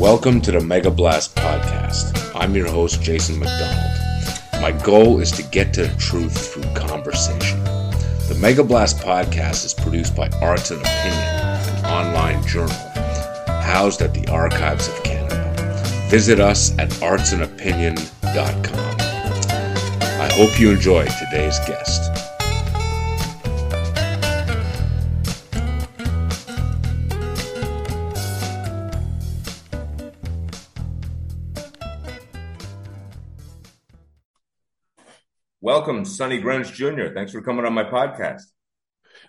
[0.00, 2.34] Welcome to the Mega Blast Podcast.
[2.34, 3.90] I'm your host, Jason McDonald.
[4.62, 7.62] My goal is to get to the truth through conversation.
[8.26, 12.74] The Mega Blast Podcast is produced by Arts and Opinion, an online journal
[13.60, 15.52] housed at the Archives of Canada.
[16.08, 18.96] Visit us at artsandopinion.com.
[20.18, 22.09] I hope you enjoy today's guest.
[35.70, 37.10] Welcome, Sonny Greenwich Jr.
[37.14, 38.42] Thanks for coming on my podcast.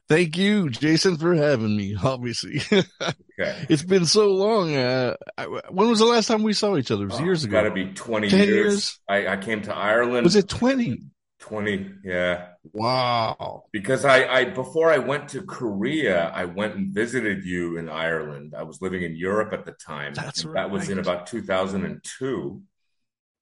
[0.09, 1.95] Thank you, Jason, for having me.
[2.03, 3.65] Obviously, Okay.
[3.69, 4.75] it's been so long.
[4.75, 7.03] Uh, I- when was the last time we saw each other?
[7.03, 7.51] It was years ago.
[7.61, 8.49] Got to be 20 10 years.
[8.49, 8.99] years?
[9.07, 10.23] I, I came to Ireland.
[10.23, 11.01] Was it twenty?
[11.41, 11.91] 20?
[12.03, 12.47] Yeah.
[12.73, 13.65] Wow.
[13.71, 18.55] Because I, I, before I went to Korea, I went and visited you in Ireland.
[18.57, 20.15] I was living in Europe at the time.
[20.15, 20.55] That's right.
[20.55, 22.63] That was in about 2002.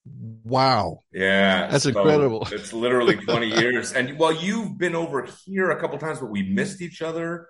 [0.05, 0.99] Wow.
[1.11, 1.67] Yeah.
[1.67, 2.47] That's so incredible.
[2.51, 3.93] It's literally 20 years.
[3.93, 7.47] And well, you've been over here a couple times, but we missed each other.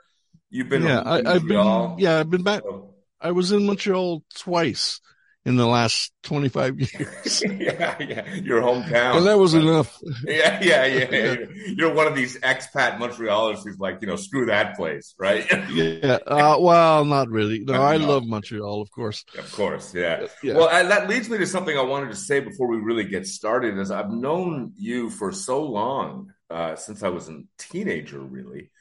[0.49, 1.95] You've been yeah, I, I've been.
[1.99, 2.63] Yeah, I've been back.
[2.63, 5.01] So- I was in Montreal twice
[5.45, 8.33] in the last twenty-five years, yeah, yeah.
[8.35, 9.17] Your hometown.
[9.17, 9.97] and that was enough.
[10.27, 11.09] Yeah, yeah, yeah.
[11.11, 15.45] You're- You're one of these expat Montrealers who's like, you know, screw that place, right?
[15.71, 16.17] Yeah.
[16.27, 17.59] Uh, well, not really.
[17.59, 19.23] No, I love Montreal, of course.
[19.37, 20.27] of course, yeah.
[20.43, 20.55] Yeah.
[20.55, 23.25] Well, and that leads me to something I wanted to say before we really get
[23.25, 23.77] started.
[23.77, 28.71] Is I've known you for so long, uh, since I was a teenager, really,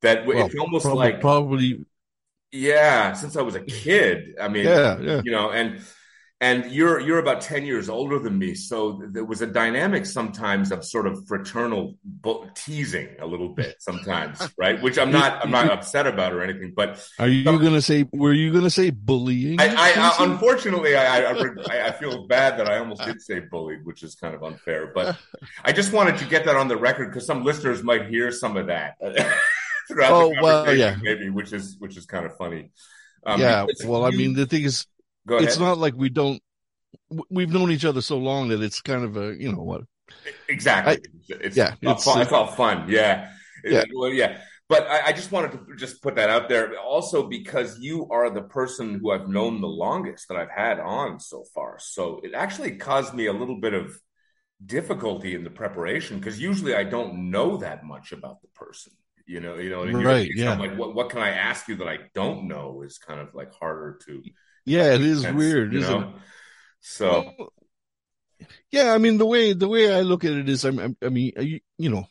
[0.00, 1.84] that Well, it's almost probably, like, probably.
[2.52, 4.34] Yeah, since I was a kid.
[4.40, 5.22] I mean, Yeah, yeah.
[5.24, 5.80] you know, and
[6.42, 10.72] and you're you're about 10 years older than me so there was a dynamic sometimes
[10.72, 15.50] of sort of fraternal bu- teasing a little bit sometimes right which i'm not i'm
[15.50, 18.06] not upset about or anything but Are you So- gonna say?
[18.12, 19.60] Were you gonna say bullying?
[19.60, 21.32] i i, I unfortunately I, I
[21.70, 24.92] I I feel bad that i almost did say bullied which is kind of unfair
[24.94, 25.18] but
[25.66, 28.56] i just wanted to get that on the record because some listeners might hear some
[28.56, 28.94] of that
[29.90, 30.96] throughout Oh, the well, yeah.
[31.02, 32.70] maybe which is which is kind of funny
[33.26, 33.66] um, yeah.
[33.84, 34.86] Well, I mean, the thing is,
[35.28, 36.40] it's not like we don't
[37.28, 39.82] we've known each other so long that it's kind of a you know what
[40.48, 40.94] Exactly.
[40.94, 40.98] I-
[41.46, 42.18] it's, yeah, it's, it's, fun.
[42.18, 42.86] uh, it's all fun.
[42.88, 43.30] Yeah.
[43.64, 43.84] Yeah.
[43.94, 44.38] Well, yeah.
[44.70, 48.30] But I, I just wanted to just put that out there also because you are
[48.30, 51.76] the person who I've known the longest that I've had on so far.
[51.78, 54.00] So it actually caused me a little bit of
[54.64, 58.92] difficulty in the preparation because usually I don't know that much about the person.
[59.30, 60.52] You know, you know, Right, yeah.
[60.52, 63.32] I'm like, what, what can I ask you that I don't know is kind of
[63.32, 64.22] like harder to.
[64.66, 66.08] yeah it is sense, weird isn't know?
[66.08, 66.14] it
[66.80, 67.52] So Well,
[68.72, 71.08] yeah i mean the way the way i look at it is i'm, I'm i
[71.08, 72.06] mean you, you know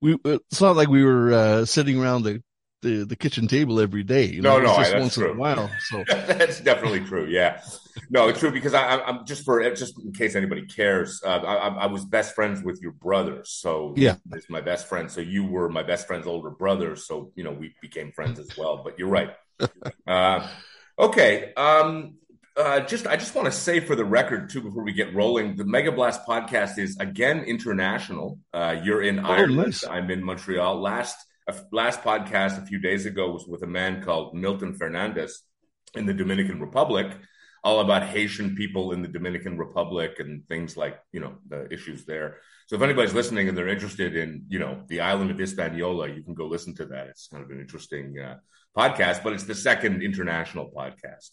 [0.00, 2.42] we it's not like we were uh sitting around the
[2.82, 5.22] the, the kitchen table every day you No, know, it's no, just that's once in
[5.24, 5.32] true.
[5.32, 7.26] a while so That's definitely true.
[7.26, 7.60] Yeah,
[8.08, 11.20] no, it's true because I, I- I'm just for just in case anybody cares.
[11.24, 14.16] Uh, I, I I was best friends with your brother, so Yeah.
[14.32, 15.10] he's my best friend.
[15.10, 18.56] So you were my best friend's older brother, so you know we became friends as
[18.56, 18.82] well.
[18.84, 19.30] But you're right.
[20.06, 20.48] Uh,
[20.98, 21.52] okay.
[21.56, 22.14] Um,
[22.56, 25.56] uh, just I just want to say for the record too before we get rolling,
[25.56, 28.38] the Mega Blast podcast is again international.
[28.52, 29.56] Uh, you're in Ireland.
[29.56, 29.84] nice.
[29.86, 30.80] I'm in Montreal.
[30.80, 31.16] Last
[31.72, 35.42] last podcast a few days ago was with a man called Milton Fernandez
[35.94, 37.16] in the Dominican Republic,
[37.62, 42.04] all about Haitian people in the Dominican Republic and things like you know the issues
[42.04, 42.38] there.
[42.66, 46.22] So if anybody's listening and they're interested in you know the island of Hispaniola, you
[46.22, 47.08] can go listen to that.
[47.08, 48.36] It's kind of an interesting uh,
[48.76, 51.30] podcast, but it's the second international podcast.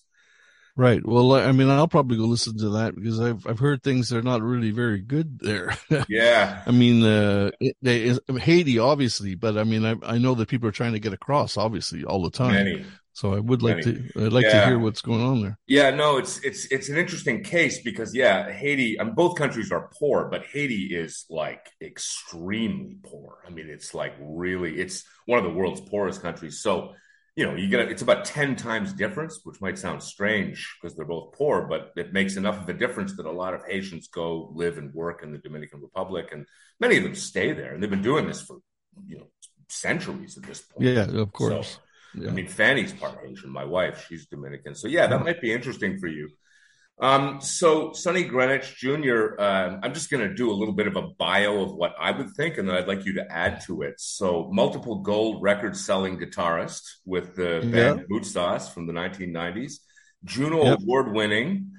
[0.78, 4.10] Right well i mean i'll probably go listen to that because i've i've heard things
[4.10, 5.76] that are not really very good there
[6.08, 10.50] Yeah, I mean, uh, it, they, Haiti, obviously, but I mean, I, I know that
[10.50, 12.54] people are trying to get across, obviously, all the time.
[12.54, 12.86] many.
[13.14, 13.84] So I would like Many.
[13.84, 14.52] to, I'd like Yeah.
[14.52, 15.58] to hear what's going on there.
[15.68, 18.98] Yeah, no, it's it's it's an interesting case because yeah, Haiti.
[18.98, 23.40] And both countries are poor, but Haiti is like extremely poor.
[23.46, 26.62] I mean, it's like really, it's one of the world's poorest countries.
[26.62, 26.94] So
[27.38, 31.06] you know, you get it's about ten times difference, which might sound strange because they're
[31.06, 34.52] both poor, but it makes enough of a difference that a lot of Haitians go
[34.56, 36.48] live and work in the Dominican Republic, and
[36.80, 38.58] many of them stay there, and they've been doing this for
[39.06, 39.28] you know
[39.70, 40.90] centuries at this point.
[40.90, 41.80] Yeah, of course.
[42.16, 42.30] Yeah.
[42.30, 43.52] I mean, Fanny's part Haitian.
[43.52, 44.74] My wife, she's Dominican.
[44.74, 46.30] So yeah, that might be interesting for you.
[47.00, 49.40] Um, so Sonny Greenwich Jr.
[49.40, 52.12] Um, I'm just going to do a little bit of a bio of what I
[52.12, 53.96] would think, and then I'd like you to add to it.
[54.00, 59.74] So multiple gold record-selling guitarist with the band Bootsauce from the 1990s,
[60.26, 60.80] Juno Yep.
[60.82, 61.72] Award-winning,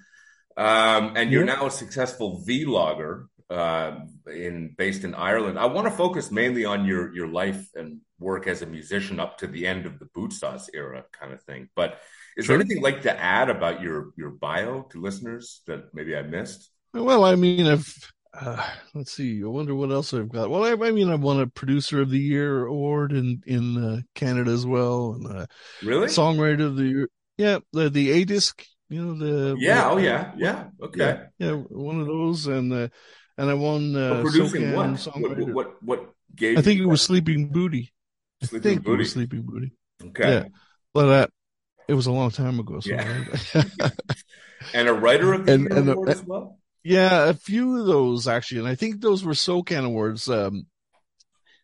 [0.57, 1.59] um, and you're Yep.
[1.59, 4.01] now a successful vlogger uh,
[4.33, 5.59] in based in Ireland.
[5.59, 9.39] I want to focus mainly on your your life and work as a musician up
[9.39, 11.69] to the end of the Bootsauce era kind of thing.
[11.75, 11.99] But
[12.39, 12.57] Is sure.
[12.57, 16.71] there anything like to add about your your bio to listeners that maybe I missed?
[16.95, 17.93] Well, I mean, I've
[18.33, 18.65] uh,
[18.95, 19.43] let's see.
[19.43, 20.49] I wonder what else I've got.
[20.49, 24.01] Well, I, I, mean, I've won a Producer of the Year award in in uh,
[24.15, 25.47] Canada as well, and uh,
[25.83, 27.09] really Songwriter of the Year.
[27.37, 28.65] Yeah, the the ADISQ.
[28.89, 29.91] You know the yeah.
[29.91, 30.69] oh yeah, yeah.
[30.81, 31.27] Okay.
[31.39, 32.89] Yeah, yeah, one of those, and uh,
[33.37, 35.05] and I won uh, producing what?
[35.17, 35.49] what?
[35.53, 36.57] What what gave?
[36.57, 37.93] I think it was Sleeping Booty.
[38.45, 39.05] Sleeping I think Booty.
[39.05, 39.73] Sleeping Booty.
[40.03, 40.29] Okay.
[40.31, 40.45] Yeah,
[40.95, 41.27] but uh,
[41.89, 42.81] it was a long time ago.
[42.81, 43.25] So yeah.
[44.75, 46.59] and a writer of the and, year and, award as well.
[46.85, 50.29] Yeah, a few of those actually, and I think those were SOCAN awards.
[50.29, 50.67] Um,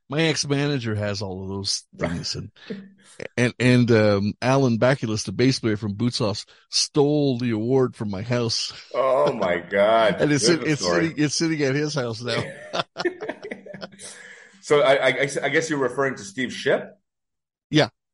[0.08, 2.50] my ex manager has all of those things, and
[3.36, 8.10] and and um, Alan Baculis, the bass player from Boots Bootsauce, stole the award from
[8.10, 8.72] my house.
[8.94, 10.16] Oh my god!
[10.20, 12.42] and it's it's sitting, it's sitting at his house now.
[14.60, 16.98] so I, I, I guess you're referring to Steve Shipp.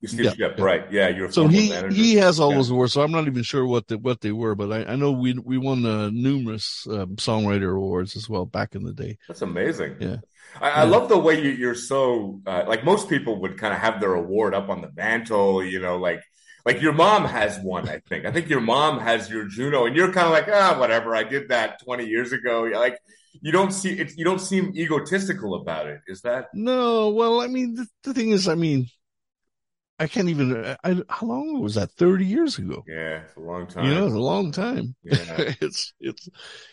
[0.01, 0.65] Yeah, Steve yeah, yeah.
[0.65, 0.85] right?
[0.91, 1.95] Yeah, you're so he manager.
[1.95, 2.57] he has all yeah.
[2.57, 2.95] those awards.
[2.95, 5.35] So I'm not even sure what the, what they were, but I, I know we
[5.35, 9.19] we won uh, numerous um, songwriter awards as well back in the day.
[9.29, 9.97] That's amazing.
[10.01, 10.17] Yeah,
[10.59, 13.81] I, I love the way you, are so uh, like most people would kind of
[13.81, 15.63] have their award up on the mantle.
[15.63, 16.23] You know, like
[16.65, 17.87] like your mom has one.
[17.87, 20.79] I think I think your mom has your Juno, and you're kind of like ah
[20.79, 21.15] whatever.
[21.15, 22.63] I did that 20 years ago.
[22.73, 22.99] Like
[23.43, 24.13] you don't see it.
[24.17, 26.01] You don't seem egotistical about it.
[26.07, 27.11] Is that no?
[27.11, 28.89] Well, I mean the, the thing is, I mean
[30.01, 30.77] I can't even.
[30.83, 31.91] I, how long was that?
[31.93, 32.83] Thirty years ago.
[32.89, 33.85] Yeah, it's a long time.
[33.85, 34.97] You know, it's a long time.
[35.05, 35.15] Yeah.
[35.61, 36.27] it's it's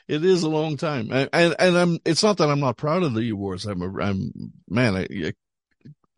[0.08, 2.00] it is a long time, and, and, and I'm.
[2.06, 3.66] It's not that I'm not proud of the awards.
[3.66, 4.02] I'm a.
[4.02, 4.32] I'm
[4.70, 4.96] man.
[4.96, 5.34] I, I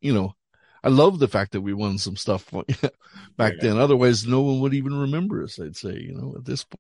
[0.02, 0.36] you know,
[0.84, 2.52] I love the fact that we won some stuff
[3.38, 3.60] back yeah.
[3.60, 3.80] then.
[3.80, 5.60] Otherwise, no one would even remember us.
[5.60, 6.80] I'd say, you know, at this point.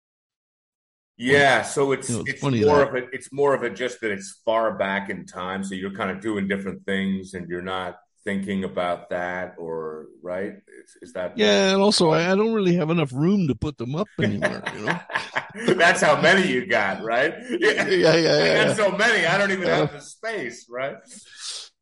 [1.17, 2.89] Yeah, so it's you know, it's, it's more that.
[2.89, 3.09] of it.
[3.13, 5.63] It's more of it just that it's far back in time.
[5.63, 10.53] So you're kind of doing different things, and you're not thinking about that or right?
[10.83, 13.77] Is, is that yeah and also I, I, don't really have enough room to put
[13.77, 14.99] them up anymore you know?
[15.75, 17.33] That's how many you got right?
[17.49, 20.97] Yeah yeah yeah, yeah, so many i don't even uh, have the space right?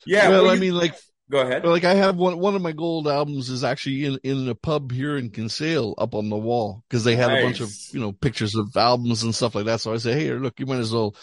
[0.05, 0.95] Yeah well, well i mean like
[1.29, 1.65] go ahead.
[1.65, 4.91] like i have one one of my gold albums is actually in in a pub
[4.91, 7.41] here in kinsale up on the wall because they had nice.
[7.41, 9.81] a bunch of you know pictures of albums and stuff like that.
[9.81, 11.15] So i say hey look you might as well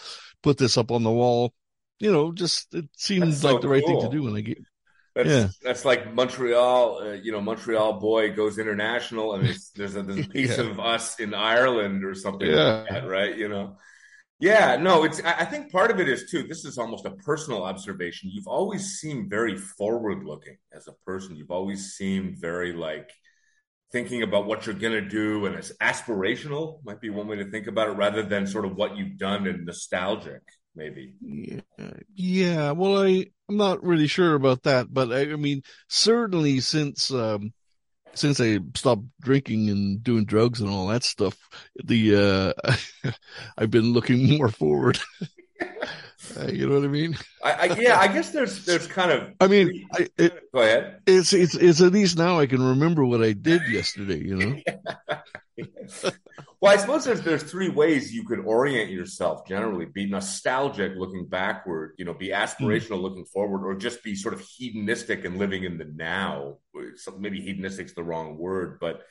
[0.45, 1.53] put this up on the wall.
[1.99, 4.59] You know, just it seems like the right thing to do when I get
[5.15, 5.47] that's yeah.
[5.63, 6.99] that's like Montreal.
[7.01, 9.45] Uh, you know, Montreal boy goes international, and
[9.75, 10.65] there's a, there's a piece yeah.
[10.65, 12.63] of us in Ireland or something yeah.
[12.63, 13.35] like that, right?
[13.35, 13.77] You know.
[14.37, 15.21] Yeah, no, it's.
[15.21, 16.43] I think part of it is too.
[16.43, 18.29] This is almost a personal observation.
[18.33, 21.37] You've always seemed very forward-looking as a person.
[21.37, 23.09] You've always seemed very like
[23.93, 26.83] thinking about what you're gonna do, and it's aspirational.
[26.83, 29.47] Might be one way to think about it, rather than sort of what you've done
[29.47, 30.41] and nostalgic
[30.75, 31.13] maybe.
[31.21, 31.61] Yeah,
[32.13, 32.71] yeah.
[32.71, 37.53] Well, I I'm not really sure about that, but I, I mean, certainly since um,
[38.13, 41.37] since I stopped drinking and doing drugs and all that stuff,
[41.83, 43.11] the uh,
[43.57, 44.99] I've been looking more forward.
[46.37, 47.15] Uh, you know what I mean?
[47.43, 49.33] I, I, yeah, I guess there's there's kind of.
[49.39, 51.01] I mean, I, it, go ahead.
[51.05, 54.17] It's it's it's at least now I can remember what I did yesterday.
[54.17, 54.55] You know.
[56.61, 59.47] well, I suppose there's there's three ways you could orient yourself.
[59.47, 61.93] Generally, be nostalgic, looking backward.
[61.97, 63.03] You know, be aspirational, mm.
[63.03, 66.57] looking forward, or just be sort of hedonistic and living in the now.
[66.97, 69.03] So maybe hedonistic's the wrong word, but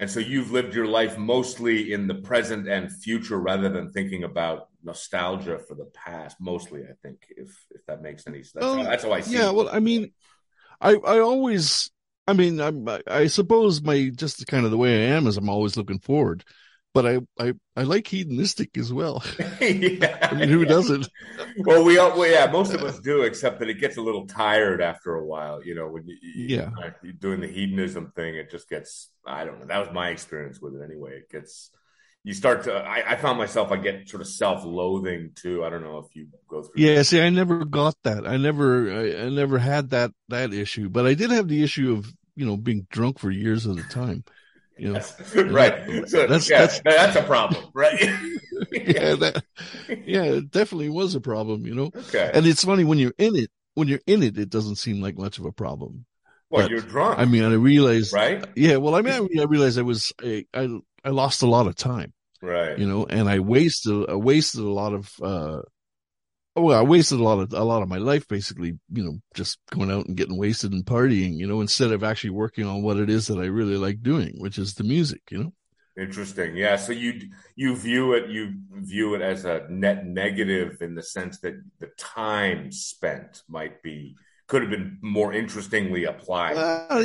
[0.00, 4.24] and so you've lived your life mostly in the present and future rather than thinking
[4.24, 6.38] about nostalgia for the past.
[6.40, 8.64] Mostly, I think, if if that makes any sense.
[8.64, 9.54] Well, that's how I see yeah, it.
[9.54, 10.12] well, I mean,
[10.80, 11.90] I I always,
[12.30, 15.50] I mean, I'm, I suppose my just kind of the way I am is I'm
[15.50, 16.44] always looking forward
[16.92, 19.22] but I, I, I like hedonistic as well.
[19.60, 21.08] yeah, I mean, who doesn't?
[21.58, 24.26] well, we all, well, yeah, most of us do, except that it gets a little
[24.26, 25.64] tired after a while.
[25.64, 26.70] You know, when you, you yeah,
[27.02, 29.08] you're doing the hedonism thing, it just gets.
[29.24, 29.66] I don't know.
[29.66, 31.18] That was my experience with it anyway.
[31.18, 31.70] It gets.
[32.24, 32.74] You start to.
[32.74, 33.70] I, I found myself.
[33.70, 35.64] I get sort of self-loathing too.
[35.64, 36.72] I don't know if you go through.
[36.76, 37.04] Yeah, that.
[37.04, 38.26] see, I never got that.
[38.26, 41.92] I never, I, I never had that that issue, but I did have the issue
[41.92, 44.24] of you know being drunk for years at a time.
[44.78, 45.00] You know,
[45.50, 46.08] right.
[46.08, 48.00] So that's, yeah, that's that's a problem, right?
[48.72, 49.44] yeah, that,
[50.06, 51.66] yeah, it definitely was a problem.
[51.66, 52.30] You know, okay.
[52.32, 53.50] And it's funny when you're in it.
[53.74, 56.06] When you're in it, it doesn't seem like much of a problem.
[56.48, 57.18] Well, but, you're drunk.
[57.18, 58.42] I mean, I realized, right?
[58.56, 58.76] Yeah.
[58.76, 62.14] Well, I mean, I realized I was I, I I lost a lot of time,
[62.40, 62.78] right?
[62.78, 65.60] You know, and I wasted I wasted a lot of uh
[66.60, 69.58] well, I wasted a lot of a lot of my life basically, you know, just
[69.70, 72.96] going out and getting wasted and partying, you know, instead of actually working on what
[72.96, 75.52] it is that I really like doing, which is the music, you know.
[75.98, 76.56] Interesting.
[76.56, 76.76] Yeah.
[76.76, 81.40] So you you view it you view it as a net negative in the sense
[81.40, 84.16] that the time spent might be
[84.50, 86.56] could have been more interestingly applied.
[86.56, 87.04] Uh,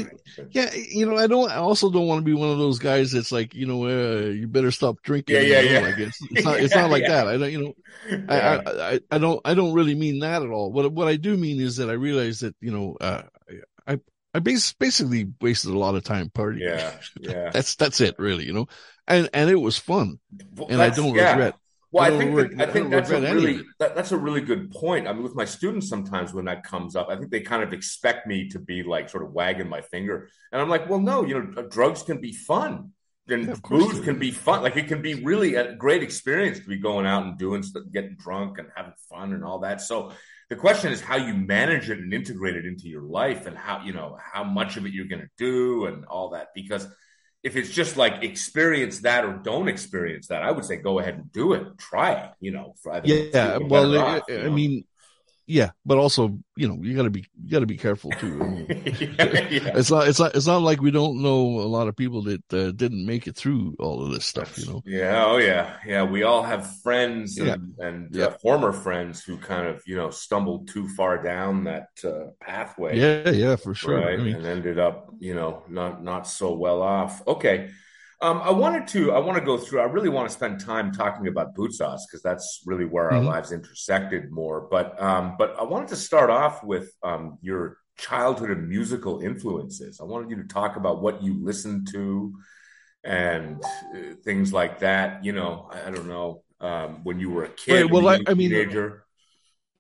[0.49, 1.49] yeah, you know, I don't.
[1.51, 4.25] I also don't want to be one of those guys that's like, you know, uh,
[4.31, 5.35] you better stop drinking.
[5.35, 5.85] Yeah, yeah, you know, yeah.
[5.87, 6.59] Like it's, it's not.
[6.59, 7.09] It's not like Yeah.
[7.09, 7.27] that.
[7.27, 7.51] I don't.
[7.51, 7.73] You know,
[8.27, 8.61] I, Yeah.
[8.65, 9.39] I, I, I don't.
[9.45, 10.71] I don't really mean that at all.
[10.71, 13.21] What what I do mean is that I realize that you know, uh,
[13.87, 13.99] I
[14.33, 16.61] I basically wasted a lot of time partying.
[16.61, 17.49] yeah, yeah.
[17.53, 18.45] That's that's it, really.
[18.45, 18.67] You know,
[19.07, 20.19] and and it was fun,
[20.55, 21.31] Well, and I don't yeah.
[21.31, 21.55] regret.
[21.95, 24.17] Well, I think that, I think that's a regret any of really that, that's a
[24.17, 25.07] really good point.
[25.07, 27.71] I mean, with my students, sometimes when that comes up, I think they kind of
[27.71, 31.25] expect me to be like sort of wagging my finger, and I'm like, well, no,
[31.25, 32.91] you know, drugs can be fun,
[33.29, 34.61] and Yeah, booze can be fun.
[34.61, 37.83] Like it can be really a great experience to be going out and doing stuff,
[37.93, 39.79] getting drunk and having fun and all that.
[39.79, 40.11] So
[40.49, 43.83] the question is how you manage it and integrate it into your life, and how
[43.85, 46.85] you know how much of it you're going to do and all that, because
[47.45, 51.13] if it's just like experience that or don't experience that, I would say go ahead
[51.13, 51.77] and do it.
[51.77, 52.73] Try it, you know.
[53.03, 54.51] Yeah, well, I, off, I know?
[54.51, 54.85] mean,
[55.47, 58.43] yeah, but also, you know, you got to be you got to be careful too.
[58.43, 58.65] I mean,
[59.19, 59.71] yeah, yeah.
[59.75, 62.53] it's not it's not it's not like we don't know a lot of people that
[62.53, 64.57] uh, didn't make it through all of this stuff.
[64.57, 66.03] You know, Yeah, oh yeah, yeah.
[66.03, 67.87] We all have friends and, Yeah.
[67.87, 68.17] and.
[68.17, 72.97] Uh, former friends who kind of you know stumbled too far down that uh, pathway,
[72.99, 73.97] yeah, yeah, for sure.
[73.97, 77.25] right, I mean, and ended up you know not not so well off.
[77.27, 77.69] Okay,
[78.21, 79.81] um, I wanted to I want to go through.
[79.81, 83.27] I really want to spend time talking about Bootsauce because that's really where our Mhm.
[83.27, 84.67] lives intersected more.
[84.69, 89.99] But um, but I wanted to start off with um, your childhood and musical influences.
[90.01, 92.33] I wanted you to talk about what you listened to
[93.03, 95.23] and uh, things like that.
[95.23, 98.13] You know, I, I don't know um, when you were a kid, Right, well, or
[98.13, 98.71] a I- I mean-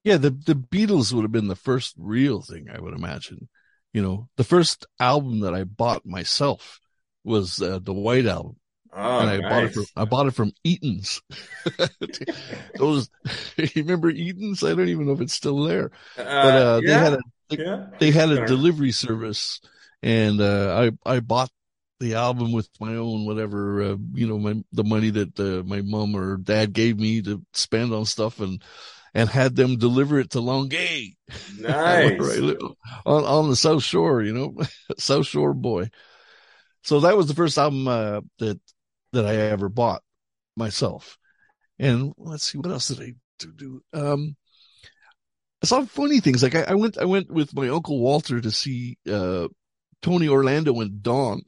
[0.03, 3.49] yeah, the the Beatles would have been the first real thing I would imagine.
[3.93, 6.79] You know, the first album that I bought myself
[7.25, 8.57] was uh, the White Album,
[8.93, 9.73] Oh, and I bought it nice.
[9.73, 11.21] from I bought it from Eaton's.
[12.77, 13.09] Those,
[13.57, 14.63] you remember Eaton's?
[14.63, 17.87] I don't even know if it's still there, Uh, but uh, they had a yeah.
[17.99, 19.59] they had a delivery service
[20.01, 21.51] and uh, I I bought
[21.99, 25.81] the album with my own whatever uh, you know my the money that uh, my
[25.81, 28.61] mom or dad gave me to spend on stuff and
[29.13, 31.11] and had them deliver it to Longueuil
[31.59, 32.37] Nice.
[32.37, 32.57] live,
[33.05, 34.57] on on the South Shore you know
[34.97, 35.89] South Shore boy
[36.85, 38.59] so that was the first album uh, that
[39.13, 40.01] that I ever bought
[40.55, 41.17] myself
[41.79, 43.13] and let's see what else did I
[43.57, 44.35] do, um
[45.63, 46.43] I saw funny things.
[46.43, 49.47] Like I, I went, I went with my uncle Walter to see uh,
[50.01, 51.41] Tony Orlando and Dawn.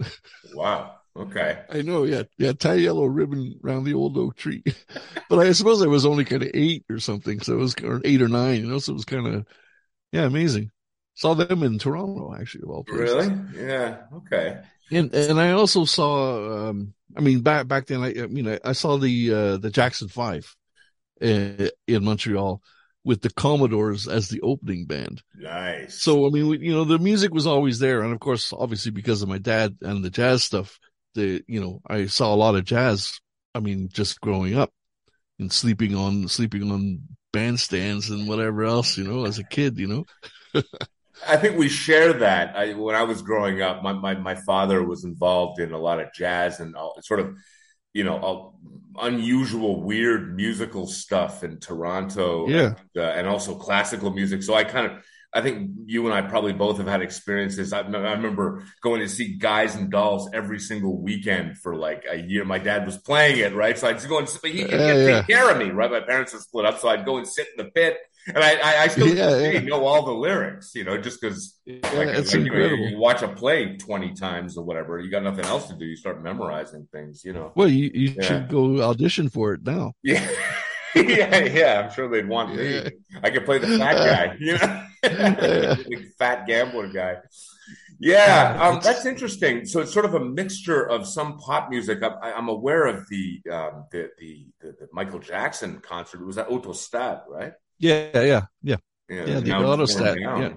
[0.54, 0.96] Wow.
[1.16, 1.60] Okay.
[1.70, 4.64] I know, yeah, yeah, tie a yellow ribbon around the old oak tree.
[5.30, 8.02] but I suppose I was only kind of eight or something, so it was or
[8.06, 8.80] eight or nine, you know.
[8.80, 9.46] So it was kind of,
[10.12, 10.72] yeah, amazing.
[11.16, 13.16] Saw them in Toronto, actually, of all places.
[13.16, 13.68] Really?
[13.68, 13.98] Yeah.
[14.14, 14.62] Okay.
[14.92, 18.72] And and I also saw, um, I mean, back back then, I, I mean, I,
[18.72, 20.56] saw the uh, the Jackson Five
[21.22, 22.62] uh, in Montreal
[23.04, 25.24] with the Commodores as the opening band.
[25.36, 26.02] Nice.
[26.02, 28.92] So I mean, we, you know, the music was always there, and of course, obviously
[28.92, 30.80] because of my dad and the jazz stuff,
[31.16, 33.20] the you know, I saw a lot of jazz.
[33.54, 34.72] I mean, just growing up
[35.40, 37.02] and sleeping on sleeping on
[37.34, 40.06] bandstands and whatever else, you know, as a kid, you know.
[41.26, 42.56] I think we share that.
[42.56, 46.00] I, when I was growing up, my, my, my father was involved in a lot
[46.00, 47.38] of jazz and all, sort of,
[47.94, 48.60] you know, all,
[49.00, 52.48] unusual, weird musical stuff in Toronto.
[52.48, 52.74] Yeah.
[52.96, 54.44] And, uh, and also classical music.
[54.44, 57.74] So I kind of, I think you and I probably both have had experiences.
[57.74, 62.16] I, I remember going to see Guys and Dolls every single weekend for like a
[62.16, 62.44] year.
[62.44, 63.78] My dad was playing it, right?
[63.78, 65.92] So I'd just go and sit, he could Yeah, take care of me, right?
[65.92, 67.98] My parents were split up, so I'd go and sit in the pit.
[68.28, 69.60] And I, I, I still Yeah, to this day yeah.
[69.60, 72.90] know all the lyrics, you know, just because Yeah, like, it's like, you, know, incredible.
[72.90, 75.86] you watch a play 20 times or whatever, you got nothing else to do.
[75.86, 77.52] You start memorizing things, you know.
[77.56, 79.94] Well, you, you should go audition for it now.
[80.04, 80.28] Yeah.
[80.96, 81.82] yeah, yeah.
[81.86, 82.82] I'm sure they'd want me.
[83.24, 84.84] I could play the fat guy, you know,
[85.90, 87.18] big fat gambler guy.
[88.00, 89.66] Yeah, um, that's interesting.
[89.66, 92.04] So it's sort of a mixture of some pop music.
[92.04, 96.22] I'm, I'm aware of the, um, the, the the Michael Jackson concert.
[96.22, 97.54] It was at Autostade, right?
[97.80, 98.78] Yeah, yeah, yeah.
[99.10, 100.54] Yeah, the now Autostade, yeah.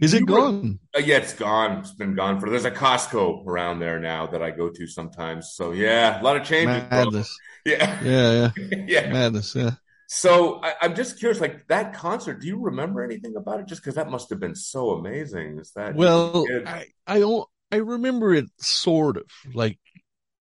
[0.00, 0.78] Is it You were- gone?
[0.96, 1.78] Uh, yeah, it's gone.
[1.78, 2.50] It's been gone for.
[2.50, 5.52] There's a Costco around there now that I go to sometimes.
[5.52, 6.82] So yeah, a lot of changes.
[6.88, 7.04] bro.
[7.04, 7.36] Madness.
[7.66, 8.84] Yeah, Yeah, yeah.
[8.86, 9.12] yeah.
[9.12, 9.54] Madness.
[9.54, 9.72] Yeah.
[10.08, 12.40] So I, I'm just curious, like that concert.
[12.40, 13.66] Do you remember anything about it?
[13.66, 15.58] Just because that must have been so amazing.
[15.58, 19.78] Is that Well, I I don't I remember it sort of like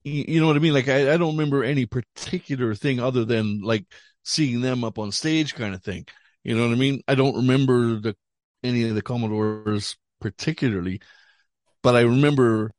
[0.03, 0.73] you know what I mean.
[0.73, 3.85] Like I, I don't remember any particular thing other than like
[4.25, 6.05] seeing them up on stage kind of thing.
[6.43, 7.01] You know what I mean?
[7.07, 8.15] I don't remember the
[8.63, 10.99] any of the Commodores particularly,
[11.81, 12.71] but I remember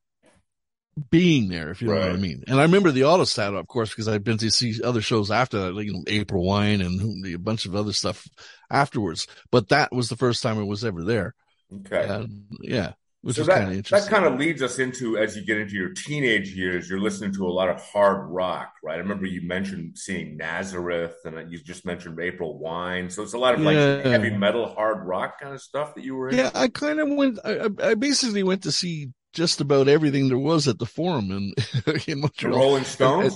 [1.10, 2.42] being there, if you know what I mean.
[2.46, 5.60] And I remember the Autostade, of course, because I've been to see other shows after
[5.60, 8.26] that, like you know, April Wine and a bunch of other stuff
[8.70, 9.26] afterwards.
[9.50, 11.34] But that was the first time I was ever there.
[11.72, 12.08] Okay.
[12.08, 12.92] And yeah,
[13.26, 15.58] which so is kind that, of that kind of leads us into as you get
[15.58, 18.94] into your teenage years, you're listening to a lot of hard rock, right?
[18.94, 23.10] I remember you mentioned seeing Nazareth, and you just mentioned April Wine.
[23.10, 24.08] So it's a lot of like Yeah.
[24.08, 26.36] heavy metal, hard rock kind of stuff that you were in.
[26.38, 27.38] Yeah, I kind of went.
[27.44, 31.52] I, I- basically went to see just about everything there was at the Forum in
[32.06, 33.34] in The Rolling Stones.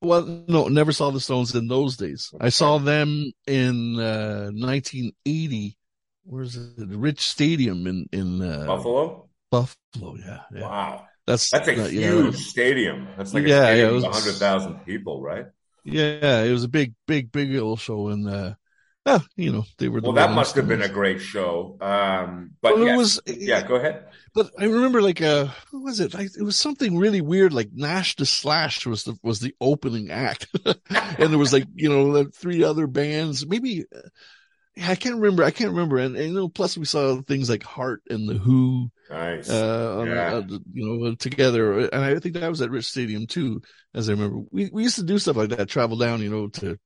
[0.00, 2.34] Well, no, never saw the Stones in those days.
[2.40, 5.76] I saw them in uh, 1980.
[6.24, 6.76] Where's it?
[6.88, 9.28] The Rich Stadium in in uh, Buffalo.
[9.50, 10.16] Buffalo.
[10.16, 10.60] Yeah, yeah.
[10.62, 13.08] Wow, That's that's a uh, yeah, huge stadium.
[13.16, 15.46] That's like a Yeah, yeah, it was- hundred thousand people, right?
[15.84, 18.54] Yeah, it was a big, big, big old show, and uh,
[19.04, 20.00] yeah, you know they were.
[20.00, 21.76] Well, that must have been a great show.
[21.80, 22.94] Um, but Well, yes.
[22.94, 23.20] it was.
[23.38, 24.04] yeah, go ahead.
[24.32, 26.14] But I remember like uh what was it?
[26.14, 30.10] Like it was something really weird like Nash the Slash was the was the opening
[30.10, 30.46] act.
[30.64, 33.44] and there was like, you know, the three other bands.
[33.46, 34.08] Maybe uh, yeah,
[34.80, 35.44] I can't remember.
[35.44, 35.98] I can't remember.
[35.98, 39.50] And, and you know, plus we saw things like Heart and the Who Nice.
[39.50, 40.34] uh, Yeah.
[40.36, 41.80] uh, you know, together.
[41.88, 43.60] And I think that was at Rich Stadium too,
[43.94, 44.44] as I remember.
[44.50, 46.78] We we used to do stuff like that, travel down, you know, to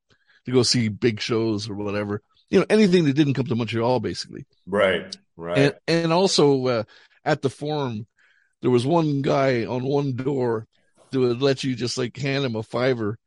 [0.46, 2.22] to go see big shows or whatever.
[2.50, 4.46] You know, anything that didn't come to Montreal, basically.
[4.66, 5.16] right.
[5.36, 5.58] Right.
[5.58, 6.82] And and also uh,
[7.24, 8.06] at the forum,
[8.62, 10.66] there was one guy on one door
[11.10, 13.18] that would let you just like hand him a fiver,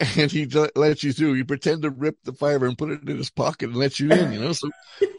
[0.16, 1.34] and he'd let let you through.
[1.34, 4.10] You pretend to rip the fiver and put it in his pocket and let you
[4.10, 4.32] in.
[4.32, 4.70] You know, so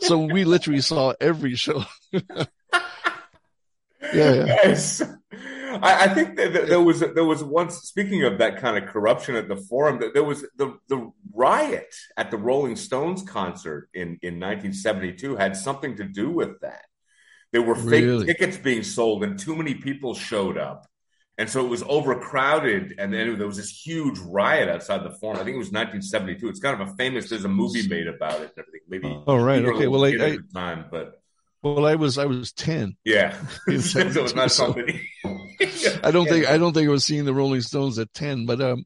[0.02, 1.84] so we literally saw every show.
[4.14, 4.46] Yeah, yeah.
[4.46, 5.02] Yes.
[5.32, 8.90] I, I think that that there was there was once speaking of that kind of
[8.90, 13.90] corruption at the forum that there was the the riot at the Rolling Stones concert
[13.94, 16.86] in in 1972 had something to do with that.
[17.52, 18.26] There were fake Really?
[18.26, 20.88] tickets being sold and too many people showed up.
[21.40, 25.38] And so it was overcrowded, and then there was this huge riot outside the forum.
[25.40, 26.50] I think it was 1972.
[26.50, 27.30] It's kind of a famous.
[27.30, 28.82] There's a movie made about it and everything.
[28.90, 29.24] Maybe.
[29.26, 29.62] Oh, right.
[29.62, 29.88] you were a Okay.
[29.88, 31.14] Well, I- I- time, but
[31.64, 32.98] Well, I was I was ten.
[33.06, 33.38] yeah,
[33.80, 35.00] so it's not 72, so- something.
[36.04, 38.60] I don't think I don't think I was seeing the Rolling Stones at ten, but
[38.60, 38.84] um,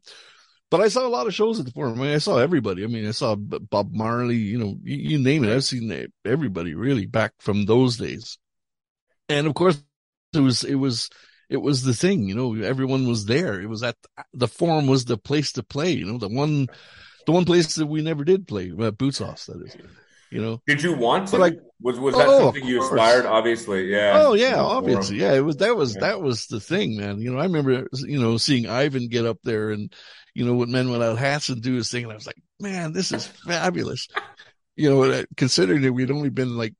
[0.69, 1.99] but I saw a lot of shows at the forum.
[1.99, 2.83] I mean, I saw everybody.
[2.83, 4.37] I mean, I saw Bob Marley.
[4.37, 5.51] You know, you, you name it.
[5.51, 8.37] I've seen everybody really back from those days.
[9.27, 9.81] And of course,
[10.35, 11.09] it was it was
[11.53, 12.27] it was the thing.
[12.27, 13.61] You know, everyone was there.
[13.61, 13.95] It was at
[14.33, 15.91] the forum was the place to play.
[15.91, 16.67] You know, the one
[17.25, 19.45] the one place that we never did play, uh, Boots Sauce.
[19.45, 19.77] That is.
[20.31, 20.61] You know.
[20.65, 21.31] Did you want to?
[21.33, 23.25] But like- was was that Oh, something you aspired?
[23.27, 24.13] Obviously, yeah.
[24.15, 24.77] Oh yeah, Forum.
[24.77, 25.33] obviously, yeah.
[25.33, 26.01] It was that was Yeah.
[26.01, 27.19] that was the thing, man.
[27.21, 29.93] You know, I remember you know seeing Ivan get up there and
[30.33, 32.93] you know what Men Without Hats and do his thing, and I was like, man,
[32.93, 34.07] this is fabulous.
[34.75, 36.73] you know, uh, considering that we'd only been like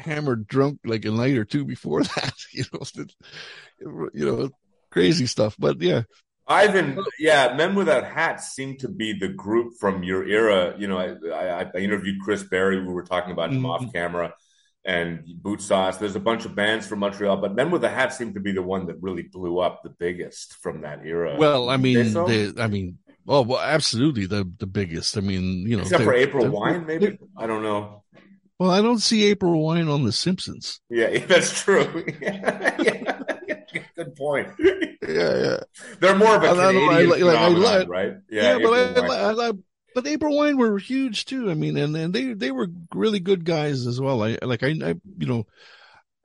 [0.00, 4.50] hammered drunk like a night or two before that, you know, you know,
[4.90, 5.56] crazy stuff.
[5.58, 6.02] But yeah,
[6.46, 10.74] Ivan, yeah, Men Without Hats seemed to be the group from your era.
[10.78, 12.80] You know, I, I, I interviewed Chris Berry.
[12.84, 13.68] We were talking about him Mhm.
[13.68, 14.34] off camera,
[14.84, 15.98] and Bootsauce.
[15.98, 18.62] There's a bunch of bands from Montreal, but Men Without Hats seemed to be the
[18.62, 21.36] one that really blew up the biggest from that era.
[21.38, 22.26] well, I Would you say mean, so?
[22.26, 25.16] the, I mean, oh, well, absolutely the the biggest.
[25.16, 28.02] I mean, you know, except they- for April Wine, maybe I don't know.
[28.60, 30.80] Well, I don't see April Wine on The Simpsons.
[30.90, 32.04] Yeah, that's true.
[32.20, 33.22] yeah.
[33.96, 34.48] Good point.
[34.58, 35.56] Yeah, yeah.
[35.98, 38.12] They're more of a I don't know, I like- like, I like- right?
[38.30, 39.18] Yeah, but I, April Wine.
[39.40, 39.52] I, I,
[39.94, 41.50] but April Wine were huge too.
[41.50, 44.22] I mean, and, and they they were really good guys as well.
[44.22, 45.46] I like I, I you know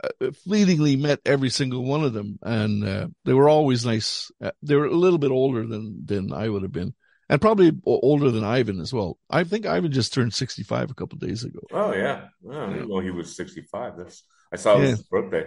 [0.03, 4.29] uh, fleetingly met every single one of them, and uh, they were always nice.
[4.43, 6.93] Uh, they were a little bit older than than I would have been,
[7.29, 9.17] and probably older than Ivan as well.
[9.29, 11.59] I think Ivan just turned sixty five a couple of days ago.
[11.71, 13.97] Oh yeah, oh, I didn't know he was sixty-five.
[13.97, 14.95] That's I saw it was Yeah.
[14.95, 15.45] his birthday.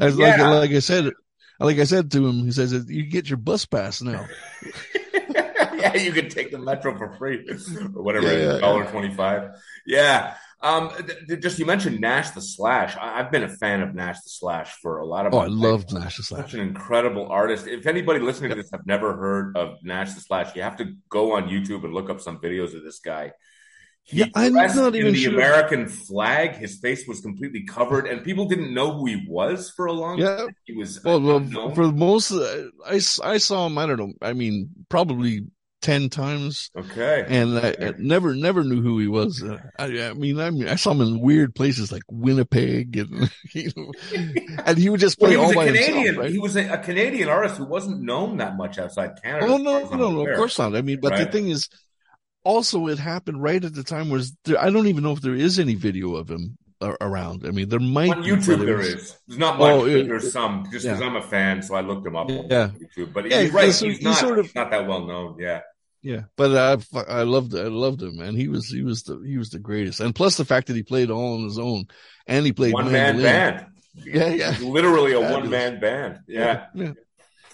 [0.00, 0.50] As like Yeah.
[0.50, 1.12] like I said,
[1.60, 4.26] like I said to him, he says you get your bus pass now.
[5.74, 9.50] yeah, you can take the metro for free or whatever, Yeah, yeah, dollar twenty-five.
[9.86, 10.34] Yeah.
[10.64, 12.96] Um, th- th- just you mentioned Nash the Slash.
[12.96, 15.34] I- I've been a fan of Nash the Slash for a lot of.
[15.34, 15.50] Oh, I life.
[15.52, 16.40] loved Nash the Slash.
[16.44, 17.66] Such an incredible artist.
[17.66, 20.94] If anybody listening to this have never heard of Nash the Slash, you have to
[21.10, 23.32] go on YouTube and look up some videos of this guy.
[24.06, 25.34] He Yeah, I'm not in even the sure.
[25.34, 26.56] American flag.
[26.56, 30.18] His face was completely covered, and people didn't know who he was for a long
[30.18, 30.56] Yeah, time.
[30.64, 33.78] He was Well, well for most, uh, I, I saw him.
[33.78, 34.12] I don't know.
[34.20, 35.46] I mean, probably
[35.84, 37.26] ten times, okay.
[37.28, 39.42] and I, I never never knew who he was.
[39.42, 43.30] Uh, I, I mean, I mean, I saw him in weird places like Winnipeg, and
[43.52, 43.92] you know,
[44.64, 45.96] and he would just Well, play he was all a by Canadian.
[45.96, 46.16] himself.
[46.18, 46.30] Right?
[46.32, 49.46] He was a, a Canadian artist who wasn't known that much outside Canada.
[49.46, 50.74] Oh no, no, no, of course not.
[50.74, 51.68] I mean, but the thing is,
[52.44, 55.34] also it happened right at the time where there, I don't even know if there
[55.34, 56.56] is any video of him
[57.00, 57.46] around.
[57.46, 59.16] I mean, there might be on YouTube there is.
[59.26, 59.72] There's not much.
[59.72, 61.06] Oh, it, there's some just because yeah.
[61.06, 62.70] I'm a fan, so I looked him up on yeah.
[62.70, 63.12] YouTube.
[63.12, 63.66] But yeah, he's right.
[63.66, 65.36] He's, he's, not, sort of he's not that well known.
[65.38, 65.60] Yeah.
[66.04, 68.36] Yeah, but I I loved I loved him, man.
[68.36, 70.82] He was he was the he was the greatest, and plus the fact that he
[70.82, 71.86] played all on his own,
[72.26, 73.66] and he played one man band.
[73.94, 76.20] Yeah, yeah, literally a one man band.
[76.28, 76.66] Yeah.
[76.74, 76.92] yeah.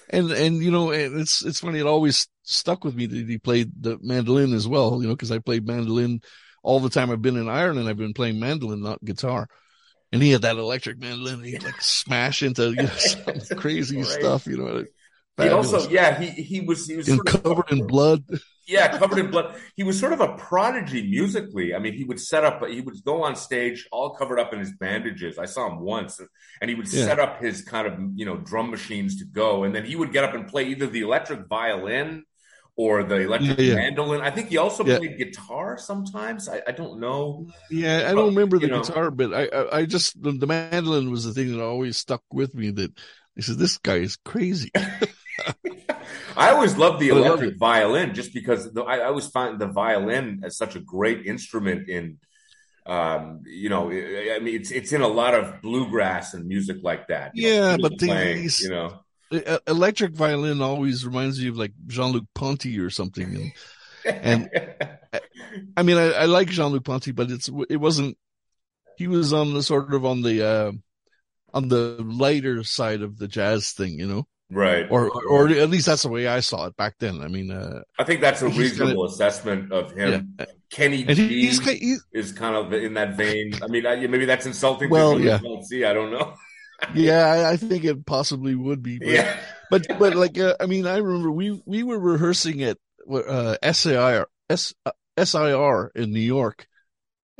[0.08, 1.78] And and you know it's it's funny.
[1.78, 5.00] It always stuck with me that he played the mandolin as well.
[5.00, 6.20] You know, because I played mandolin
[6.64, 7.88] all the time I've been in Ireland.
[7.88, 9.46] I've been playing mandolin, not guitar.
[10.12, 11.44] And he had that electric mandolin.
[11.44, 12.88] He'd like smash into you know,
[13.38, 14.48] some crazy stuff.
[14.48, 14.84] You know,
[15.42, 18.24] he also, yeah, he he was he was covered of, in blood.
[18.66, 19.57] Yeah, covered in blood.
[19.74, 21.74] He was sort of a prodigy musically.
[21.74, 24.61] I mean, he would set up, he would go on stage all covered up in
[24.61, 25.38] his bandages.
[25.38, 26.20] I saw him once,
[26.61, 27.05] and he would yeah.
[27.05, 30.12] set up his kind of you know drum machines to go, and then he would
[30.12, 32.24] get up and play either the electric violin
[32.76, 33.74] or the electric yeah, yeah.
[33.74, 34.22] mandolin.
[34.22, 36.48] I think he also played guitar sometimes.
[36.48, 37.46] I, I, don't know.
[37.70, 38.81] Yeah, I don't remember the know.
[38.81, 42.22] guitar, but I, I, I just the, the mandolin was the thing that always stuck
[42.33, 42.70] with me.
[42.70, 42.98] That
[43.35, 44.70] he said, "This guy is crazy."
[46.36, 50.42] I always loved the electric violin just because the, I, I, always find the violin
[50.44, 52.18] as such a great instrument in,
[52.86, 57.08] um, you know, I mean, it's it's in a lot of bluegrass and music like
[57.08, 57.32] that.
[57.34, 59.00] Yeah, know, but playing, these, you know,
[59.66, 63.52] electric violin always reminds me of like Jean Luc Ponty or something.
[64.04, 64.74] And, and
[65.76, 68.16] I mean, I, I like Jean Luc Ponty, but it's it wasn't.
[68.96, 70.72] He was on the sort of on the uh,
[71.54, 74.86] on the lighter side of the jazz thing, you know right.
[74.90, 77.20] Or or at least that's the way i saw it back then.
[77.20, 80.34] I mean uh, i think that's a reasonable kinda, assessment of him.
[80.38, 80.46] Yeah.
[80.70, 83.54] kenny and G he's, he's, is kind of in that vein.
[83.62, 85.40] I mean maybe that's insulting well yeah.
[85.62, 85.84] See.
[85.84, 86.34] I don't know.
[86.94, 89.36] Yeah I, think it possibly would be but, yeah.
[89.70, 94.26] but but like uh, i mean i remember we we were rehearsing at uh SIR,
[94.48, 96.66] S, uh, SIR in new york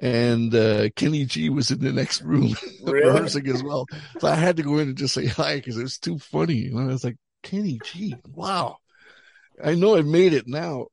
[0.01, 3.07] and uh, Kenny G was in the next room really?
[3.07, 3.87] rehearsing as well.
[4.19, 6.69] So I had to go in and just say hi because it was too funny.
[6.71, 8.79] Know, I was like, Kenny G, wow.
[9.63, 10.87] I know I made it now.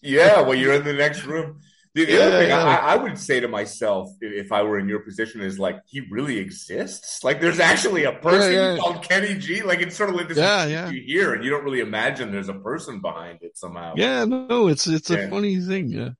[0.00, 1.60] yeah, well, you're in the next room.
[1.94, 2.64] The, the yeah, other thing yeah.
[2.64, 6.00] I, I, would say to myself if I were in your position is like, he
[6.10, 7.22] really exists.
[7.22, 9.62] Like, there's actually a person yeah, called Kenny G.
[9.62, 10.90] Like, it's sort of like this yeah, yeah.
[10.90, 13.94] you hear, and you don't really imagine there's a person behind it somehow.
[13.96, 15.88] Yeah, no, it's it's a funny thing.
[15.88, 16.10] Yeah.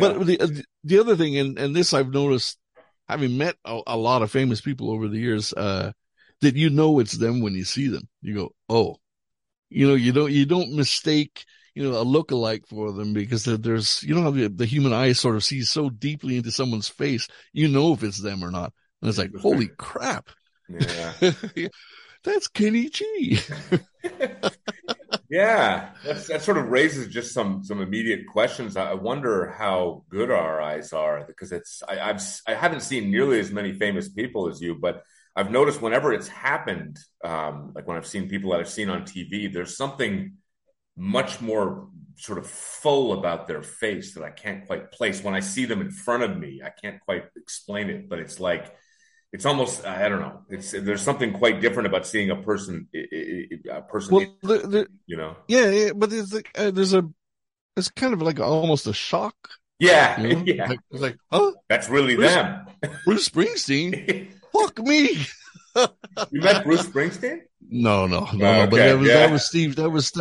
[0.00, 0.48] But the uh,
[0.84, 2.58] the other thing, and and this I've noticed,
[3.08, 5.92] having met a, a lot of famous people over the years, uh,
[6.40, 8.08] that you know it's them when you see them.
[8.22, 8.96] You go, oh,
[9.70, 14.02] you know, you don't you don't mistake you know a look-alike for them because there's
[14.02, 17.28] you know how the, the human eye sort of sees so deeply into someone's face.
[17.52, 20.30] You know if it's them or not, and it's like, holy crap.
[20.68, 21.12] Yeah.
[22.24, 23.38] That's Kenny G.
[25.34, 28.76] yeah, that sort of raises just some some immediate questions.
[28.76, 33.40] I wonder how good our eyes are because it's I, I've I haven't seen nearly
[33.40, 35.02] as many famous people as you, but
[35.34, 39.02] I've noticed whenever it's happened, um, like when I've seen people that I've seen on
[39.02, 40.34] TV, there's something
[40.96, 45.24] much more sort of full about their face that I can't quite place.
[45.24, 48.38] When I see them in front of me, I can't quite explain it, but it's
[48.38, 48.72] like
[49.34, 50.42] it's almost I don't know.
[50.48, 54.14] It's there's something quite different about seeing a person a person.
[54.14, 55.36] Well, the, the, you know.
[55.48, 57.02] Yeah, yeah but there's like, uh, there's a
[57.76, 59.34] it's kind of like almost a shock.
[59.80, 60.42] Yeah, you know?
[60.46, 60.68] yeah.
[60.68, 61.50] Like, it's like, huh?
[61.68, 62.66] That's really Bruce, them.
[63.04, 64.32] Bruce Springsteen.
[64.52, 65.26] Fuck me.
[66.30, 67.40] you met Bruce Springsteen?
[67.68, 68.66] No, no, no, okay, no.
[68.68, 69.14] But that was yeah.
[69.14, 69.74] that was Steve.
[69.74, 70.12] That was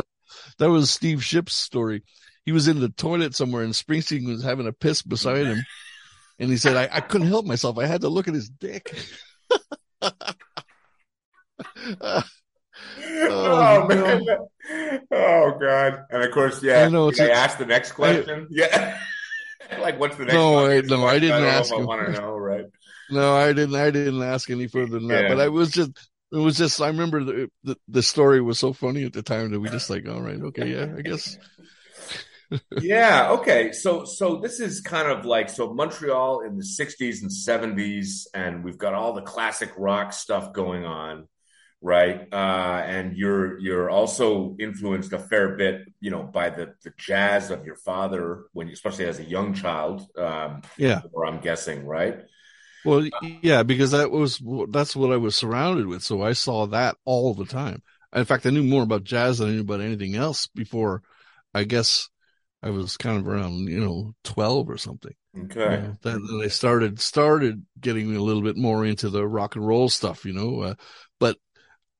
[0.57, 2.01] that was Steve Ship's story.
[2.45, 5.63] He was in the toilet somewhere, and Springsteen was having a piss beside him.
[6.43, 7.77] And he said, I, I couldn't help myself.
[7.77, 8.93] I had to look at his dick.
[10.01, 10.11] oh,
[13.07, 14.25] oh man.
[15.09, 16.03] Oh god.
[16.09, 16.81] And of course, yeah.
[16.81, 17.13] I know.
[17.17, 18.41] I asked the next question.
[18.41, 18.99] I, yeah.
[19.79, 21.83] like what's the next no, I, no, I didn't I ask him.
[21.83, 22.65] I want to know, right?
[23.09, 25.23] No, I didn't I didn't ask any further than that.
[25.23, 25.29] Yeah.
[25.29, 25.91] But I was just
[26.33, 29.51] it was just I remember the, the the story was so funny at the time
[29.51, 31.37] that we just like, all right, okay, yeah, I guess
[32.81, 33.31] yeah.
[33.31, 33.71] Okay.
[33.71, 38.63] So so this is kind of like so Montreal in the '60s and '70s, and
[38.63, 41.27] we've got all the classic rock stuff going on,
[41.81, 42.27] right?
[42.31, 47.51] Uh, and you're you're also influenced a fair bit, you know, by the the jazz
[47.51, 50.07] of your father when, you, especially as a young child.
[50.17, 51.01] Um, yeah.
[51.11, 52.21] Or I'm guessing, right?
[52.85, 53.07] Well,
[53.41, 57.33] yeah, because that was that's what I was surrounded with, so I saw that all
[57.33, 57.81] the time.
[58.13, 61.01] In fact, I knew more about jazz than I knew about anything else before.
[61.53, 62.09] I guess
[62.63, 65.13] I was kind of around, you know, 12 or something.
[65.37, 65.59] Okay.
[65.59, 69.55] You know, then, then I started, started getting a little bit more into the rock
[69.55, 70.75] and roll stuff, you know, uh,
[71.19, 71.37] but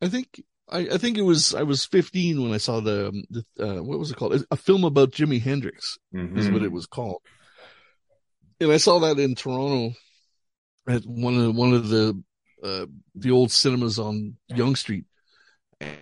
[0.01, 3.23] I think, I, I, think it was, I was 15 when I saw the, um,
[3.29, 4.45] the uh, what was it called?
[4.49, 6.37] A film about Jimi Hendrix mm-hmm.
[6.37, 7.21] is what it was called.
[8.59, 9.93] And I saw that in Toronto
[10.87, 12.21] at one of one of the
[12.63, 15.05] uh, the old cinemas on Yonge Street,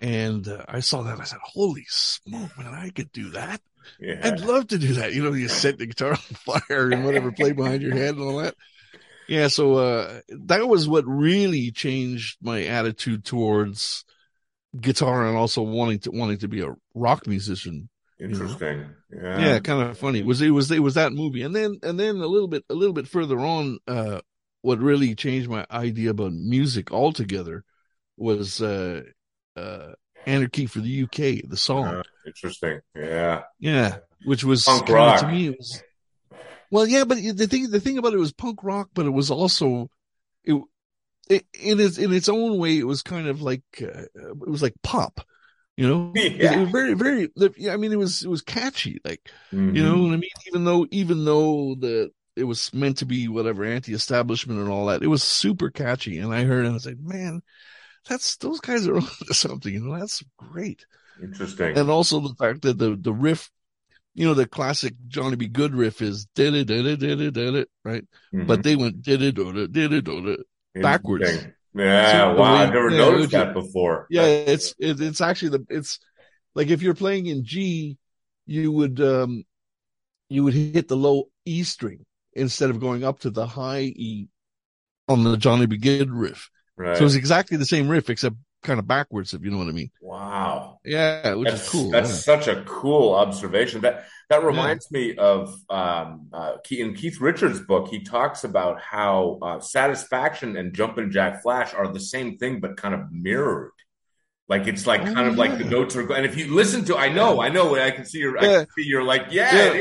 [0.02, 1.20] and uh, I saw that.
[1.20, 2.74] I said, "Holy smoke, man!
[2.74, 3.62] I could do that.
[4.00, 4.20] Yeah.
[4.24, 5.14] I'd love to do that.
[5.14, 8.24] You know, you set the guitar on fire and whatever, play behind your head and
[8.24, 8.56] all that."
[9.28, 14.04] Yeah, so uh, that was what really changed my attitude towards
[14.80, 17.90] guitar and also wanting to wanting to be a rock musician.
[18.20, 18.86] Interesting.
[19.10, 19.30] You know?
[19.30, 19.40] Yeah.
[19.40, 20.20] Yeah, kind of funny.
[20.20, 21.42] It was it was it was that movie.
[21.42, 24.22] And then and then a little bit a little bit further on uh
[24.62, 27.64] what really changed my idea about music altogether
[28.18, 29.02] was uh
[29.56, 29.94] uh
[30.26, 31.88] Anarchy for the UK, the song.
[31.88, 32.82] Uh, interesting.
[32.96, 33.44] Yeah.
[33.60, 35.22] Yeah, which was punk rock.
[35.22, 35.84] to me it was
[36.72, 39.30] well, yeah, but the thing the thing about it was punk rock, but it was
[39.30, 39.90] also
[40.46, 40.60] it,
[41.30, 42.78] it in its in its own way.
[42.78, 45.20] It was kind of like uh, it was like pop,
[45.76, 46.14] you know.
[46.16, 46.54] Yeah.
[46.54, 47.30] It, was very very.
[47.70, 49.22] I mean, it was it was catchy, like
[49.54, 49.76] mm-hmm.
[49.76, 50.30] you know what I mean.
[50.48, 55.04] Even though even though the it was meant to be whatever anti-establishment and all that,
[55.04, 56.20] it was super catchy.
[56.20, 57.42] And I heard it and I was like, man,
[58.08, 59.74] that's those guys are onto something.
[59.74, 60.86] You know, that's great.
[61.22, 61.78] Interesting.
[61.78, 63.50] And also the fact that the the riff
[64.14, 65.48] you know, the classic Johnny B.
[65.48, 68.04] Goode riff is did it, did it, did it, did it, right?
[68.34, 68.46] Mhm.
[68.46, 70.40] But they went did it, did it, did it, did it.
[70.76, 71.48] backwards.
[71.74, 74.08] Yeah, So wow, way- I've never yeah, noticed that before.
[74.10, 76.00] Yeah, it's it, it's actually the it's
[76.56, 77.98] like if you're playing in G,
[78.46, 79.46] you would um
[80.28, 84.28] you would hit the low E string instead of going up to the high E
[85.08, 85.78] on the Johnny B.
[85.78, 86.50] Goode riff.
[86.82, 86.98] Right.
[86.98, 89.72] So it's exactly the same riff except kind of backwards, if you know what I
[89.72, 89.92] mean.
[90.02, 90.80] wow.
[90.84, 91.92] Yeah, which that's, is cool.
[91.92, 92.16] That's yeah.
[92.16, 93.82] such a cool observation.
[93.82, 97.90] That that reminds me of um, uh, in Keith Richards' book.
[97.90, 102.78] He talks about how uh, satisfaction and Jumpin' Jack Flash are the same thing, but
[102.78, 103.74] kind of mirrored.
[104.52, 106.12] Like it's like Oh, kind of like the notes are.
[106.12, 108.68] And if you listen to, I know, I know, I can see your, I can
[108.78, 109.72] see you're like, yeah, Yeah.
[109.72, 109.78] it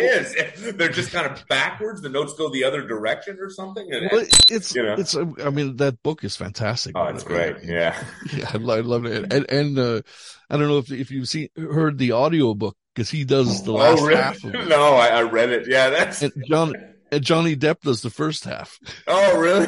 [0.56, 0.74] is.
[0.76, 2.02] They're just kind of backwards.
[2.02, 3.84] The notes go the other direction or something.
[3.92, 4.94] And, Well, it's you know.
[4.96, 6.92] it's I mean that book is fantastic.
[6.96, 7.56] oh, it's great.
[7.64, 8.00] Yeah.
[8.32, 9.32] Yeah, I I love it.
[9.32, 10.02] And and uh,
[10.48, 13.72] I don't know if if you've seen heard the audio book because he does the
[13.72, 14.20] last oh, really?
[14.22, 14.44] half.
[14.68, 15.66] No, I, I read it.
[15.66, 16.22] Yeah, that's.
[16.22, 16.74] And John
[17.10, 18.78] and Johnny Depp does the first half.
[19.08, 19.66] Oh, really?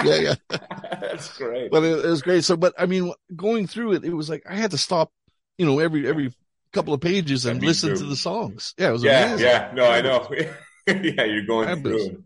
[0.00, 0.34] Yeah, yeah.
[1.00, 1.70] that's great.
[1.70, 2.44] But it, it was great.
[2.44, 5.12] So, but I mean, going through it, it was like I had to stop,
[5.58, 6.32] you know, every every
[6.72, 8.74] couple of pages and listen to the songs.
[8.78, 9.46] Yeah, it was yeah, amazing.
[9.46, 9.70] yeah.
[9.74, 10.28] No, I know.
[10.86, 12.06] yeah, you're going Fabulous.
[12.06, 12.16] through.
[12.16, 12.20] it.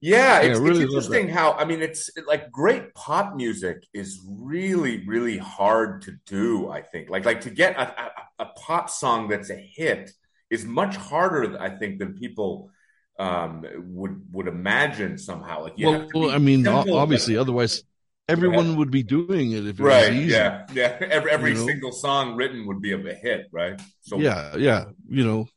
[0.00, 4.20] Yeah, it's, Yeah, really it's interesting how I mean it's like great pop music is
[4.28, 6.68] really really hard to do.
[6.70, 10.10] I think like like to get a, a, a pop song that's a hit
[10.50, 11.60] is much harder.
[11.60, 12.70] I think than people
[13.18, 15.62] um, would would imagine somehow.
[15.62, 17.84] Like you Well, well, I mean, obviously, but- otherwise
[18.28, 20.10] everyone would be doing it if it right?
[20.10, 20.32] was easy.
[20.32, 20.96] Yeah, yeah.
[21.00, 21.66] Every every You know?
[21.66, 23.80] single song written would be a hit, right?
[24.02, 24.86] So yeah, yeah.
[25.08, 25.48] You know,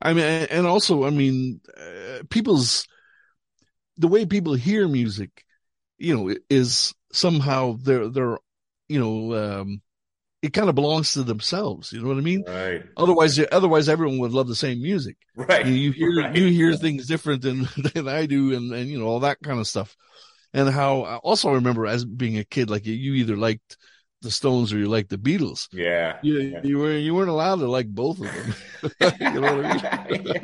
[0.00, 2.86] I mean, and also, I mean, uh, people's
[3.98, 5.44] the way people hear music,
[5.98, 8.38] you know, is somehow they're they're,
[8.88, 9.82] you know, um,
[10.46, 11.92] it kind of belongs to themselves.
[11.92, 12.44] You know what I mean?
[12.46, 15.16] right, Otherwise, otherwise, everyone would love the same music.
[15.34, 15.66] right.
[15.66, 16.36] You, you hear right.
[16.36, 19.58] you hear things different than than I do, and and you know all that kind
[19.58, 19.96] of stuff.
[20.54, 23.76] And how I also remember as being a kid, like you, either liked
[24.22, 25.68] the Stones or you liked the Beatles.
[25.72, 26.18] Yeah.
[26.22, 26.60] You yeah.
[26.62, 28.54] you were you weren't allowed to like both of them.
[29.20, 30.34] you know what I mean?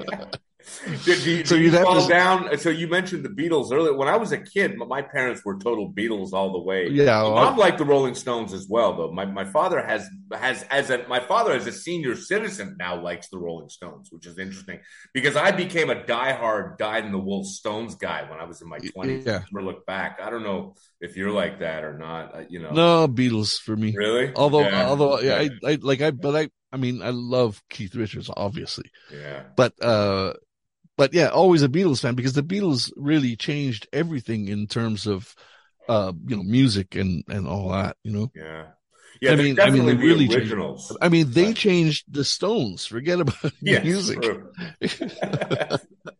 [1.05, 2.57] Did, you, So you fall to- down?
[2.59, 3.94] So you mentioned the Beatles earlier.
[3.96, 6.88] When I was a kid, my- parents were total Beatles all the way.
[6.88, 9.11] Yeah, well, mom liked the Rolling Stones as well, though.
[9.12, 13.29] My my father has has as a my father as a senior citizen now likes
[13.29, 14.79] the Rolling Stones, which is interesting
[15.12, 18.68] because I became a diehard dyed in the wool Stones guy when I was in
[18.68, 19.27] my twenties.
[19.27, 19.42] Yeah.
[19.53, 20.18] Never look back.
[20.22, 22.35] I don't know if you're like that or not.
[22.35, 23.94] uh, You know, no Beatles for me.
[23.96, 24.33] really.
[24.35, 24.88] Although Yeah.
[24.88, 28.90] although yeah, I, I like I but I I mean I love Keith Richards obviously,
[29.12, 29.42] yeah.
[29.57, 30.35] but uh,
[30.97, 35.35] but yeah, always a Beatles fan because the Beatles really changed everything in terms of
[35.89, 38.31] uh you know music and and all that you know.
[38.35, 38.67] Yeah.
[39.21, 40.53] Yeah, I mean- I mean, they the really changed-
[41.01, 42.87] I mean, they changed the Stones.
[42.87, 44.19] Forget about Yes, music.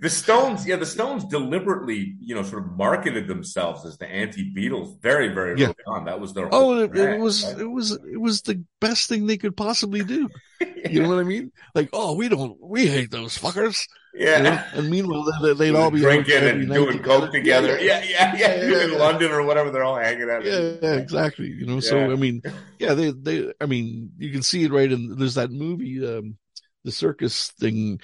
[0.00, 5.00] the Stones, yeah, the Stones deliberately, you know, sort of marketed themselves as the anti-Beatles
[5.00, 5.66] very, very Yeah.
[5.66, 6.04] early on.
[6.06, 7.60] That was their Oh, it, it was right?
[7.60, 10.28] it was it was the best thing they could possibly do.
[10.90, 11.50] You know what I mean?
[11.74, 13.86] Like, oh, we don't we hate those fuckers.
[14.14, 14.36] yeah.
[14.36, 14.62] You know?
[14.74, 17.78] And meanwhile, they, they'd all be drinking and doing coke together.
[17.80, 18.54] Yeah, Yeah, yeah, yeah.
[18.54, 18.98] Yeah, yeah, in yeah.
[18.98, 20.44] London or whatever, they're all hanging out.
[20.44, 21.46] yeah, yeah, exactly.
[21.48, 22.42] You know, so I mean,
[22.78, 26.36] yeah, they they I mean, you can see it right in there's that movie, um,
[26.84, 27.98] the circus thing.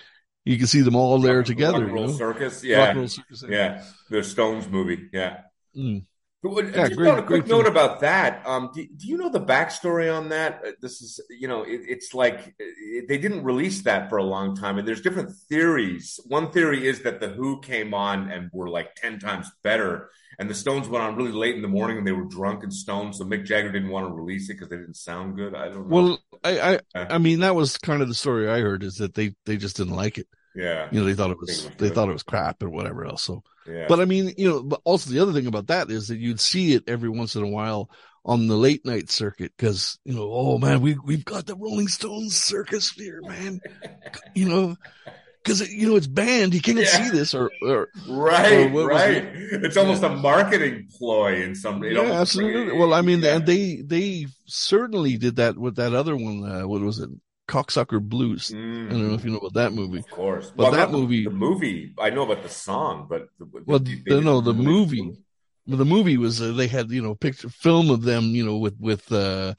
[0.51, 1.85] You can see them all there Rock- together.
[1.87, 2.13] Rock and you know?
[2.13, 2.55] Circus.
[2.55, 3.45] Rock Yeah, Roll Circus.
[3.49, 3.85] yeah.
[4.11, 5.09] The Stones movie.
[5.13, 5.43] Yeah.
[5.77, 6.05] Mm.
[6.43, 7.67] Yeah, Just great, on a quick note film.
[7.67, 10.63] about that, um, do, do, you know the backstory on that?
[10.67, 14.25] Uh, this is, you know, it, it's like it, they didn't release that for a
[14.25, 16.19] long time, and there's different theories.
[16.27, 20.09] One theory is that the Who came on and were like ten times better,
[20.39, 22.73] and the Stones went on really late in the morning and they were drunk and
[22.73, 25.55] stoned, so Mick Jagger didn't want to release it because they didn't sound good.
[25.55, 25.95] I don't know.
[25.95, 29.13] Well, I, I, I mean, that was kind of the story I heard is that
[29.13, 30.27] they they just didn't like it.
[30.55, 30.89] Yeah.
[30.91, 33.23] You know, they thought it was, they thought it was crap or whatever else.
[33.23, 33.87] So, yeah.
[33.89, 36.41] but I mean, you know, but also the other thing about that is that you'd
[36.41, 37.91] see it every once in a while
[38.25, 41.89] on the late night circuit because, you know, oh man, we, we've got the Rolling
[41.89, 43.61] Stones circus here, man.
[44.35, 44.77] you know,
[45.43, 46.55] because you know it's banned.
[46.55, 46.85] You can't yeah.
[46.85, 49.17] see this, or, or right, or right.
[49.17, 49.65] It?
[49.65, 50.13] It's almost yeah.
[50.13, 51.83] a marketing ploy in some.
[51.83, 52.77] yeah, absolutely.
[52.77, 53.37] Well, I mean, yeah.
[53.37, 56.45] and they they certainly did that with that other one.
[56.45, 57.11] Uh, what was it?
[57.51, 58.51] Cocksucker Blues.
[58.51, 58.87] Mm.
[58.87, 59.99] I don't know if you know about that movie.
[59.99, 63.47] Of course, but well, that movie, the movie, I know about the song, but the,
[63.67, 65.19] well, they, they no, the movie,
[65.67, 68.77] the movie was uh, they had you know picture film of them, you know, with
[68.79, 69.55] with uh,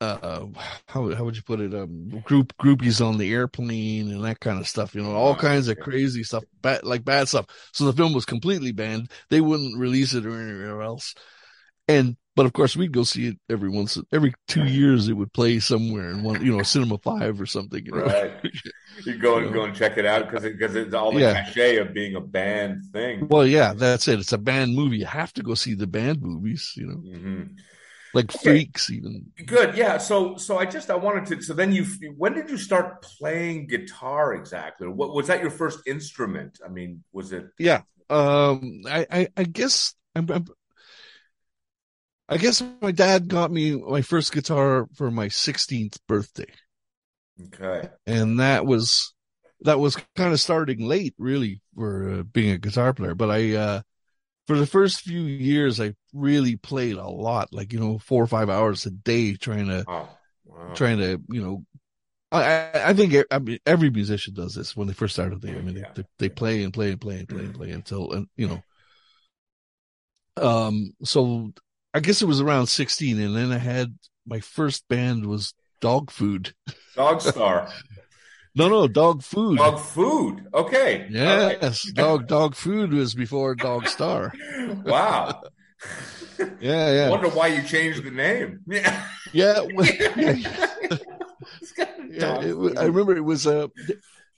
[0.00, 0.46] uh,
[0.88, 1.74] how how would you put it?
[1.74, 4.94] Um, group groupies on the airplane and that kind of stuff.
[4.94, 7.46] You know, all oh, kinds of crazy stuff, bad like bad stuff.
[7.72, 9.10] So the film was completely banned.
[9.28, 11.14] They wouldn't release it or anywhere else.
[11.88, 15.08] And but of course, we'd go see it every once, every two years.
[15.08, 17.84] It would play somewhere in one, you know, Cinema Five or something.
[17.84, 18.04] You know?
[18.04, 18.32] Right.
[19.04, 19.52] You go and know?
[19.52, 21.44] go and check it out because because it, it's all the yeah.
[21.44, 23.28] cachet of being a band thing.
[23.28, 24.18] Well, yeah, that's it.
[24.18, 24.96] It's a band movie.
[24.96, 26.72] You have to go see the band movies.
[26.76, 26.96] You know.
[26.96, 27.42] Mm-hmm.
[28.14, 28.38] Like okay.
[28.42, 29.98] freaks, even good, yeah.
[29.98, 31.42] So, so I just I wanted to.
[31.42, 31.84] So then you,
[32.16, 34.88] when did you start playing guitar exactly?
[34.88, 36.58] What was that your first instrument?
[36.64, 37.50] I mean, was it?
[37.58, 40.46] Yeah, um, I, I, I guess I'm, I'm
[42.28, 46.52] I guess my dad got me my first guitar for my 16th birthday.
[47.54, 47.88] Okay.
[48.06, 49.14] And that was
[49.60, 53.54] that was kind of starting late really for uh, being a guitar player, but I
[53.54, 53.82] uh
[54.46, 58.26] for the first few years I really played a lot, like you know, 4 or
[58.26, 60.08] 5 hours a day trying to oh,
[60.44, 60.74] wow.
[60.74, 61.64] trying to, you know,
[62.32, 65.40] I, I think I mean, every musician does this when they first started.
[65.40, 65.92] They, I mean, yeah.
[65.94, 68.62] they, they play and play and play and play and play until, and you know,
[70.36, 71.52] um, so
[71.96, 73.18] I guess it was around 16.
[73.18, 76.52] And then I had my first band was Dog Food.
[76.94, 77.70] Dog Star.
[78.54, 79.56] no, no, Dog Food.
[79.56, 80.46] Dog Food.
[80.52, 81.06] Okay.
[81.08, 81.86] Yes.
[81.86, 81.94] Right.
[81.94, 84.34] dog, dog Food was before Dog Star.
[84.84, 85.40] wow.
[86.60, 87.06] yeah, yeah.
[87.06, 88.60] I wonder why you changed the name.
[88.66, 89.06] Yeah.
[89.32, 89.62] Yeah.
[89.70, 90.36] yeah.
[92.10, 93.68] yeah it, I remember it was, uh,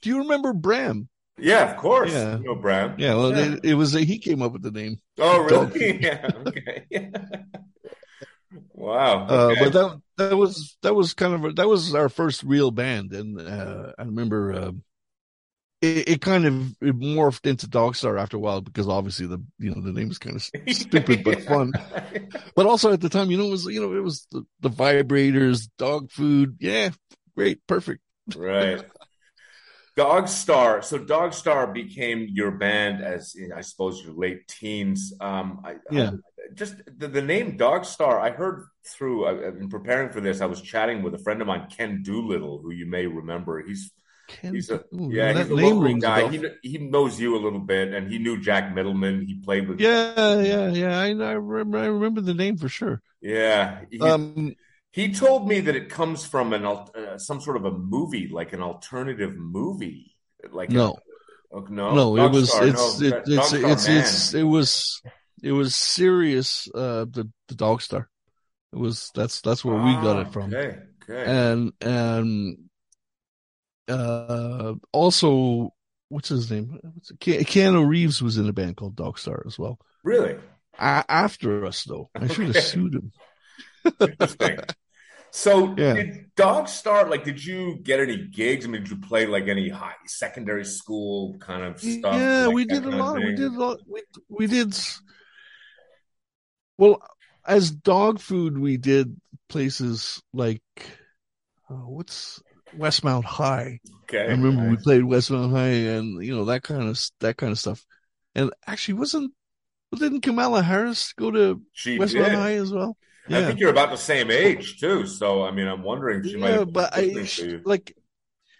[0.01, 1.09] do you remember Bram?
[1.41, 2.11] Yeah, of course.
[2.11, 2.95] Yeah, you know.
[2.97, 3.53] Yeah, well, yeah.
[3.53, 4.99] It, it, was a, he came up with the name.
[5.17, 6.01] Oh, really?
[6.01, 6.29] yeah.
[6.47, 6.85] Okay.
[8.73, 9.27] wow.
[9.27, 9.61] Uh, okay.
[9.61, 12.71] Uh, but that that was that was kind of a, that was our first real
[12.71, 14.71] band, and uh, I remember uh,
[15.81, 19.73] it, it, kind of it morphed into Dogstar after a while because obviously the you
[19.73, 20.41] know the name is kind of
[20.75, 21.71] stupid but fun.
[22.55, 24.69] But also at the time, you know, it was you know it was the, the
[24.69, 26.57] vibrators, dog food.
[26.59, 26.89] Yeah,
[27.35, 28.01] great, perfect.
[28.35, 28.83] Right.
[29.99, 30.81] Dog Star.
[30.81, 35.11] So Dog Star became your band as in, I suppose your late teens.
[35.19, 36.11] Um, I, yeah.
[36.11, 38.17] I, just the, the, name Dog Star.
[38.17, 40.39] I heard through uh, in preparing for this.
[40.39, 43.61] I was chatting with a friend of mine, Ken Doolittle, who you may remember.
[43.61, 43.91] He's
[44.29, 46.29] Ken, he's a ooh, yeah, he's a local guy.
[46.29, 49.25] He he knows you a little bit, and he knew Jack Middleman.
[49.27, 50.97] He played with yeah, yeah, yeah.
[50.97, 51.77] I, I remember.
[51.77, 53.01] I remember the name for sure.
[53.21, 53.81] Yeah.
[53.91, 54.55] He, um
[54.91, 58.53] he told me that it comes from an uh, some sort of a movie, like
[58.53, 60.15] an alternative movie.
[60.51, 60.97] Like no,
[61.51, 62.25] a, oh, no, no.
[62.25, 65.01] It was it's no, it, it's it's, it's it was
[65.43, 66.67] it was serious.
[66.73, 68.09] Uh, the the Dog Star.
[68.73, 70.53] It was that's that's where we got it ah, from.
[70.53, 71.31] Okay, okay.
[71.31, 72.57] And and
[73.87, 75.73] uh, also
[76.09, 76.79] what's his name?
[76.81, 77.11] What's?
[77.11, 79.79] Keanu Reeves was in a band called Dog Star as well.
[80.03, 80.37] Really?
[80.81, 83.11] after us, though, I should have sued him.
[83.99, 84.59] Interesting.
[85.31, 85.93] So yeah.
[85.93, 88.65] did Dog Star like did you get any gigs?
[88.65, 92.15] I mean, did you play like any high secondary school kind of stuff?
[92.15, 93.17] Yeah, like we did a lot.
[93.17, 93.79] We did a lot.
[93.87, 94.75] We we did
[96.77, 97.01] well
[97.45, 98.57] as dog food.
[98.57, 100.63] We did places like
[101.69, 102.41] uh, what's
[102.75, 103.79] Westmount High.
[104.03, 107.51] Okay, I remember we played Westmount High and you know that kind of that kind
[107.51, 107.85] of stuff.
[108.33, 109.33] And actually, wasn't
[109.95, 112.35] didn't Kamala Harris go to she Westmount did.
[112.35, 112.97] High as well?
[113.29, 113.39] Yeah.
[113.39, 115.05] I think you're about the same age too.
[115.05, 116.73] So I mean, I'm wondering if she yeah, might.
[116.73, 117.95] but I she, like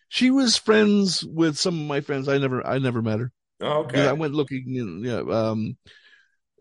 [0.09, 2.27] she was friends with some of my friends.
[2.27, 3.31] I never, I never met her.
[3.61, 4.07] Oh, okay.
[4.07, 4.75] I went looking.
[4.75, 5.19] In, yeah.
[5.19, 5.77] Um.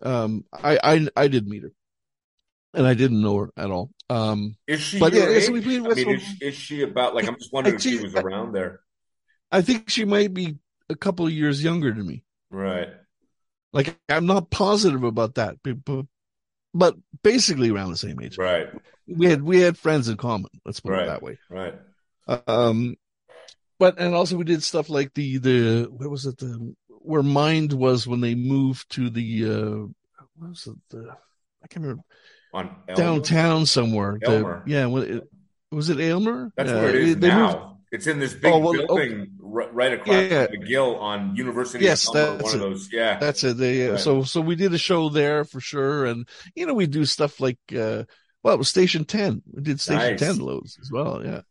[0.03, 0.45] Um.
[0.53, 1.73] I I I did meet her,
[2.75, 3.91] and I didn't know her at all.
[4.09, 4.57] Um.
[4.67, 4.99] Is she?
[4.99, 5.39] But yeah?
[5.41, 7.27] So we played I mean, is, is, she about like?
[7.29, 8.81] I'm just wondering if she was around there.
[9.53, 10.59] I think she might be
[10.91, 12.25] a couple of years younger than me.
[12.51, 12.89] Right.
[13.73, 15.63] Like I'm not positive about that,
[16.79, 18.39] but basically around the same age.
[18.39, 18.68] Right.
[19.07, 20.51] We had we had friends in common.
[20.64, 21.03] Let's put Right.
[21.03, 21.39] it that way.
[21.51, 21.74] Right.
[22.47, 22.97] Um,
[23.79, 27.72] but and also we did stuff like the the what was it the where Mind
[27.72, 29.87] was when they moved to the uh
[30.37, 31.09] what was it the
[31.64, 32.03] I can't remember
[32.53, 32.97] On Aylmer?
[32.97, 34.18] downtown somewhere.
[34.20, 34.62] The- Elmer.
[34.66, 35.22] yeah, it,
[35.72, 36.53] was it Aylmer?
[36.57, 37.47] That's Yeah, where it is they now.
[37.53, 40.47] moved- it's in this big Oh, well, building ri- right across Yeah.
[40.49, 42.64] McGill on University Yes, of Aylmer, that's one of it.
[42.64, 42.93] those.
[42.93, 43.18] Yeah.
[43.18, 43.57] That's it.
[43.57, 44.01] They, uh, Right.
[44.01, 47.41] So so we did a show there for sure, and you know we do stuff
[47.41, 48.05] like uh
[48.43, 49.43] well it was Station Ten.
[49.53, 50.20] We did Station Nice.
[50.20, 51.24] Ten loads as well.
[51.24, 51.43] Yeah,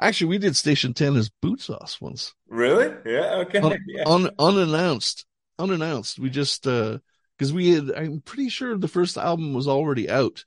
[0.00, 2.34] actually we did Station Ten as Bootsauce once.
[2.48, 2.94] Really?
[3.06, 3.44] Yeah.
[3.46, 3.58] Okay.
[3.60, 4.04] Un- yeah.
[4.06, 5.26] un, unannounced,
[5.58, 6.18] unannounced.
[6.18, 6.98] We just uh
[7.36, 7.90] because we had.
[7.96, 10.44] I'm pretty sure the first album was already out,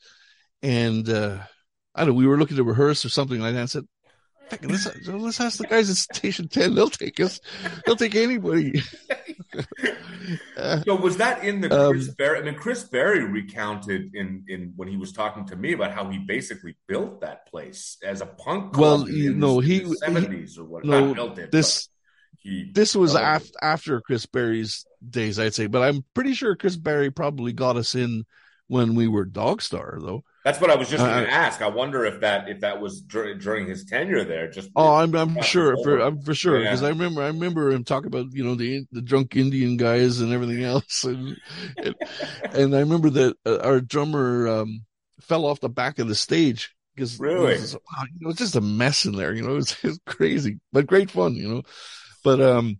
[0.61, 1.39] and uh
[1.95, 2.09] I don't.
[2.09, 3.59] know, We were looking to rehearse or something like that.
[3.61, 3.87] And said,
[4.51, 6.75] "Heck, let's let's ask the guys at Station Ten.
[6.75, 7.39] They'll take us.
[7.85, 8.81] They'll take anybody."
[10.57, 12.39] Uh, So was that in the Um, Chris Berry?
[12.39, 16.09] I mean, Chris Berry recounted in in when he was talking to me about how
[16.09, 18.77] he basically built that place as a punk.
[18.77, 20.85] Well, you in know, the he- seventies or what?
[20.85, 21.51] no, Not built it.
[21.51, 21.89] this
[22.39, 25.67] he this was af- after Chris Berry's days, I'd say.
[25.67, 28.23] But I'm pretty sure Chris Berry probably got us in
[28.71, 30.23] when we were Dog Star, though.
[30.45, 31.61] That's what I was just Uh, going to ask.
[31.61, 34.49] I wonder if that if that was dur- during his tenure there.
[34.49, 36.71] Just Oh, I'm I'm sure for I'm for sure Yeah.
[36.71, 40.21] because I remember I remember him talking about you know the the drunk Indian guys
[40.21, 41.35] and everything else, and
[41.77, 41.95] and,
[42.53, 44.85] and I remember that uh, our drummer um,
[45.19, 47.53] fell off the back of the stage because Really?
[47.55, 49.33] it was, you know, it was just a mess in there.
[49.35, 51.35] You know, it was, it crazy but great fun.
[51.35, 51.63] You know,
[52.23, 52.79] but um.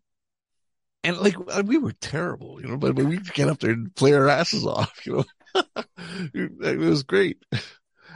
[1.04, 4.14] And like uh, we were terrible, you know, but, we get up there and play
[4.14, 5.24] our asses off, you know.
[6.34, 7.38] it was great.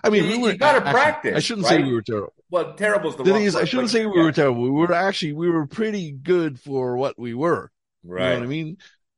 [0.03, 2.33] I mean, You- we you gotta practice, I shouldn't say we were terrible.
[2.49, 4.61] well, terrible's the, The thing is, I shouldn't say we yeah, were terrible.
[4.61, 7.71] We were actually we were pretty good for what we were.
[8.03, 8.33] You know right.
[8.35, 8.77] what I mean?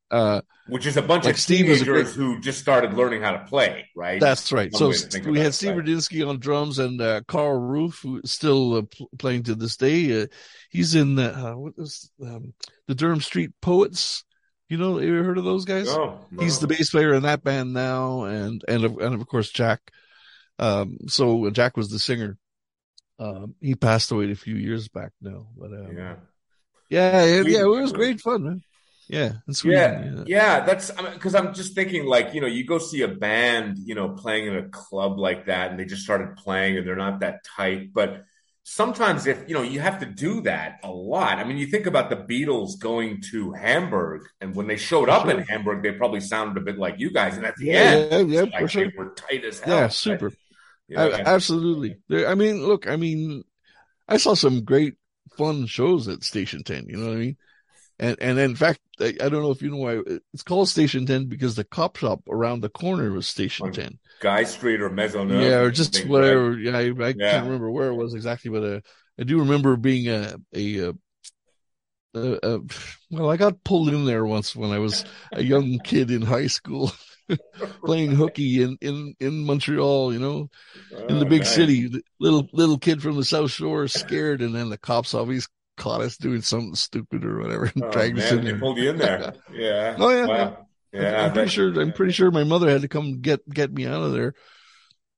[0.09, 3.21] Uh, Which is a bunch Like of Steve was a teenagers who just started learning
[3.23, 4.21] how to play, right?
[4.21, 4.71] that's right.
[4.71, 5.85] One So way to think we had it, Steve right.
[5.85, 10.21] Rudinsky on drums and uh, Carl Roof, who's still uh, pl- playing to this day.
[10.21, 10.27] Uh,
[10.69, 12.53] he's in uh, what was um,
[12.87, 14.23] the Durham Street Poets.
[14.69, 15.85] You know, you ever heard of those guys?
[15.87, 16.43] No, no.
[16.43, 19.79] He's the bass player in that band now, and and of, and of course Jack.
[20.59, 22.37] Um, so Jack was the singer.
[23.19, 26.15] Um, he passed away a few years back now, but um, yeah.
[26.89, 28.61] Yeah, yeah, yeah, it was great fun, man.
[29.09, 30.23] Yeah, Yeah, Sweden.
[30.27, 33.95] yeah, that's because I'm just thinking like you know you go see a band you
[33.95, 37.21] know playing in a club like that and they just started playing and they're not
[37.21, 38.25] that tight, but
[38.69, 41.37] sometimes if you know you have to do that a lot.
[41.39, 45.27] I mean, you think about the Beatles going to Hamburg and when they showed up
[45.29, 48.09] in Hamburg, they probably sounded a bit like you guys, and at the Yeah, end,
[48.11, 48.89] yeah, yeah, like for sure.
[48.89, 49.81] they were tight as hell.
[49.81, 50.21] Yeah, right?
[50.21, 50.33] super.
[50.89, 51.07] Yeah.
[51.07, 51.97] A- absolutely.
[52.11, 53.43] I mean, look, I mean,
[54.07, 54.95] I saw some great
[55.37, 57.37] fun shows at Station 10, you know what I mean?
[57.99, 60.01] And, and in fact, I, I don't know if you know why
[60.33, 63.99] it's called Station 10 because the cop shop around the corner was Station On 10.
[64.19, 65.53] Guy Street or Maisonneuve.
[65.53, 66.57] yeah, or just whatever.
[66.57, 67.19] Yeah, I, I Yeah.
[67.27, 68.81] can't remember where it was exactly, but uh,
[69.19, 70.93] I do remember being a, a, uh
[72.15, 72.59] uh, uh,
[73.11, 75.03] well, I got pulled in there once when I was
[75.35, 76.91] a young kid in high school
[77.85, 80.49] playing hooky in, in, in Montreal, you know,
[81.09, 81.47] in the Oh, big nice.
[81.47, 81.89] city.
[82.19, 85.47] Little little kid from the South Shore, scared, and then the cops always
[85.77, 88.59] caught us doing something stupid or whatever Oh, dragged us man, in they there.
[88.59, 89.33] pulled you in there.
[89.53, 89.95] Yeah.
[89.99, 90.25] Oh, yeah.
[90.27, 90.67] Wow.
[90.91, 91.25] Yeah.
[91.25, 91.79] I'm pretty sure.
[91.79, 94.33] I'm pretty sure my mother had to come get get me out of there.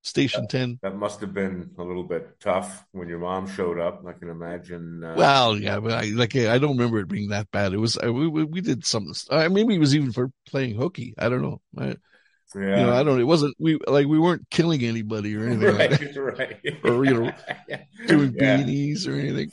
[0.02, 0.80] Station ten.
[0.82, 4.04] That must have been a little bit tough when your mom showed up.
[4.08, 5.04] I can imagine.
[5.04, 7.74] Uh, Well, yeah, but I like I don't remember it being that bad.
[7.74, 9.14] It was I, we we we did something.
[9.30, 11.14] I, maybe it was even for playing hooky.
[11.18, 11.62] I don't know.
[11.78, 11.96] I,
[12.56, 12.80] yeah.
[12.80, 13.20] You know, I don't.
[13.20, 15.78] It wasn't we like we weren't killing anybody or anything.
[15.78, 16.16] like that.
[16.16, 16.38] right,
[16.74, 16.86] right.
[16.86, 17.32] Or, you know,
[18.08, 18.58] Doing yeah.
[18.58, 19.52] beanies or anything.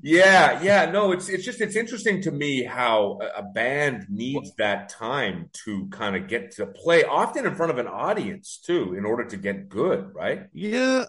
[0.00, 0.90] yeah, yeah.
[0.90, 5.88] No, it's it's just it's interesting to me how a, band needs that time to
[5.88, 9.36] kind of get to play, often in front of an audience too, in order to
[9.36, 10.46] get good, right?
[10.52, 11.04] Yeah.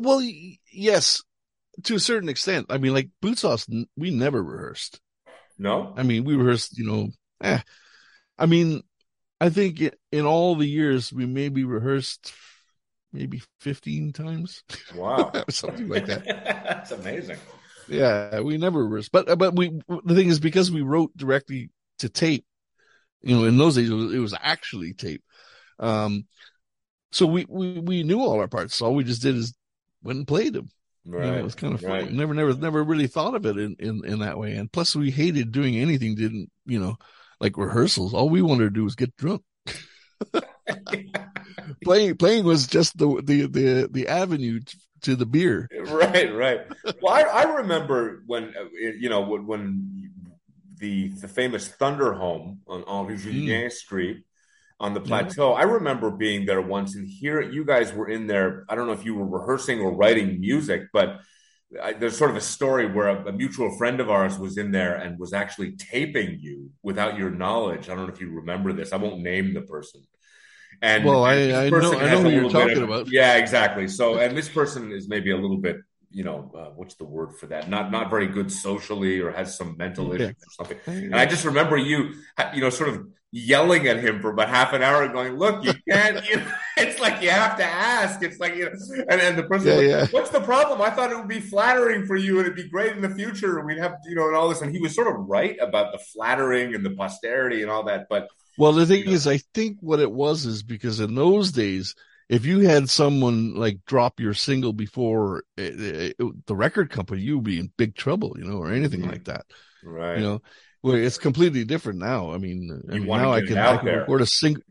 [0.00, 0.20] Well,
[0.70, 1.22] yes,
[1.84, 2.66] to a certain extent.
[2.68, 5.00] I mean, like Bootsauce, n- we never rehearsed.
[5.58, 7.08] No, I mean, we rehearsed, you know,
[7.42, 7.60] eh.
[8.38, 8.82] I mean,
[9.40, 9.82] I think
[10.12, 12.32] in all the years we maybe rehearsed
[13.12, 14.62] maybe 15 times,
[14.94, 16.24] wow, something like that.
[16.64, 17.38] That's amazing.
[17.88, 19.12] Yeah, we never rehearsed.
[19.12, 21.70] But, but we, the thing is, because we wrote directly
[22.00, 22.44] to tape,
[23.22, 25.22] you know, in those days it was, it was actually tape.
[25.78, 26.26] Um,
[27.12, 28.82] so we, we, we knew all our parts.
[28.82, 29.54] All we just did is
[30.02, 30.68] went and played them.
[31.18, 32.10] You know, Right, it was kind of right.
[32.12, 34.54] Never, never, never really thought of it in, in, in that way.
[34.56, 36.96] And plus we hated doing anything, didn't, you know,
[37.40, 38.14] like rehearsals.
[38.14, 39.42] All we wanted to do was get drunk.
[41.84, 44.60] playing, playing was just the, the, the, the avenue
[45.02, 45.68] to the beer.
[45.86, 46.60] right, right.
[47.02, 50.10] Well, I, I remember when uh, you know when, when
[50.78, 54.24] the the famous Thunder Home on Henri Julien Street.
[54.78, 55.52] on the plateau.
[55.52, 55.60] Yeah.
[55.60, 58.64] I remember being there once and here you guys were in there.
[58.68, 61.20] I don't know if you were rehearsing or writing music, but
[61.82, 64.70] I, there's sort of a story where a, a, mutual friend of ours was in
[64.70, 67.88] there and was actually taping you without your knowledge.
[67.88, 68.92] I don't know if you remember this.
[68.92, 70.02] I won't name the person.
[70.80, 73.10] And well, and I, I know, I know who you're talking of, about.
[73.10, 73.88] Yeah, exactly.
[73.88, 75.78] So, and this person is maybe a little bit
[76.16, 77.68] you know, uh, what's the word for that?
[77.68, 80.78] Not not very good socially, or has some mental issues or something.
[80.86, 82.14] And I just remember you,
[82.54, 85.74] you know, sort of yelling at him for about half an hour, going, "Look, you
[85.86, 86.42] can't." You
[86.88, 88.22] it's like you have to ask.
[88.22, 90.06] It's like you know, and then the person, yeah, yeah.
[90.10, 92.96] "What's the problem?" I thought it would be flattering for you, and it'd be great
[92.96, 93.64] in the future.
[93.64, 94.62] We'd have, you know, and all this.
[94.62, 98.06] And he was sort of right about the flattering and the posterity and all that.
[98.08, 101.14] But well, the thing you know, is, I think what it was is because in
[101.14, 101.94] those days
[102.28, 107.22] if you had someone like drop your single before it, it, it, the record company,
[107.22, 109.10] you'd be in big trouble, you know, or anything mm-hmm.
[109.10, 109.46] like that.
[109.84, 110.18] Right.
[110.18, 110.42] You know,
[110.82, 112.32] well, it's completely different now.
[112.32, 114.62] I mean, I mean now I can, I can record a single.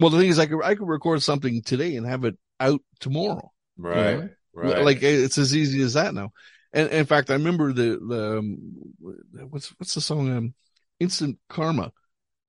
[0.00, 2.80] Well, the thing is, I could I could record something today and have it out
[2.98, 3.52] tomorrow.
[3.76, 4.10] Right.
[4.10, 4.28] You know?
[4.52, 4.84] Right.
[4.84, 6.32] Like it's as easy as that now.
[6.72, 8.72] And, and in fact, I remember the the um,
[9.50, 10.54] what's what's the song um,
[10.98, 11.92] Instant Karma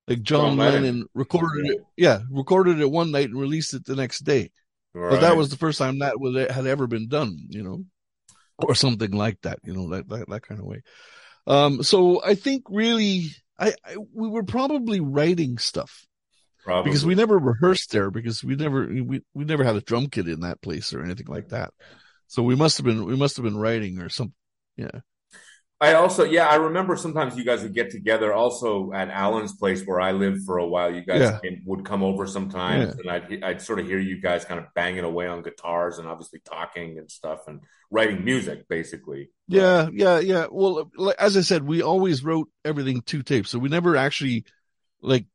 [0.08, 4.20] like John Lennon recorded it, yeah, recorded it one night and released it the next
[4.20, 4.50] day.
[4.94, 5.10] Right.
[5.10, 6.16] But that was the first time that
[6.50, 7.84] had ever been done, you know,
[8.58, 10.82] or something like that, you know, that that, that kind of way.
[11.46, 16.04] Um, so I think really, I, I we were probably writing stuff
[16.62, 16.90] Probably.
[16.90, 20.28] because we never rehearsed there because we never we, we never had a drum kit
[20.28, 21.72] in that place or anything like that.
[22.28, 24.34] So we must have been we must have been writing or something.
[24.76, 25.00] Yeah.
[25.82, 29.82] I also, yeah, I remember sometimes you guys would get together also at Alan's place
[29.82, 30.94] where I lived for a while.
[30.94, 31.40] You guys yeah.
[31.42, 33.00] came, would come over sometimes, yeah.
[33.00, 36.06] and I'd, I'd sort of hear you guys kind of banging away on guitars and
[36.06, 39.30] obviously talking and stuff and writing music, basically.
[39.48, 40.46] Yeah, yeah, yeah.
[40.52, 40.88] Well,
[41.18, 44.44] as I said, we always wrote everything to tape, so we never actually
[45.00, 45.26] like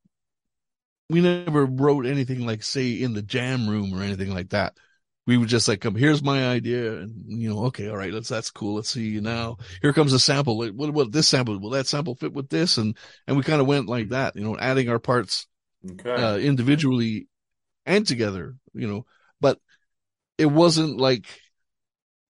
[1.09, 4.77] we never wrote anything like say in the jam room or anything like that.
[5.25, 8.29] We would just like come here's my idea and you know okay all right let's
[8.29, 9.57] that's cool let's see you now.
[9.81, 12.77] Here comes a sample what about this sample will that sample fit with this?
[12.77, 12.95] And
[13.27, 15.47] and we kind of went like that you know adding our parts
[15.91, 16.11] okay.
[16.11, 17.27] uh, individually
[17.85, 19.05] and together you know.
[19.41, 19.59] But
[20.37, 21.25] it wasn't like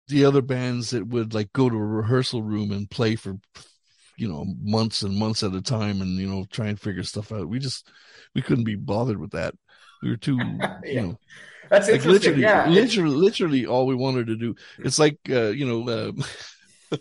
[0.07, 3.37] the other bands that would like go to a rehearsal room and play for
[4.21, 7.31] you know months and months at a time and you know try and figure stuff
[7.31, 7.89] out we just
[8.35, 9.55] we couldn't be bothered with that
[10.03, 10.77] we were too yeah.
[10.85, 11.17] you know
[11.69, 12.67] that's like literally, yeah.
[12.67, 14.55] literally, literally, all we wanted to do.
[14.79, 16.97] It's like uh, you know, uh,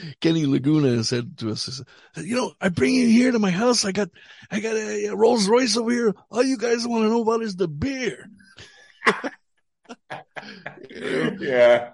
[0.22, 1.82] Kenny Laguna said to us,
[2.16, 3.84] "You know, I bring you here to my house.
[3.84, 4.08] I got,
[4.50, 6.14] I got a, a Rolls Royce over here.
[6.30, 8.30] All you guys want to know about is the beer."
[11.40, 11.90] yeah.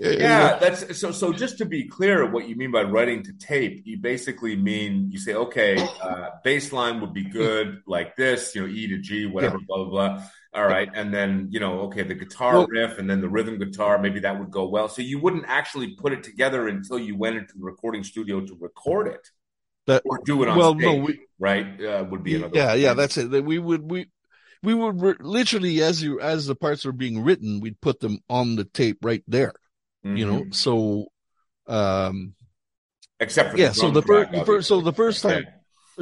[0.00, 1.12] Yeah, that's so.
[1.12, 5.10] So, just to be clear, what you mean by writing to tape, you basically mean
[5.10, 8.98] you say, okay, uh, bass line would be good like this, you know, E to
[8.98, 9.64] G, whatever, yeah.
[9.66, 10.24] blah blah blah.
[10.54, 10.88] All right.
[10.94, 14.20] And then, you know, okay, the guitar well, riff and then the rhythm guitar, maybe
[14.20, 14.88] that would go well.
[14.88, 18.56] So you wouldn't actually put it together until you went into the recording studio to
[18.60, 19.28] record it.
[19.86, 21.84] That, or do it on well, stage, no, we, right?
[21.84, 22.56] Uh, would be another.
[22.56, 23.44] Yeah, yeah, that's it.
[23.44, 24.06] We would we
[24.64, 28.18] we would re- literally as you as the parts were being written, we'd put them
[28.28, 29.52] on the tape right there.
[30.04, 30.16] Mm-hmm.
[30.16, 30.52] You know, mm-hmm.
[30.52, 31.06] so
[31.66, 32.34] um
[33.20, 33.68] except for yeah.
[33.68, 35.44] The so the, track, the first, so the first time.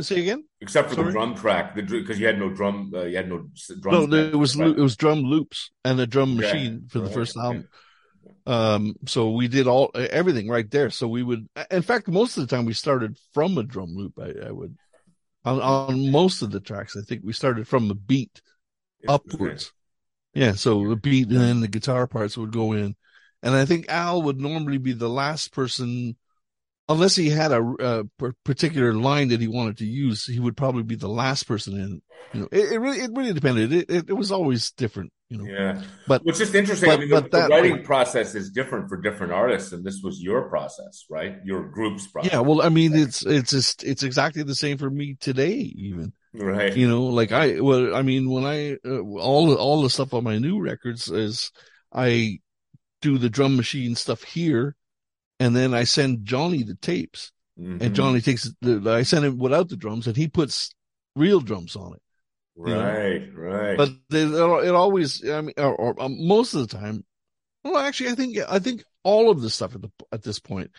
[0.00, 0.44] Say again.
[0.62, 1.08] Except for Sorry?
[1.08, 3.48] the drum track, because you had no drum, uh, you had no
[3.82, 4.08] drum.
[4.08, 4.70] No, it was right?
[4.70, 7.68] it was drum loops and a drum machine for the first album.
[8.46, 10.88] Um, so we did all everything right there.
[10.88, 14.18] So we would, in fact, most of the time we started from a drum loop.
[14.18, 14.78] I, I would
[15.44, 16.96] on, on most of the tracks.
[16.96, 18.40] I think we started from the beat
[19.08, 19.72] upwards.
[20.34, 22.96] Yeah, so the beat and then the guitar parts would go in,
[23.42, 26.16] and I think Al would normally be the last person
[26.88, 30.82] unless he had a, a, particular line that he wanted to use, he would probably
[30.82, 32.02] be the last person in.
[32.32, 33.72] You know, it, it really it really depended.
[33.72, 35.12] It, it, it was always different.
[35.28, 35.82] You know, yeah.
[36.06, 36.88] But what's just interesting.
[36.88, 40.00] But, I mean, the, that, the writing process is different for different artists, and this
[40.02, 41.36] was your process, right?
[41.44, 42.32] Your group's process.
[42.32, 42.40] Yeah.
[42.40, 46.12] Well, I mean, it's it's just it's exactly the same for me today, even.
[46.34, 46.74] Right.
[46.74, 50.24] You know, like I well, I mean, when I uh, all all the stuff on
[50.24, 51.52] my new records is
[51.92, 52.40] I
[53.02, 54.76] do the drum machine stuff here
[55.42, 57.82] and then I send Johnny the tapes, mm-hmm.
[57.82, 58.80] and Johnny takes the.
[58.88, 60.72] I send him without the drums, and he puts
[61.16, 62.02] real drums on it.
[62.54, 63.40] Right, know?
[63.40, 63.76] right.
[63.76, 67.04] But they, it always, I mean, or, or um, most of the time.
[67.64, 70.70] Well, actually, I think I think all of the stuff at the at this point,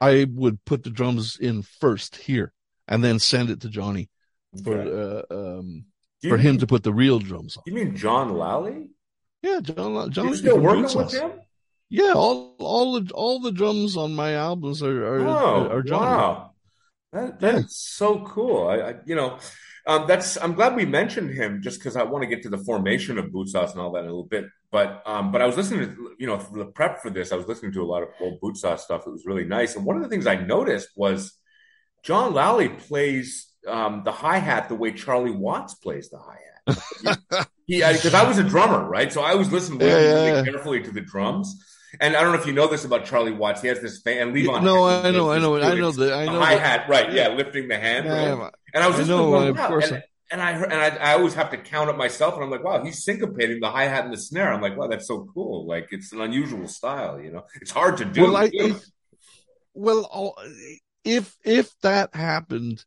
[0.00, 2.54] I would put the drums in first here,
[2.88, 4.08] and then send it to Johnny
[4.54, 4.64] okay.
[4.64, 5.84] for uh, um,
[6.22, 7.62] for him to put the real drums on.
[7.66, 8.90] You mean John Lally?
[9.42, 10.10] Yeah, John.
[10.10, 10.28] John.
[10.28, 11.32] You still working with him?
[11.88, 16.52] Yeah, all all the all the drums on my albums are are, oh, are Wow,
[17.12, 17.66] that, that's yeah.
[17.68, 18.68] so cool.
[18.68, 19.38] I, I, you know,
[19.86, 22.58] Um, that's I'm glad we mentioned him just because I want to get to the
[22.58, 24.46] formation of Bootsauce and all that in a little bit.
[24.70, 27.32] But um, but I was listening to you know the prep for this.
[27.32, 29.06] I was listening to a lot of old Bootsauce stuff.
[29.06, 29.74] It was really nice.
[29.74, 31.32] And one of the things I noticed was
[32.04, 37.48] John Lally plays um, the hi hat the way Charlie Watts plays the hi hat.
[37.66, 39.12] he because I was a drummer, right?
[39.12, 41.62] So I was listening really, yeah, yeah, really carefully to the drums.
[42.00, 43.60] And I don't know if you know this about Charlie Watts.
[43.60, 44.28] He has this fan.
[44.28, 44.62] And Levon.
[44.62, 47.12] No, I know, I know, I know the I know hi hat, right?
[47.12, 48.06] Yeah, lifting the hand.
[48.06, 48.52] Yeah, right?
[48.72, 49.90] And I was just I know, of course.
[49.90, 52.50] And, and I heard, and I, I, always have to count it myself, and I'm
[52.50, 54.50] like, wow, he's syncopating the hi hat and the snare.
[54.50, 55.66] I'm like, wow, that's so cool.
[55.66, 57.44] Like it's an unusual style, you know.
[57.60, 58.22] It's hard to do.
[58.22, 58.82] Well, I, if,
[59.74, 60.34] well,
[61.04, 62.82] if if that happened,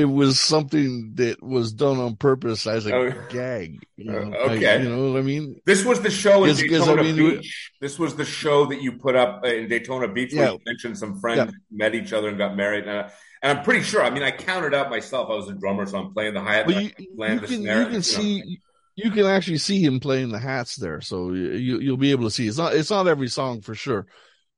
[0.00, 3.12] it was something that was done on purpose as a oh.
[3.28, 3.86] gag.
[3.96, 4.18] You know?
[4.18, 5.60] Uh, okay, you know what I mean.
[5.66, 7.70] This was the show in Daytona I mean, Beach.
[7.80, 10.96] This was the show that you put up uh, in Daytona Beach where you mentioned
[10.96, 11.58] some friends yeah.
[11.70, 12.88] met each other and got married.
[12.88, 13.08] And, uh,
[13.42, 14.02] and, I'm pretty sure.
[14.02, 15.28] I mean, I counted out myself.
[15.30, 16.66] I was a drummer, so I'm playing the hi hat.
[16.66, 18.60] Well, you, you, can, you can see.
[18.96, 22.30] You can actually see him playing the hats there, so you, you'll be able to
[22.30, 22.48] see.
[22.48, 22.74] It's not.
[22.74, 24.06] It's not every song for sure,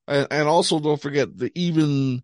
[0.09, 2.23] and, and also don't forget that even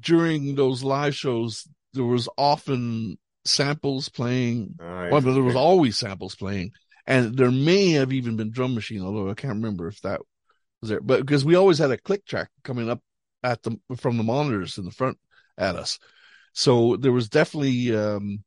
[0.00, 4.74] during those live shows, there was often samples playing.
[5.10, 6.72] Well, there was always samples playing,
[7.06, 10.20] and there may have even been drum machine, although I can't remember if that
[10.80, 11.00] was there.
[11.00, 13.00] But because we always had a click track coming up
[13.42, 15.18] at the from the monitors in the front
[15.56, 15.98] at us,
[16.52, 17.94] so there was definitely.
[17.94, 18.44] um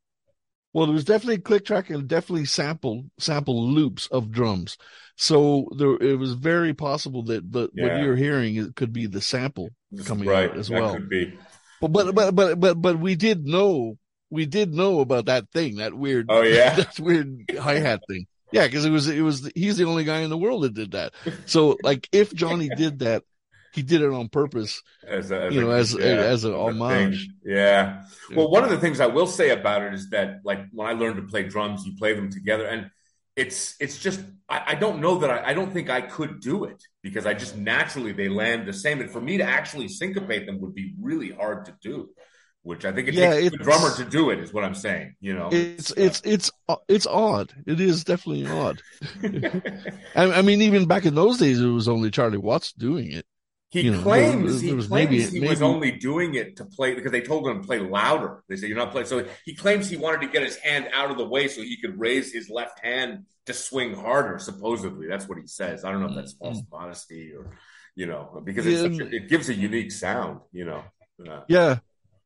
[0.74, 4.78] well, there was definitely a click track and definitely sample sample loops of drums.
[5.16, 7.84] So there, it was very possible that the, yeah.
[7.84, 9.70] what you're hearing it could be the sample
[10.06, 10.56] coming right.
[10.56, 10.94] as that well.
[10.94, 11.36] Could be.
[11.82, 13.98] But but but but but but we did know
[14.30, 16.76] we did know about that thing that weird oh yeah.
[16.76, 18.28] that weird hi hat thing.
[18.52, 20.92] Yeah because it was it was he's the only guy in the world that did
[20.92, 21.14] that.
[21.46, 23.24] So like if Johnny did that
[23.74, 26.54] he did it on purpose as, a, as you know a, as yeah, as an
[26.54, 27.30] homage.
[27.46, 28.04] Yeah.
[28.34, 30.94] Well one of the things I will say about it is that like when I
[30.94, 32.90] learned to play drums you play them together and
[33.38, 34.20] it's it's just
[34.50, 37.36] I, I don't know that I, I, don't think I could do it because I
[37.36, 39.00] just naturally they land the same.
[39.00, 42.10] And for me to actually syncopate them would be really hard to do.
[42.64, 45.16] Which I think it yeah, takes a drummer to do it is what I'm saying.
[45.22, 46.52] You know, it's it's it's
[46.90, 47.54] it's odd.
[47.66, 48.82] It is definitely odd.
[50.16, 53.26] I, I mean, even back in those days, it was only Charlie Watts doing it.
[53.70, 56.96] He you claims know, he claims maybe, he maybe, was only doing it to play
[56.96, 58.42] because they told him to play louder.
[58.48, 59.08] They said you're not playing.
[59.08, 61.76] So he claims he wanted to get his hand out of the way so he
[61.76, 64.40] could raise his left hand to swing harder.
[64.40, 65.84] Supposedly, that's what he says.
[65.84, 66.78] I don't know if that's false mm-hmm.
[66.78, 67.58] modesty or
[67.96, 70.40] you know because yeah, a, it gives a unique sound.
[70.54, 70.84] You know.
[71.30, 71.80] Uh, yeah,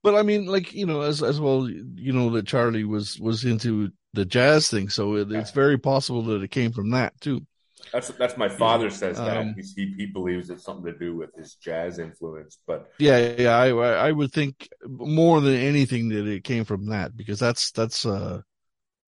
[0.04, 3.46] but I mean, like you know, as as well, you know that Charlie was was
[3.46, 7.46] into the jazz thing, so it, it's very possible that it came from that too.
[7.92, 11.34] That's that's my father says that um, he he believes it's something to do with
[11.36, 12.58] his jazz influence.
[12.66, 17.16] But yeah, yeah, I I would think more than anything that it came from that
[17.16, 18.42] because that's that's uh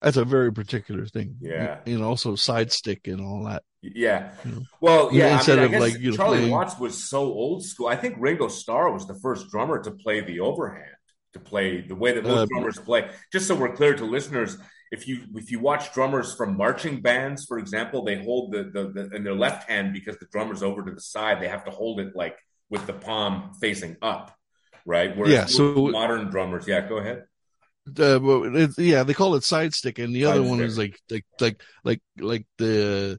[0.02, 1.36] that's a very particular thing.
[1.40, 3.62] Yeah, and also side stick and all that.
[3.92, 4.32] Yeah.
[4.44, 4.62] You know?
[4.80, 5.34] Well, yeah.
[5.34, 6.50] Instead I mean, of like you know, Charlie playing...
[6.50, 7.86] Watts was so old school.
[7.86, 10.96] I think Ringo Starr was the first drummer to play the overhand,
[11.34, 13.10] to play the way that most uh, drummers play.
[13.32, 14.56] Just so we're clear to listeners,
[14.94, 18.88] if you if you watch drummers from marching bands, for example, they hold the, the,
[18.88, 21.40] the in their left hand because the drummer's over to the side.
[21.40, 22.38] They have to hold it like
[22.70, 24.36] with the palm facing up,
[24.86, 25.16] right?
[25.16, 25.46] Whereas yeah.
[25.46, 26.88] So modern drummers, yeah.
[26.88, 27.24] Go ahead.
[27.86, 30.50] Uh, well, yeah, they call it side stick, and the side other stick.
[30.50, 33.18] one is like like like like like the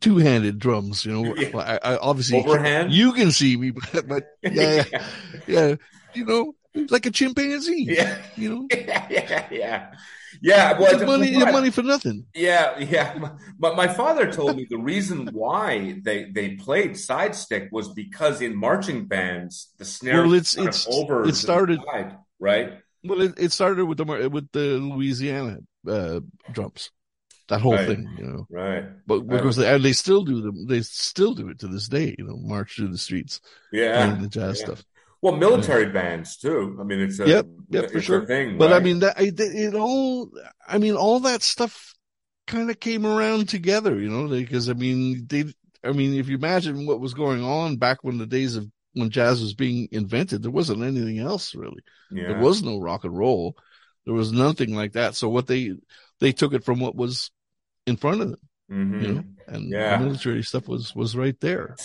[0.00, 1.04] two-handed drums.
[1.04, 1.36] You know.
[1.60, 2.92] I, I, obviously overhand.
[2.92, 5.06] You can see me, but, but yeah, yeah,
[5.46, 5.74] yeah,
[6.14, 6.54] you know,
[6.88, 7.84] like a chimpanzee.
[7.88, 8.68] Yeah, you know.
[8.70, 9.92] Yeah, yeah, yeah.
[10.40, 12.26] Yeah, well, money, my, money for nothing.
[12.34, 13.18] Yeah, yeah.
[13.58, 17.88] But my, my father told me the reason why they they played side stick was
[17.88, 22.78] because in marching bands the snare well, it's it's over it started side, right.
[23.04, 26.20] Well, it, it started with the with the Louisiana uh,
[26.52, 26.90] drums
[27.48, 27.86] that whole right.
[27.86, 28.46] thing, you know.
[28.50, 28.84] Right.
[29.06, 29.64] But because right.
[29.64, 32.14] they and they still do them, they still do it to this day.
[32.18, 33.40] You know, march through the streets,
[33.72, 34.64] yeah, the jazz yeah.
[34.66, 34.84] stuff.
[35.22, 36.76] Well, military bands too.
[36.80, 38.26] I mean, it's a yep, yep, for sure.
[38.26, 38.58] thing.
[38.58, 38.76] But right?
[38.76, 40.28] I mean, that it, it all.
[40.66, 41.94] I mean, all that stuff
[42.48, 45.44] kind of came around together, you know, because I mean, they.
[45.84, 49.10] I mean, if you imagine what was going on back when the days of when
[49.10, 51.82] jazz was being invented, there wasn't anything else really.
[52.10, 52.28] Yeah.
[52.28, 53.56] There was no rock and roll.
[54.04, 55.14] There was nothing like that.
[55.14, 55.74] So what they
[56.20, 57.30] they took it from what was
[57.86, 58.40] in front of them.
[58.70, 59.02] Mm-hmm.
[59.02, 59.24] You know?
[59.48, 59.98] And yeah.
[59.98, 61.76] the military stuff was was right there.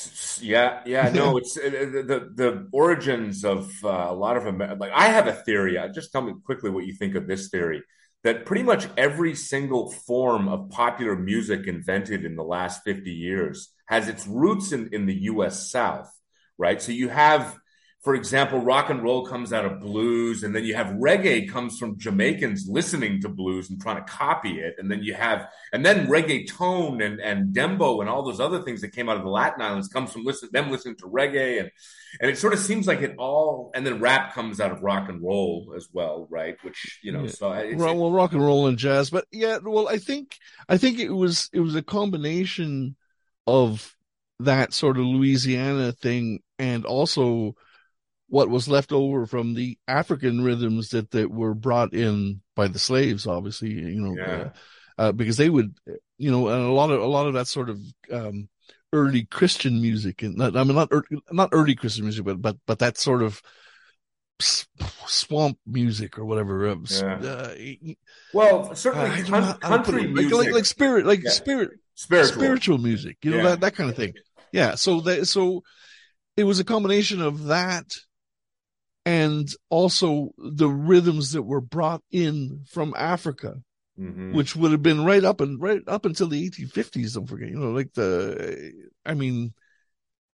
[0.42, 4.60] Yeah, yeah, no, it's the the origins of uh, a lot of them.
[4.80, 5.78] Like I have a theory.
[5.78, 7.84] Uh, just tell me quickly what you think of this theory.
[8.24, 13.74] That pretty much every single form of popular music invented in the last fifty years
[13.88, 15.70] has its roots in in the U.S.
[15.70, 16.12] South,
[16.58, 16.82] right?
[16.82, 17.58] So you have
[18.08, 21.78] for example, rock and roll comes out of blues, and then you have reggae comes
[21.78, 25.86] from Jamaicans listening to blues and trying to copy it, and then you have, and
[25.86, 29.30] then reggaeton and and dembow and all those other things that came out of the
[29.30, 31.70] Latin islands comes from listen, them listening to reggae, and
[32.22, 35.10] and it sort of seems like it all, and then rap comes out of rock
[35.10, 36.56] and roll as well, right?
[36.62, 37.32] Which you know, yeah.
[37.32, 40.38] so it's, well, rock and roll and jazz, but yeah, well, I think
[40.70, 42.96] I think it was it was a combination
[43.46, 43.94] of
[44.40, 47.58] that sort of Louisiana thing and also
[48.30, 52.80] what was left over from the African rhythms that, that were brought in by the
[52.80, 54.50] slaves, obviously, you know, yeah.
[54.98, 55.74] uh, uh, because they would,
[56.18, 57.80] you know, and a lot of, a lot of that sort of,
[58.12, 58.50] um,
[58.92, 60.90] early Christian music and not, I mean, not,
[61.32, 63.42] not early Christian music, but, but, but that sort of
[64.40, 66.68] swamp music or whatever.
[66.68, 67.16] Um, yeah.
[67.16, 67.56] Uh,
[68.34, 70.34] well, certainly uh, country music.
[70.34, 71.32] Like, like, like, spirit, like yeah.
[71.32, 72.42] spirit, spiritual.
[72.42, 74.14] spiritual music, you know, that, that kind of thing.
[74.52, 74.76] Yeah.
[74.76, 75.64] So that, so
[76.36, 77.86] it was a combination of that
[79.08, 83.56] and also the rhythms that were brought in from Africa,
[83.98, 84.36] mm-hmm.
[84.36, 87.14] which would have been right up and right up until the 1850s.
[87.14, 88.74] Don't forget, you know, like the,
[89.06, 89.54] I mean,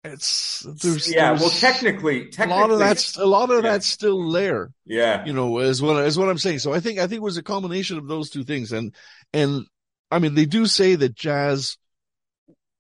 [0.06, 1.32] it's there's yeah.
[1.32, 3.72] There's well, technically, technically, a lot of that's a lot of yeah.
[3.72, 4.72] that's still there.
[4.86, 6.60] Yeah, you know, as is what is what I'm saying.
[6.60, 8.96] So I think I think it was a combination of those two things, and
[9.34, 9.66] and
[10.10, 11.78] I mean they do say that jazz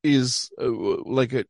[0.03, 1.43] is uh, like a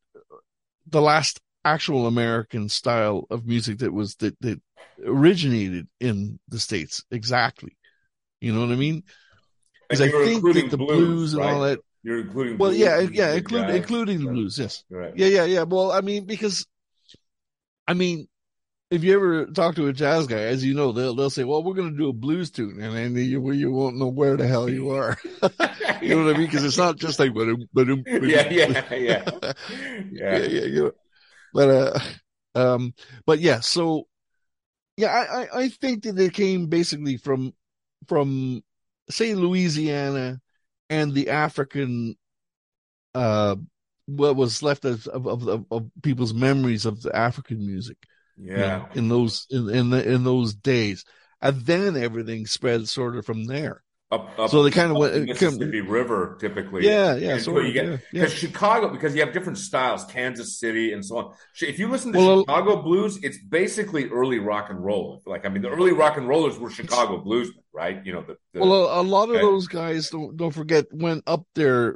[0.88, 4.62] the last actual American style of music that was that that
[5.06, 7.78] originated in the states exactly.
[8.40, 9.04] You know what I mean?
[9.88, 11.54] Because I think that the blues, blues and right?
[11.54, 11.80] all that.
[12.04, 15.16] You're including well, yeah, yeah, include, including the blues, yes, right.
[15.16, 15.64] yeah, yeah, yeah.
[15.64, 16.66] Well, I mean, because
[17.88, 18.28] I mean,
[18.90, 21.64] if you ever talk to a jazz guy, as you know, they'll they'll say, "Well,
[21.64, 24.48] we're going to do a blues tune," and then you you won't know where the
[24.48, 25.18] hell you are.
[26.02, 26.48] you know what I mean?
[26.48, 27.48] Because it's not just like, but
[28.06, 29.32] yeah, yeah, yeah, yeah,
[30.12, 30.66] yeah, yeah.
[30.66, 30.92] You know,
[31.54, 32.00] but uh,
[32.56, 32.94] um,
[33.26, 34.08] but yeah, so
[34.98, 37.54] yeah, I, I think that it came basically from
[38.08, 38.64] from
[39.10, 40.40] say Louisiana
[40.90, 42.16] and the African
[43.14, 43.56] uh
[44.06, 47.98] what was left of of, of, of people's memories of the African music.
[48.38, 48.56] Yeah.
[48.56, 51.06] You know, in those in in, the, in those days.
[51.42, 53.84] And then everything spread sort of from there.
[54.12, 56.86] Up, up, so they kind of went the Mississippi come, River typically.
[56.86, 57.38] Yeah, yeah.
[57.38, 58.28] So you get because yeah, yeah.
[58.28, 61.34] Chicago because you have different styles, Kansas City and so on.
[61.62, 65.22] If you listen to well, Chicago blues, it's basically early rock and roll.
[65.26, 68.06] Like I mean, the early rock and rollers were Chicago bluesmen, right?
[68.06, 71.46] You know, the, the well, a, lot of those guys don't don't forget went up
[71.56, 71.96] there.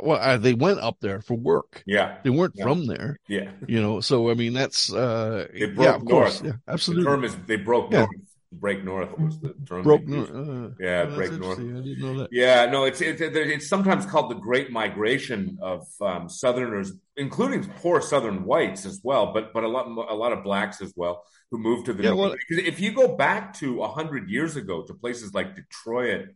[0.00, 1.82] Well, uh, they went up there for work.
[1.84, 2.64] Yeah, they weren't yeah.
[2.64, 3.18] from there.
[3.28, 4.00] Yeah, you know.
[4.00, 6.40] So I mean, that's uh, they broke yeah, of north.
[6.40, 6.42] Course.
[6.42, 7.04] Yeah, absolutely.
[7.04, 8.08] The term is they broke north
[8.52, 9.82] break north was the term.
[9.82, 10.30] Broke north.
[10.30, 11.58] Uh, yeah, break north.
[11.58, 12.28] I didn't know that.
[12.32, 17.64] Yeah, no, it's it, it, it's sometimes called the Great Migration of um, Southerners, including
[17.64, 21.24] poor Southern whites as well, but but a lot a lot of blacks as well
[21.50, 22.04] who moved to the.
[22.04, 26.30] Yeah, well, because if you go back to hundred years ago to places like Detroit.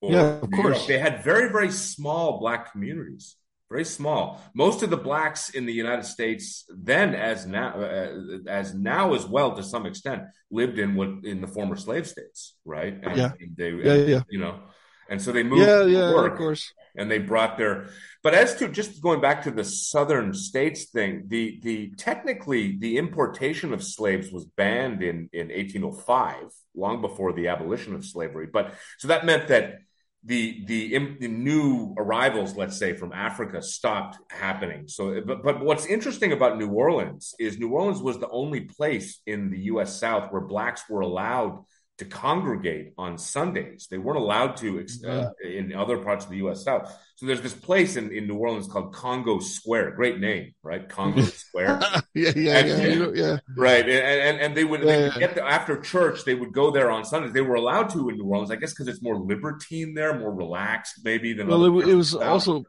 [0.00, 0.76] Or yeah, of course.
[0.76, 3.34] York, they had very, very small black communities
[3.68, 4.42] very small.
[4.54, 9.26] Most of the blacks in the United States then, as now, uh, as now as
[9.26, 12.94] well, to some extent, lived in what in the former slave states, right?
[13.02, 14.60] And yeah, they, yeah, yeah, you know,
[15.08, 15.66] and so they moved.
[15.66, 16.72] Yeah, yeah, work, of course.
[16.96, 17.88] And they brought their.
[18.22, 22.96] But as to just going back to the southern states thing, the the technically the
[22.98, 28.48] importation of slaves was banned in in 1805, long before the abolition of slavery.
[28.52, 29.80] But so that meant that
[30.28, 34.86] the, the the new arrivals, let's say from Africa, stopped happening.
[34.86, 39.22] So, but but what's interesting about New Orleans is New Orleans was the only place
[39.26, 39.98] in the U.S.
[39.98, 41.64] South where blacks were allowed
[41.98, 43.88] to congregate on Sundays.
[43.90, 46.62] They weren't allowed to uh, in other parts of the U.S.
[46.62, 46.96] South.
[47.16, 49.92] So there's this place in, in New Orleans called Congo Square.
[49.96, 50.88] Great name, right?
[50.88, 51.80] Congo Square.
[52.14, 55.38] yeah, yeah, and, yeah, yeah, Right, and and, and they would, yeah, they would get
[55.38, 56.24] after church.
[56.24, 57.32] They would go there on Sundays.
[57.32, 60.32] They were allowed to in New Orleans, I guess, because it's more libertine there, more
[60.32, 61.48] relaxed, maybe than.
[61.48, 62.64] Well, it, it was also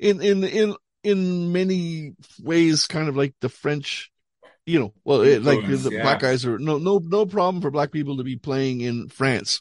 [0.00, 0.74] in in in
[1.04, 4.10] in many ways kind of like the French
[4.66, 6.02] you know, well, it, like the yeah.
[6.02, 9.60] black guys are no, no, no problem for black people to be playing in France,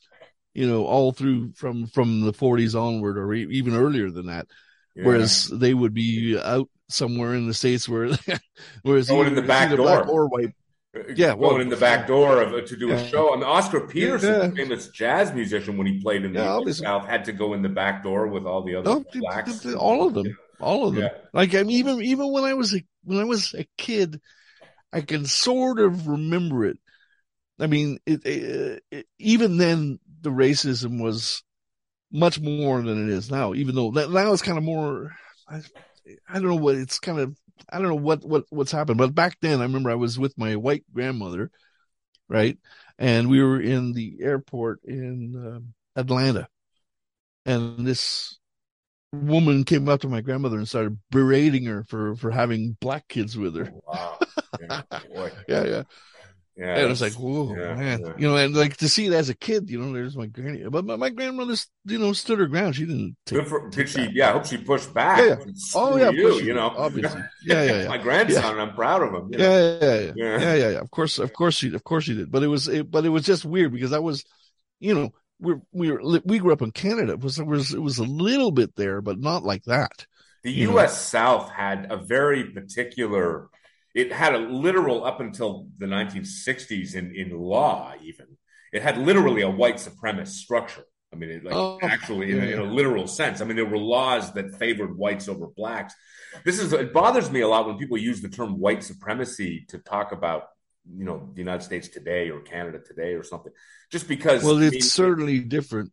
[0.53, 4.47] you know, all through from from the 40s onward, or even earlier than that.
[4.95, 5.05] Yeah.
[5.05, 8.11] Whereas they would be out somewhere in the states where,
[8.83, 10.53] whereas going in the back door or white.
[10.95, 13.33] Uh, yeah, going well, in the back door of, uh, to do a show.
[13.33, 17.33] I mean, Oscar Peterson, famous jazz musician, when he played in the South, had to
[17.33, 19.65] go in the back door with all the other no, blacks.
[19.73, 21.09] All of them, all of them.
[21.33, 24.21] Like I mean, even even when I was a, when I was a kid,
[24.93, 26.77] I can sort of remember it.
[27.59, 31.43] I mean, it, it, it, even then, the racism was
[32.11, 33.53] much more than it is now.
[33.53, 35.11] Even though now it's kind of more.
[35.49, 35.61] I,
[36.29, 37.35] I don't know what it's kind of
[37.69, 40.37] I don't know what what what's happened, but back then I remember I was with
[40.37, 41.51] my white grandmother,
[42.29, 42.57] right,
[42.97, 46.47] and we were in the airport in uh, Atlanta,
[47.45, 48.37] and this
[49.13, 53.37] woman came up to my grandmother and started berating her for for having black kids
[53.37, 53.71] with her.
[53.71, 54.19] Oh, wow.
[54.59, 54.81] Yeah.
[55.47, 55.83] Yeah, yeah.
[56.55, 58.13] Yeah, And it was like, whoa, yeah, man, yeah.
[58.15, 60.63] you know, and like to see it as a kid, you know, there's my granny,
[60.69, 61.55] but my, my grandmother,
[61.85, 62.75] you know, stood her ground.
[62.75, 63.47] She didn't take.
[63.47, 64.09] For, take did she?
[64.13, 65.17] Yeah, I hope she pushed back.
[65.19, 65.37] Yeah.
[65.73, 67.21] Oh yeah, you, you know, obviously.
[67.43, 67.87] Yeah, yeah, yeah.
[67.87, 69.29] my grandson, I'm proud of him.
[69.31, 69.43] you know.
[69.43, 70.39] Yeah, yeah, yeah, Yeah.
[70.39, 70.79] yeah, yeah, yeah.
[70.79, 72.31] Of course, of course she, of course she did.
[72.31, 74.23] But it was, it, but it was just weird because I was,
[74.79, 75.11] you know,
[75.43, 77.13] we we were we grew up in Canada.
[77.13, 80.05] It was it was it was a little bit there, but not like that.
[80.43, 80.73] The You know.
[80.73, 81.07] U.S.
[81.07, 83.49] South had a very particular.
[83.95, 87.93] It had a literal up until the 1960s in in law.
[88.01, 88.37] Even
[88.71, 90.83] it had literally a white supremacist structure.
[91.13, 93.39] I mean, it, like Oh, actually in, a, in a literal sense.
[93.39, 95.93] I mean, there were laws that favored whites over blacks.
[96.43, 99.77] This is it bothers me a lot when people use the term white supremacy to
[99.77, 100.45] talk about
[100.91, 103.51] you know the United States today or Canada today or something.
[103.91, 105.91] Just because Well, I it's mean, certainly different.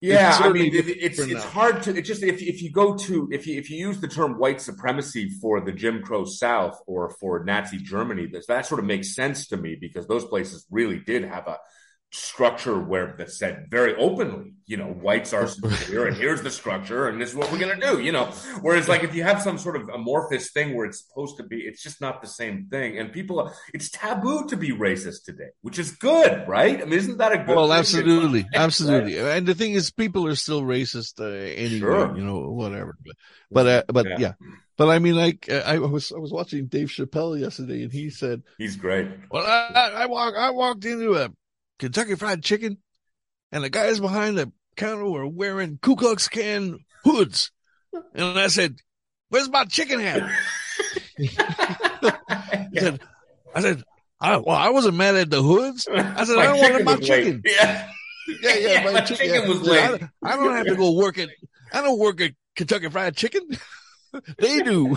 [0.00, 1.40] yeah, I mean, it, it's it's now.
[1.40, 1.96] hard to.
[1.96, 4.60] It just if if you go to if you if you use the term white
[4.60, 9.14] supremacy for the Jim Crow South or for Nazi Germany, that that sort of makes
[9.14, 11.58] sense to me because those places really did have a
[12.14, 17.08] structure where that said very openly, you know, whites are superior, and here's the structure,
[17.08, 18.26] and this is what we're gonna do, you know.
[18.62, 21.58] Whereas, like, if you have some sort of amorphous thing where it's supposed to be,
[21.62, 25.78] it's just not the same thing, and people, it's taboo to be racist today, which
[25.78, 26.80] is good, right?
[26.80, 27.56] I mean, isn't that a good?
[27.56, 27.78] Well, thing?
[27.78, 29.18] absolutely, absolutely.
[29.18, 31.78] And the thing is, people are still racist uh, anyway.
[31.80, 32.16] Sure.
[32.16, 32.96] You know, whatever.
[33.04, 33.16] But
[33.50, 34.16] but uh, but Yeah.
[34.18, 34.32] yeah.
[34.76, 38.10] But I mean, like uh, I was I was watching Dave Chappelle yesterday, and he
[38.10, 39.06] said, He's great.
[39.30, 41.30] "Well, I, I, I walk I walked into a
[41.78, 42.78] Kentucky Fried Chicken,
[43.52, 47.50] and the guys behind the counter were wearing Ku Klux Klan hoods,
[48.14, 48.76] and I said,
[49.28, 50.22] "Where's my chicken hat?"
[51.18, 53.00] I said,
[53.54, 53.82] "I said."
[54.20, 55.86] I, well, I wasn't mad at the hoods.
[55.86, 57.02] I said, I don't want my late.
[57.02, 57.42] chicken.
[57.44, 57.90] Yeah.
[58.40, 59.48] Yeah, yeah, my chi- chicken yeah.
[59.48, 60.02] was Yeah, late.
[60.22, 61.28] I, I don't have to go work at.
[61.72, 63.42] I don't work at Kentucky Fried Chicken.
[64.38, 64.96] they do.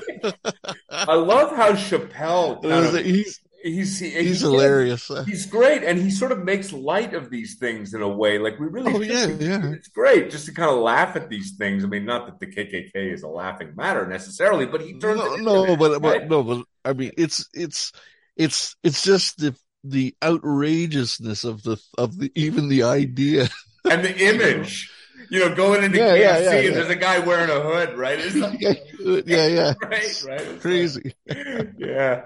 [0.90, 3.42] I love how Chappelle kind of, he's
[3.72, 5.10] he's he- he's he- hilarious.
[5.26, 8.38] He's great, and he sort of makes light of these things in a way.
[8.40, 9.72] Like we really, Oh, yeah, yeah.
[9.74, 11.84] it's great just to kind of laugh at these things.
[11.84, 15.34] I mean, not that the KKK is a laughing matter necessarily, but he turns No,
[15.34, 17.92] it no, into but that, but no, but I mean, it's it's
[18.36, 23.50] it's it's just the the outrageousness of the of the even the idea.
[23.90, 24.92] and the image,
[25.30, 27.98] you know, going into Yeah, KFC yeah, yeah, and there's a guy wearing a hood,
[27.98, 28.20] right?
[28.20, 28.74] It's like, yeah,
[29.26, 29.74] yeah, yeah.
[29.82, 30.42] right, right.
[30.42, 31.14] It's Crazy.
[31.78, 32.22] yeah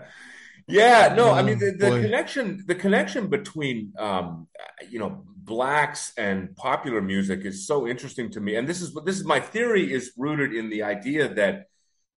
[0.68, 4.48] yeah no i mean the, the connection the connection between um
[4.90, 8.56] you know blacks and popular music is so interesting to me.
[8.56, 11.68] And this is what this is my theory is rooted in the idea that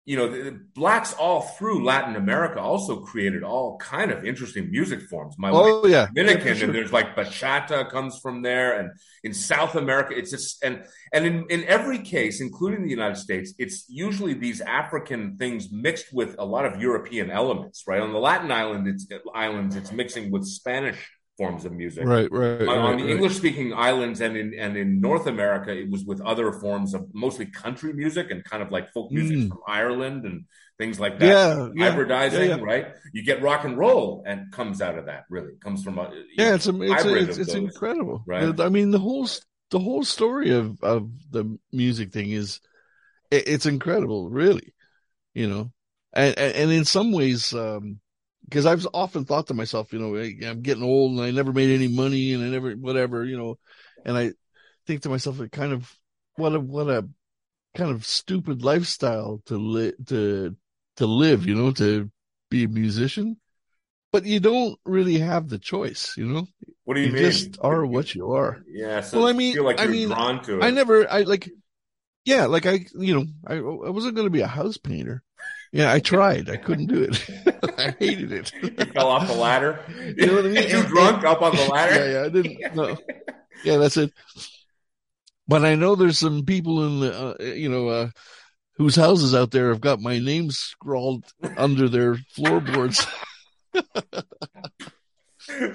[0.04, 5.36] you know blacks all through latin america also created all kind of interesting music forms
[5.38, 6.64] my oh, wife Oh yeah, Dominican, Yeah, sure.
[6.66, 8.92] and there's like bachata comes from there, and
[9.24, 13.52] in South America, it's just and and in in every case, including the United States,
[13.58, 18.00] it's usually these African things mixed with a lot of European elements, right?
[18.00, 20.98] On the Latin island, it's uh, islands, it's mixing with Spanish
[21.38, 22.04] forms of music.
[22.04, 23.10] right, right, On, right, the right.
[23.10, 27.06] English speaking islands and in and in North America, it was with other forms of
[27.14, 29.48] mostly country music and kind of like folk music Mm.
[29.48, 30.44] from Ireland and
[30.78, 32.62] things like that Yeah, yeah, hybridizing, yeah, yeah.
[32.62, 32.86] right?
[33.12, 35.24] You get rock and roll and comes out of that.
[35.30, 37.56] Really, comes from a Yeah, it's a, it's hybrid it's, it's those.
[37.62, 38.22] incredible.
[38.26, 38.58] right?
[38.60, 39.26] I mean, the whole
[39.70, 42.60] the whole story of of the music thing is
[43.30, 44.74] it, it's incredible, really.
[45.34, 45.72] You know,
[46.12, 48.00] and and, and in some ways, um,
[48.52, 51.70] because I've often thought to myself, you know, I'm getting old and I never made
[51.74, 53.56] any money and I never whatever, you know,
[54.04, 54.32] and I
[54.86, 55.90] think to myself, it kind of
[56.36, 57.08] what a what a
[57.74, 60.54] kind of stupid lifestyle to live to
[60.98, 62.10] to live, you know, to
[62.50, 63.38] be a musician.
[64.12, 66.46] But you don't really have the choice, you know.
[66.84, 67.22] What do you, You mean?
[67.22, 68.62] just are what you are.
[68.68, 69.00] Yeah.
[69.00, 70.62] So Well, I mean- like I mean, drawn to it.
[70.62, 71.48] I never, I like,
[72.26, 75.22] yeah, like I, you know, I, I wasn't going to be a house painter.
[75.72, 76.50] Yeah, I tried.
[76.50, 77.28] I couldn't do it.
[77.78, 78.52] I hated it.
[78.62, 79.80] you fell off the ladder.
[80.16, 80.68] You know what I mean?
[80.68, 81.94] Too drunk up on the ladder.
[81.94, 82.74] Yeah, yeah, I didn't.
[82.74, 82.98] No.
[83.64, 84.12] Yeah, that's it.
[85.48, 88.10] But I know there's some people in the, uh, you know, uh,
[88.76, 91.24] whose houses out there have got my name scrawled
[91.56, 93.06] under their floorboards.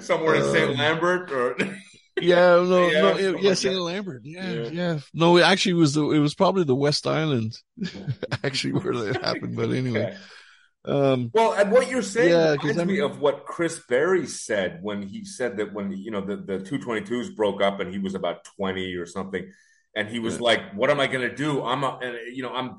[0.00, 0.70] Somewhere in St.
[0.70, 1.56] Um, Lambert, or
[2.22, 3.56] Yeah, no, Yeah, no, something it, like yeah, that.
[3.56, 3.80] St.
[3.80, 4.22] Lambert.
[4.24, 4.68] Yeah, Yeah.
[4.70, 7.56] yeah, No, it actually was the, it was probably the West Island,
[8.44, 9.56] actually where that happened.
[9.56, 10.16] But anyway,
[10.84, 14.78] um, Well, and what you're saying Yeah, reminds I'm- me of what Chris Berry said
[14.82, 18.14] when he said that when you know the the 222s broke up and he was
[18.14, 19.44] about 20 or something.
[19.96, 20.42] and he was yeah.
[20.48, 21.62] like, "What am I going to do?
[21.64, 21.98] I'm, a,
[22.32, 22.76] you know, I'm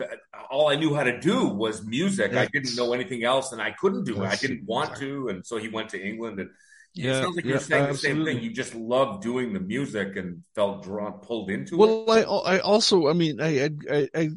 [0.50, 2.34] all I knew how to do was music.
[2.34, 4.28] I didn't know anything else, and I couldn't do it.
[4.28, 6.40] I didn't want to, and so he went to England.
[6.40, 6.50] And
[6.94, 8.24] yeah, it sounds like yeah, you're saying absolutely.
[8.24, 8.44] the same thing.
[8.44, 12.08] You just loved doing the music and felt drawn, pulled into well, it.
[12.08, 14.30] Well, I, I also, I mean, I, I, I,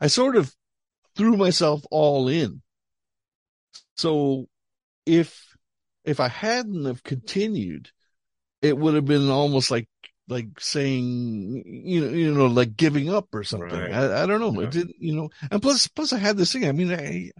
[0.00, 0.54] I sort of
[1.16, 2.62] threw myself all in.
[3.96, 4.48] So
[5.06, 5.56] if
[6.04, 7.90] if I hadn't have continued,
[8.62, 9.88] it would have been almost like
[10.28, 13.68] like saying you know you know like giving up or something.
[13.68, 13.92] Right.
[13.92, 14.60] I, I, don't know.
[14.60, 14.66] Yeah.
[14.66, 15.30] It did you know?
[15.50, 16.66] And plus plus I had this thing.
[16.66, 17.30] I mean I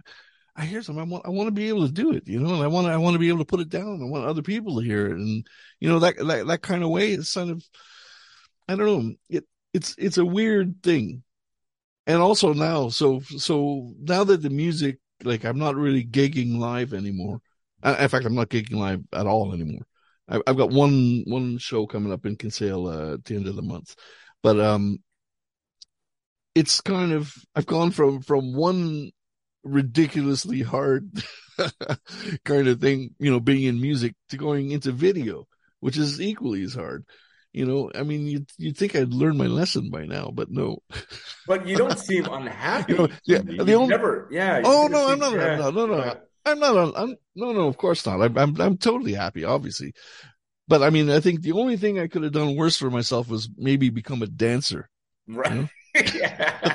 [0.55, 1.01] I hear something.
[1.01, 2.27] I want I want to be able to do it.
[2.27, 4.01] You know, and I want I want to be able to put it down.
[4.01, 5.45] I want other people to hear it, and
[5.79, 7.11] you know that that that kind of way.
[7.11, 7.63] It's kind of
[8.67, 9.15] I don't know.
[9.29, 11.23] It it's it's a weird thing.
[12.07, 16.93] And also now, so so now that the music, like I'm not really gigging live
[16.93, 17.41] anymore.
[17.83, 19.85] In fact, I'm not gigging live at all anymore.
[20.27, 23.61] I've got one one show coming up in Kinsale uh, at the end of the
[23.61, 23.95] month,
[24.41, 24.99] but um,
[26.55, 29.11] it's kind of I've gone from from one
[29.65, 31.11] ridiculously hard
[32.45, 35.47] kind of thing, you know, being in music to going into video,
[35.81, 37.05] which is equally as hard.
[37.51, 40.79] You know, I mean, you you'd think I'd learned my lesson by now, but no.
[41.47, 42.93] But you don't seem unhappy.
[42.93, 44.61] you know, yeah, the only, never, yeah.
[44.63, 45.33] Oh no, I'm not.
[45.33, 46.17] Yeah, no, no, no.
[46.45, 46.93] I'm not.
[46.97, 47.67] I'm no, no.
[47.67, 48.21] Of course not.
[48.21, 49.93] I'm, I'm, I'm totally happy, obviously.
[50.67, 53.29] But I mean, I think the only thing I could have done worse for myself
[53.29, 54.89] was maybe become a dancer.
[55.27, 55.51] Right.
[55.53, 56.71] You know?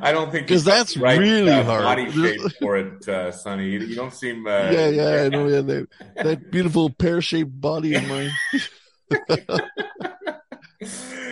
[0.00, 1.82] I don't think because that's right, really uh, hard.
[1.82, 3.70] Body shape for it, uh, Sonny.
[3.70, 4.46] You don't seem.
[4.46, 5.48] Uh, yeah, yeah, I know.
[5.48, 8.30] Yeah, that, that beautiful pear shaped body of mine.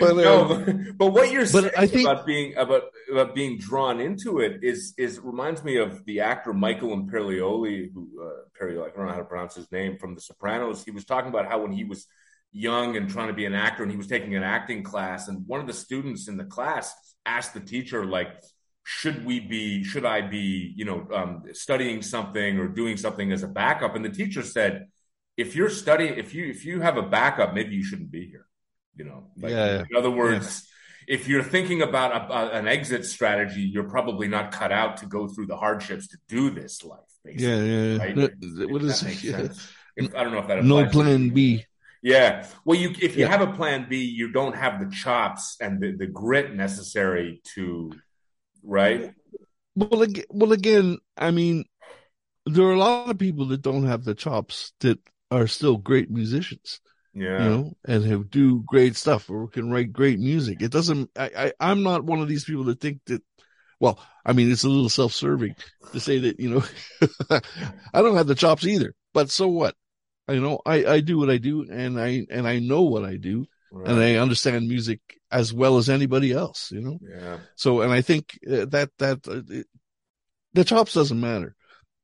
[0.01, 3.57] but no, but, um, but, what you're saying I think, about being about about being
[3.57, 8.91] drawn into it is is reminds me of the actor Michael Imperioli, who uh, Imperioli,
[8.91, 10.83] I don't know how to pronounce his name from The Sopranos.
[10.83, 12.07] He was talking about how when he was
[12.51, 15.47] young and trying to be an actor, and he was taking an acting class, and
[15.47, 16.93] one of the students in the class
[17.25, 18.29] asked the teacher like
[18.83, 23.43] should we be should i be you know um, studying something or doing something as
[23.43, 24.87] a backup and the teacher said
[25.37, 28.47] if you're studying if you if you have a backup maybe you shouldn't be here
[28.95, 29.83] you know, like, yeah.
[29.89, 30.67] In other words,
[31.07, 31.15] yeah.
[31.15, 35.05] if you're thinking about a, a, an exit strategy, you're probably not cut out to
[35.05, 36.99] go through the hardships to do this life.
[37.23, 37.97] Basically, yeah, yeah.
[37.97, 38.15] Right?
[38.15, 39.23] That, what is it?
[39.23, 39.47] Yeah.
[39.97, 41.65] If, I don't know if that no plan B.
[42.01, 42.47] Yeah.
[42.65, 45.91] Well, you if you have a plan B, you don't have the chops and the,
[45.91, 47.91] the grit necessary to,
[48.63, 49.13] right?
[49.75, 51.65] Well, well, again, I mean,
[52.45, 54.99] there are a lot of people that don't have the chops that
[55.29, 56.81] are still great musicians
[57.13, 57.43] yeah.
[57.43, 60.61] you know and who do great stuff or can write great music.
[60.61, 63.21] It doesn't I, I i'm not one of these people that think that
[63.79, 65.55] well i mean it's a little self-serving
[65.91, 66.63] to say that you know
[67.93, 69.75] i don't have the chops either but so what?
[70.29, 73.17] You know i i do what i do and i and i know what i
[73.17, 73.87] do right.
[73.87, 74.99] and they understand music
[75.31, 79.19] as well as anybody else you know yeah so and i think uh, that that
[79.27, 79.67] uh, it,
[80.53, 81.55] the chops doesn't matter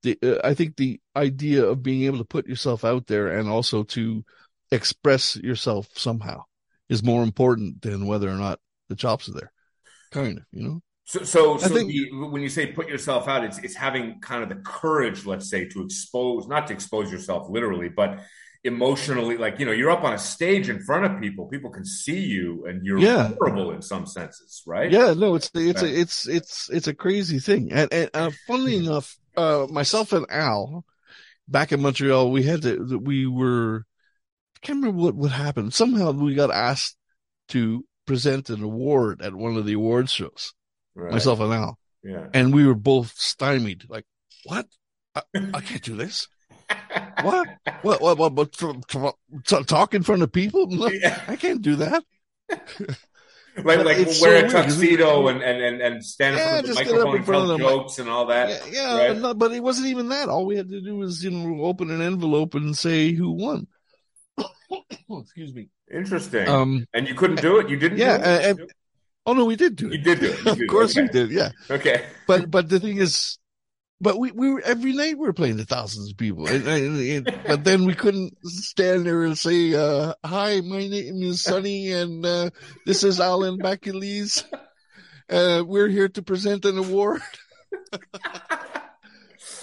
[0.04, 3.50] the, uh, i think the idea of being able to put yourself out there and
[3.50, 4.24] also to
[4.72, 6.44] express yourself somehow
[6.90, 8.60] is more important than whether or not
[8.90, 9.52] the chops are there.
[10.12, 10.82] Kind of, you know.
[11.06, 14.44] So, so, so think, the, when you say put yourself out, it's it's having kind
[14.44, 18.20] of the courage, let's say, to expose, not to expose yourself literally, but
[18.68, 19.38] emotionally.
[19.38, 21.48] Like you know, you're up on a stage in front of people.
[21.48, 23.30] People can see you, and you're yeah.
[23.30, 24.92] vulnerable in some senses, right?
[24.92, 27.72] Yeah, no, it's it's a, it's it's it's a crazy thing.
[27.72, 30.86] And, and uh, funnily enough, uh, myself and Al,
[31.48, 33.86] back in Montreal, we had to we were
[34.56, 35.74] I can't remember what, what happened.
[35.74, 36.98] Somehow we got asked
[37.50, 40.54] to present an award at one of the awards shows,
[40.96, 41.12] right.
[41.12, 41.78] myself and Al.
[42.04, 42.28] Yeah.
[42.34, 44.06] And we were both stymied, like,
[44.46, 44.66] what?
[45.14, 45.22] I,
[45.54, 46.28] I can't do this.
[47.22, 47.48] What?
[47.82, 48.02] What?
[48.02, 48.18] What?
[48.18, 48.34] What?
[48.34, 50.68] what talk in front of people?
[50.94, 51.22] Yeah.
[51.28, 52.04] I can't do that.
[53.64, 56.88] like, like wear so a tuxedo and, and, and, and stand yeah, in front of
[56.88, 58.50] the microphone and tell jokes and all that.
[58.50, 59.22] Yeah, yeah right?
[59.22, 60.30] but, but, it wasn't even that.
[60.30, 63.68] All we had to do was, you know, open an envelope and say who won.
[65.22, 65.70] excuse me.
[65.92, 66.48] Interesting.
[66.48, 67.70] Um, and you couldn't do it.
[67.70, 67.98] You didn't.
[67.98, 68.16] Yeah.
[68.16, 68.72] And, and,
[69.26, 69.94] oh no, we did do it.
[69.94, 70.46] You did do it.
[70.48, 71.04] of course okay.
[71.04, 71.32] we did.
[71.32, 71.52] Yeah.
[71.70, 72.06] Okay.
[72.28, 73.38] But but the thing is,
[74.00, 77.26] but we we were every night we were playing to thousands of people, and, and,
[77.48, 82.26] but then we couldn't stand there and say, uh, "Hi, my name is Sonny, and
[82.26, 82.50] uh,
[82.86, 84.44] this is Alan Baculis.
[85.30, 87.22] Uh, we're here to present an award."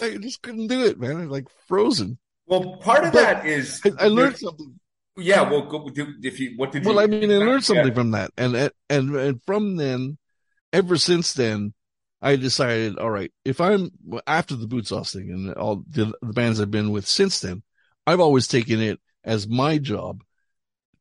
[0.02, 1.16] I just couldn't do it, man.
[1.16, 2.18] I'm like frozen.
[2.46, 4.78] Well, part of but that is I, I learned something.
[5.16, 7.00] Yeah, well, go, if you what did well, you?
[7.00, 7.94] I mean, I learned something yeah.
[7.94, 8.56] from that, and
[8.90, 10.18] and and from then,
[10.72, 11.72] ever since then,
[12.22, 13.90] I decided, all right, if I'm
[14.26, 17.62] after the Bootsauce thing and all the, the bands I've been with since then,
[18.06, 20.22] I've always taken it as my job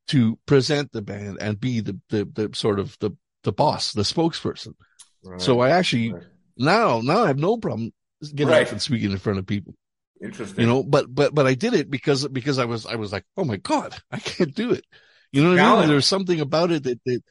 [0.08, 3.10] to present the band and be the the, the sort of the
[3.42, 4.74] the boss, the spokesperson.
[5.22, 5.40] Right.
[5.40, 6.22] So I actually right.
[6.58, 7.92] now now I have no problem
[8.22, 8.66] getting right.
[8.66, 9.74] up and speaking in front of people.
[10.22, 10.62] Interesting.
[10.62, 13.24] You know, but but but I did it because because I was I was like,
[13.36, 14.84] oh my god, I can't do it.
[15.32, 15.88] You know what I mean?
[15.88, 17.22] There's something about it that that.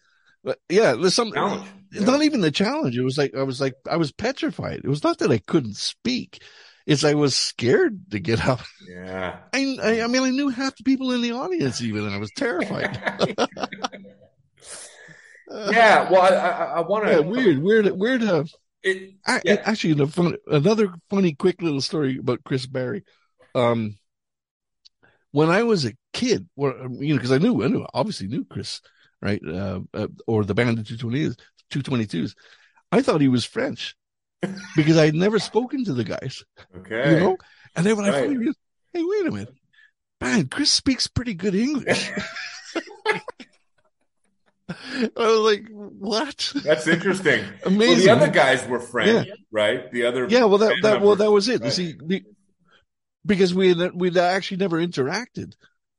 [0.43, 1.41] But yeah, there's something.
[1.93, 2.05] Yeah.
[2.05, 2.97] Not even the challenge.
[2.97, 4.81] It was like I was like I was petrified.
[4.83, 6.41] It was not that I couldn't speak.
[6.85, 8.61] It's I was scared to get up.
[8.89, 9.37] Yeah.
[9.53, 12.17] I, I, I mean I knew half the people in the audience even, and I
[12.17, 12.99] was terrified.
[15.49, 16.09] yeah.
[16.09, 17.11] Well, I I, I want to.
[17.11, 18.23] Yeah, weird, weird, weird.
[18.23, 18.43] Uh,
[18.81, 19.61] it, I, yeah.
[19.63, 23.03] actually, fun, another funny, quick little story about Chris Barry.
[23.55, 23.97] Um,
[25.31, 28.45] when I was a kid, well, you know, because I knew, I knew, obviously knew
[28.45, 28.81] Chris,
[29.21, 31.37] right, uh, uh, or the band of 220s,
[31.71, 32.35] 222s.
[32.91, 33.95] I thought he was French
[34.75, 36.43] because I had never spoken to the guys.
[36.77, 37.37] Okay, you know,
[37.75, 38.15] and then when right.
[38.15, 38.59] I finally realized,
[38.93, 39.53] hey, wait a minute,
[40.21, 42.11] man, Chris speaks pretty good English.
[44.69, 47.43] I was like, "What?" That's interesting.
[47.65, 48.07] Amazing.
[48.07, 49.33] Well, the other guys were French, yeah.
[49.51, 49.91] right?
[49.91, 50.45] The other, yeah.
[50.45, 51.61] Well, that that well, that was it.
[51.61, 51.71] Right.
[51.71, 51.95] See,
[53.25, 55.53] because we had, we'd actually never interacted,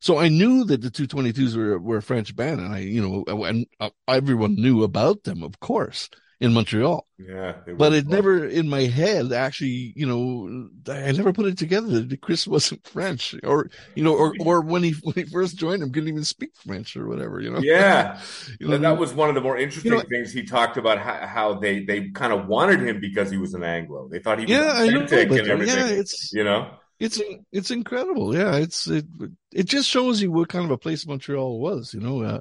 [0.05, 3.45] so I knew that the 222s were were a French band, and I, you know,
[3.45, 7.07] and uh, everyone knew about them, of course in Montreal.
[7.19, 7.55] Yeah.
[7.77, 8.13] But it fun.
[8.13, 12.87] never in my head actually, you know, I never put it together that Chris wasn't
[12.87, 16.25] French or, you know, or, or when he, when he first joined him, couldn't even
[16.25, 17.61] speak French or whatever, you know?
[17.61, 18.21] Yeah.
[18.61, 20.99] you know, that was one of the more interesting you know, things he talked about
[20.99, 24.09] how, how, they, they kind of wanted him because he was an Anglo.
[24.09, 25.77] They thought he was yeah, authentic know, and everything.
[25.79, 26.71] Yeah, it's, you know?
[26.99, 27.21] It's
[27.53, 28.57] it's incredible, yeah.
[28.57, 29.07] It's it
[29.53, 32.23] it just shows you what kind of a place Montreal was, you know.
[32.23, 32.41] Uh,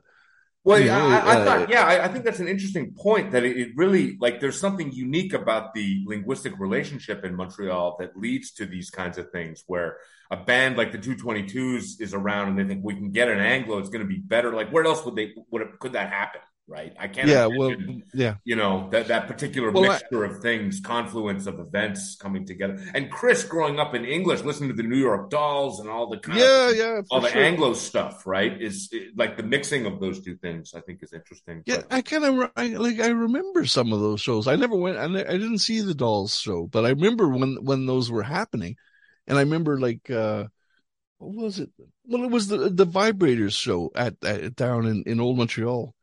[0.66, 3.32] well, you know, I, I uh, thought, yeah, I, I, think that's an interesting point.
[3.32, 8.16] That it, it, really, like, there's something unique about the linguistic relationship in Montreal that
[8.16, 9.98] leads to these kinds of things, where
[10.32, 13.78] a band like the 222s is around, and they think we can get an Anglo,
[13.80, 14.54] it's going to be better.
[14.54, 15.34] Like, where else would they?
[15.52, 16.40] Would it, could that happen?
[16.74, 16.94] Right?
[17.00, 17.28] I can't.
[17.28, 17.76] Yeah, well,
[18.14, 18.36] yeah.
[18.44, 22.80] You know that that particular well, mixture I, of things, confluence of events coming together.
[22.96, 26.18] And Chris, growing up in English, listening to the New York Dolls and all the
[26.18, 27.42] kind yeah, of, yeah, all the sure.
[27.44, 28.60] Anglo stuff, right?
[28.60, 30.74] Is it, like the mixing of those two things.
[30.74, 31.62] I think is interesting.
[31.68, 34.48] Yeah, but, I kind of I, like I remember some of those shows.
[34.48, 34.98] I never went.
[34.98, 38.78] I, I didn't see the Dolls show, but I remember when when those were happening,
[39.28, 40.10] and I remember like.
[40.10, 40.46] uh
[41.20, 41.70] what was it?
[42.06, 45.96] Well, it was the the Vibrators show at, at down in, in Old Montreal,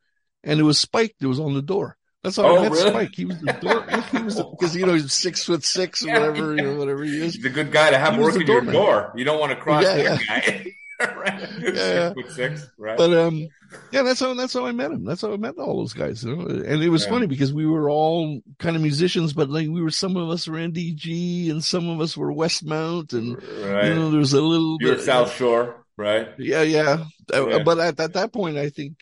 [0.43, 1.97] and it was Spike that was on the door.
[2.23, 2.45] That's all.
[2.45, 2.89] Oh, I met really?
[2.89, 3.15] Spike.
[3.15, 3.85] He was the door.
[4.11, 7.19] He was because you know he's six foot six or whatever, you know, whatever he
[7.19, 7.35] is.
[7.35, 9.11] He's a good guy to have working your door.
[9.15, 10.39] You don't want to cross yeah, that yeah.
[10.39, 10.75] guy.
[11.15, 11.49] right.
[11.59, 12.97] Yeah, six six, right?
[12.97, 13.47] But um,
[13.91, 15.03] yeah, that's how that's how I met him.
[15.03, 16.23] That's how I met all those guys.
[16.23, 17.09] You know, and it was yeah.
[17.09, 20.47] funny because we were all kind of musicians, but like we were some of us
[20.47, 23.87] were NDG and some of us were Westmount, and right.
[23.87, 26.29] you know, there was a little You're bit South Shore, right?
[26.37, 27.05] Yeah, yeah.
[27.33, 27.63] yeah.
[27.63, 28.97] But at, at that point, I think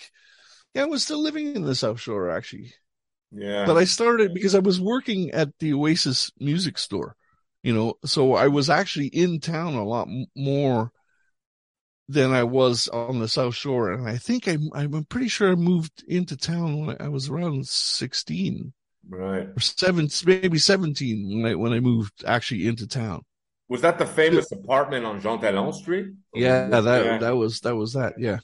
[0.73, 2.73] yeah, I was still living in the South Shore actually.
[3.31, 3.65] Yeah.
[3.65, 7.15] But I started because I was working at the Oasis music store,
[7.63, 10.91] you know, so I was actually in town a lot more
[12.07, 13.91] than I was on the South Shore.
[13.91, 17.67] And I think I, I'm pretty sure I moved into town when I, was around
[17.67, 18.73] 16.
[19.07, 19.47] Right.
[19.55, 23.21] Or seven, maybe 17 when I, when I moved actually into town.
[23.67, 26.07] Was that the famous apartment on Jean Talon Street?
[26.33, 27.17] Yeah, that, yeah.
[27.19, 28.13] that was, that was that.
[28.17, 28.39] Yeah.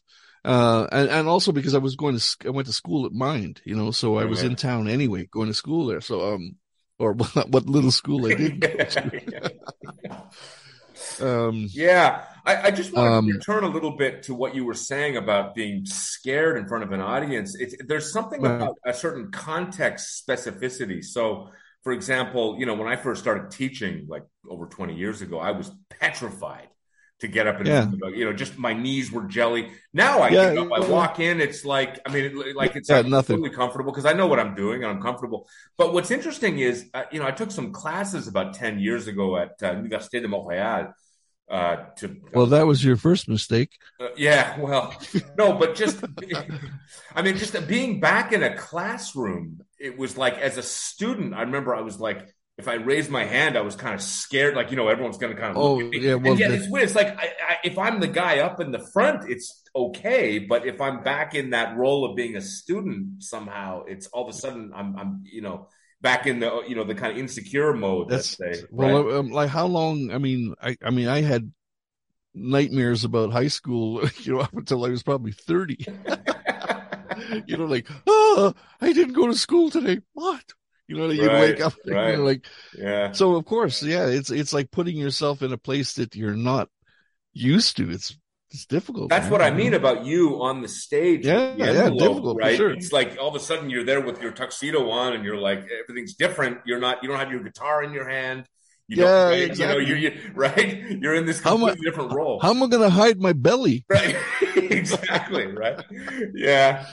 [0.46, 3.62] Uh, and, and also because I was going to, I went to school at Mind,
[3.66, 6.02] you know, so I was in town anyway, going to school there.
[6.02, 6.58] So, um,
[7.00, 8.64] or what little school I did
[11.22, 14.66] um, yeah, I, I just want um, to return a little bit to what you
[14.66, 17.56] were saying about being scared in front of an audience.
[17.56, 21.04] It's, there's something about a certain context specificity.
[21.04, 21.50] So,
[21.84, 25.52] for example, you know, when I first started teaching, like over 20 years ago, I
[25.52, 26.68] was petrified
[27.20, 27.90] to get up and yeah.
[28.10, 31.40] you know just my knees were jelly now i yeah, get up i walk in
[31.40, 33.36] it's like i mean like it's yeah, nothing.
[33.36, 35.48] completely comfortable because i know what i'm doing and i'm comfortable
[35.78, 39.38] but what's interesting is uh, you know i took some classes about 10 years ago
[39.38, 40.94] at uh, université de montréal
[41.50, 44.94] uh, to well that was your first mistake uh, yeah well
[45.38, 46.04] no but just
[47.16, 51.42] i mean just being back in a classroom it was like as a student i
[51.42, 54.56] remember i was like if I raised my hand, I was kind of scared.
[54.56, 56.00] Like, you know, everyone's going to kind of oh, look at me.
[56.00, 56.86] Yeah, well, and yet it's weird.
[56.86, 60.40] It's like, I, I, if I'm the guy up in the front, it's okay.
[60.40, 64.34] But if I'm back in that role of being a student somehow, it's all of
[64.34, 65.68] a sudden I'm, I'm, you know,
[66.02, 68.08] back in the, you know, the kind of insecure mode.
[68.08, 69.16] That's say, well, right?
[69.16, 70.12] um, like how long?
[70.12, 71.52] I mean, I, I mean, I had
[72.34, 75.86] nightmares about high school, you know, up until I was probably 30.
[77.48, 80.00] you know, like, oh, I didn't go to school today.
[80.14, 80.54] What?
[80.88, 82.12] You know, you right, wake up right.
[82.12, 82.46] you know, like,
[82.78, 83.12] yeah.
[83.12, 86.70] So of course, yeah, it's it's like putting yourself in a place that you're not
[87.34, 87.90] used to.
[87.90, 88.16] It's
[88.52, 89.10] it's difficult.
[89.10, 89.32] That's man.
[89.32, 91.26] what I mean about you on the stage.
[91.26, 92.56] Yeah, the yeah, envelope, difficult, for right?
[92.58, 92.72] sure.
[92.72, 95.68] It's like all of a sudden you're there with your tuxedo on, and you're like
[95.84, 96.60] everything's different.
[96.66, 97.02] You're not.
[97.02, 98.46] You don't have your guitar in your hand.
[98.88, 99.42] You Yeah, don't, right?
[99.42, 99.86] exactly.
[99.86, 100.84] You know, you're, you right.
[101.02, 102.40] You're in this How am I- completely different role.
[102.40, 103.84] How am I going to hide my belly?
[103.90, 104.16] Right.
[104.56, 105.48] exactly.
[105.48, 105.84] Right.
[106.36, 106.86] Yeah.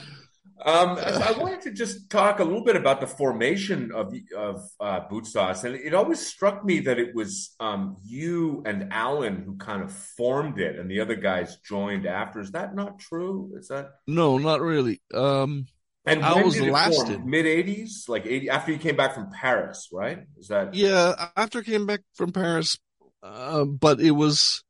[0.64, 5.00] Um, I wanted to just talk a little bit about the formation of of uh,
[5.08, 9.82] Bootsauce, and it always struck me that it was um, you and Alan who kind
[9.82, 12.40] of formed it, and the other guys joined after.
[12.40, 13.52] Is that not true?
[13.58, 13.90] Is that?
[14.06, 15.00] No, not really.
[15.12, 15.66] Um,
[16.06, 17.30] And I when was did the it form?
[17.30, 20.24] Mid '80s, like '80 after you came back from Paris, right?
[20.38, 20.74] Is that?
[20.74, 22.78] yeah, after I came back from Paris,
[23.22, 24.64] uh, but it was,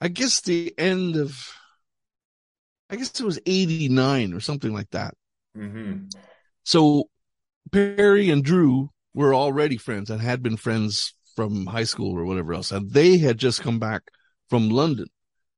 [0.00, 1.36] I guess, the end of,
[2.90, 5.14] I guess it was '89 or something like that.
[5.54, 6.08] hmm
[6.64, 7.08] So
[7.72, 12.54] Perry and Drew were already friends and had been friends from high school or whatever
[12.54, 14.02] else, and they had just come back
[14.48, 15.06] from London,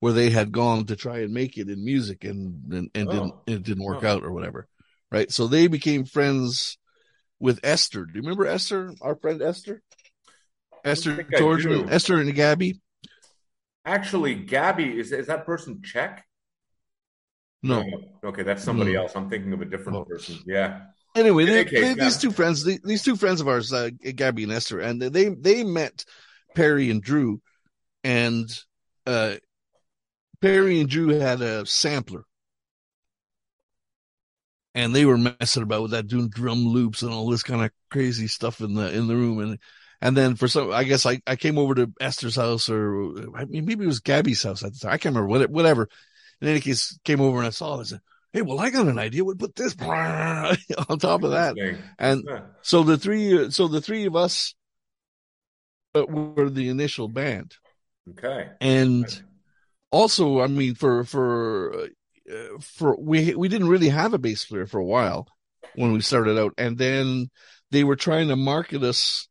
[0.01, 3.13] where they had gone to try and make it in music and and, and Oh.
[3.13, 4.09] didn't it didn't work Oh.
[4.09, 4.67] out or whatever,
[5.11, 5.31] right?
[5.31, 6.79] So they became friends
[7.41, 8.05] with Esther.
[8.05, 9.83] Do you remember Esther, our friend Esther?
[10.85, 11.67] Esther George.
[11.67, 12.81] Esther and Gabby.
[13.85, 16.28] Actually, Gabby is is that person Czech?
[17.63, 17.85] No,
[18.25, 19.03] Okay, that's somebody No.
[19.03, 19.13] else.
[19.17, 20.05] I'm thinking of a different Oh.
[20.05, 20.39] person.
[20.47, 20.83] Yeah.
[21.17, 22.05] anyway, they, case, they- yeah.
[22.05, 25.29] these two friends, they, these two friends of ours, uh, Gabby and Esther, and they
[25.31, 26.05] they met
[26.55, 27.41] Perry and Drew,
[28.05, 28.49] and
[29.07, 29.37] uh,
[30.41, 32.23] Perry and Drew had a sampler,
[34.75, 37.71] and they were messing about with that, doing drum loops and all this kind of
[37.91, 39.59] crazy stuff in the in the room, and
[40.01, 43.47] and then for some, I guess I, I came over to Esther's house, or I
[43.47, 44.93] mean maybe it was Gabby's house at the time.
[44.93, 45.89] I can't remember what whatever.
[46.41, 47.81] In any case, came over and I saw it.
[47.81, 48.01] I said,
[48.33, 49.25] Hey, well, I got an idea.
[49.25, 51.57] We'd put this on top of that.
[51.99, 52.41] And Yeah.
[52.63, 54.55] so the three, so the three of us
[55.95, 57.55] uh, were the initial band,
[58.11, 58.51] Okay.
[58.61, 59.23] and
[59.91, 61.85] also, I mean, for for
[62.31, 65.27] uh, for we we didn't really have a bass player for a while
[65.75, 67.31] when we started out, and then
[67.71, 69.29] they were trying to market us.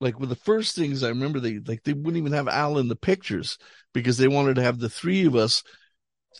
[0.00, 2.88] Like with the first things I remember, they like they wouldn't even have Al in
[2.88, 3.58] the pictures
[3.92, 5.62] because they wanted to have the three of us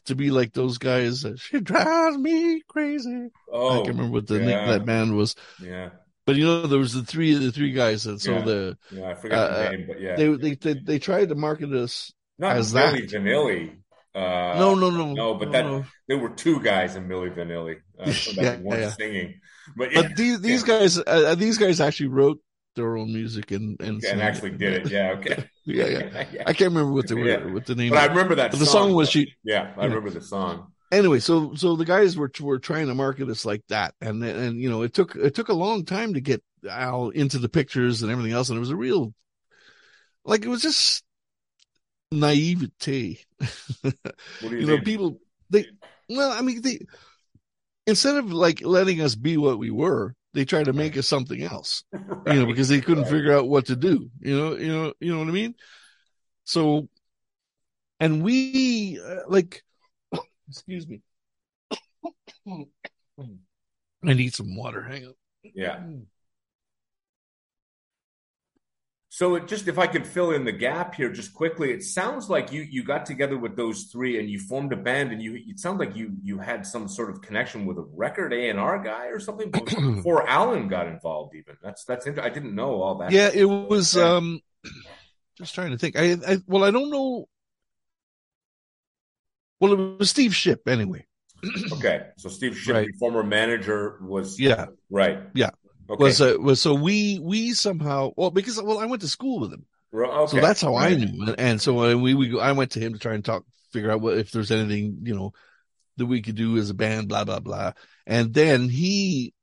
[0.06, 1.22] to be like those guys.
[1.22, 3.28] That, she drives me crazy.
[3.52, 5.34] Oh, I can't remember what the name of that band was.
[5.62, 5.90] Yeah.
[6.26, 8.42] But you know, there was the three the three guys, and so Yeah.
[8.44, 9.08] the Yeah.
[9.10, 10.16] I forget Uh, the name, but yeah.
[10.16, 12.12] they, they they they tried to market us.
[12.38, 13.20] Not as Milli that.
[13.20, 13.76] Vanilli.
[14.14, 15.84] Uh, no, no, no, no, but no, that- no.
[16.08, 18.90] there were two guys in Milli Vanilli uh, so that Yeah, weren't yeah.
[18.90, 19.40] singing.
[19.76, 22.40] But yeah, But these these guys uh, these guys actually wrote
[22.76, 24.90] their own music and and, and actually did it.
[24.90, 25.12] Yeah.
[25.18, 25.44] Okay.
[25.66, 25.86] Yeah,
[26.32, 26.42] yeah.
[26.46, 27.52] I can't remember what the Yeah.
[27.52, 27.90] what the name.
[27.90, 28.50] But I remember that.
[28.50, 29.34] The song was she.
[29.44, 30.72] Yeah, I remember the song.
[30.90, 34.60] Anyway, so so the guys were were trying to market us like that, and and
[34.60, 38.02] you know it took it took a long time to get Al into the pictures
[38.02, 39.14] and everything else, and it was a real,
[40.24, 41.04] like it was just
[42.10, 43.20] naivete.
[43.82, 43.94] What
[44.40, 45.20] do you, you know, people
[45.50, 45.66] they
[46.08, 46.80] well, I mean they
[47.86, 51.42] instead of like letting us be what we were, they tried to make us something
[51.42, 51.84] else.
[52.26, 53.12] You know, because they couldn't Right.
[53.12, 54.10] figure out what to do.
[54.20, 55.54] You know, you know, you know what I mean?
[56.44, 56.88] So
[57.98, 59.62] and we uh, like
[60.48, 61.02] excuse me.
[64.04, 64.82] I need some water.
[64.82, 65.14] Hang on.
[65.42, 65.80] Yeah.
[69.12, 72.30] So it just if I could fill in the gap here just quickly, it sounds
[72.30, 75.34] like you you got together with those three and you formed a band and you
[75.34, 78.60] it sounds like you you had some sort of connection with a record A and
[78.60, 79.50] R guy or something
[79.96, 81.56] before Alan got involved even.
[81.60, 83.10] That's that's inter- I didn't know all that.
[83.10, 84.14] Yeah, it was Yeah.
[84.14, 84.40] um
[85.36, 85.96] just trying to think.
[85.98, 87.26] I, I well I don't know
[89.58, 91.04] well it was Steve Ship anyway.
[91.72, 92.06] Okay.
[92.16, 92.94] So Steve Ship, Right.
[93.00, 94.66] former manager, was Yeah.
[94.88, 95.20] right.
[95.34, 95.50] Yeah.
[95.90, 96.04] Okay.
[96.04, 99.52] Was uh, was so we we somehow well because well I went to school with
[99.52, 99.66] him.
[99.92, 100.36] Okay.
[100.36, 101.24] So that's how I knew.
[101.26, 103.90] And, and so uh, we, we, I went to him to try and talk, figure
[103.90, 105.32] out what, if there's anything, you know,
[105.96, 107.72] that we could do as a band, blah, blah, blah.
[108.06, 109.34] And then he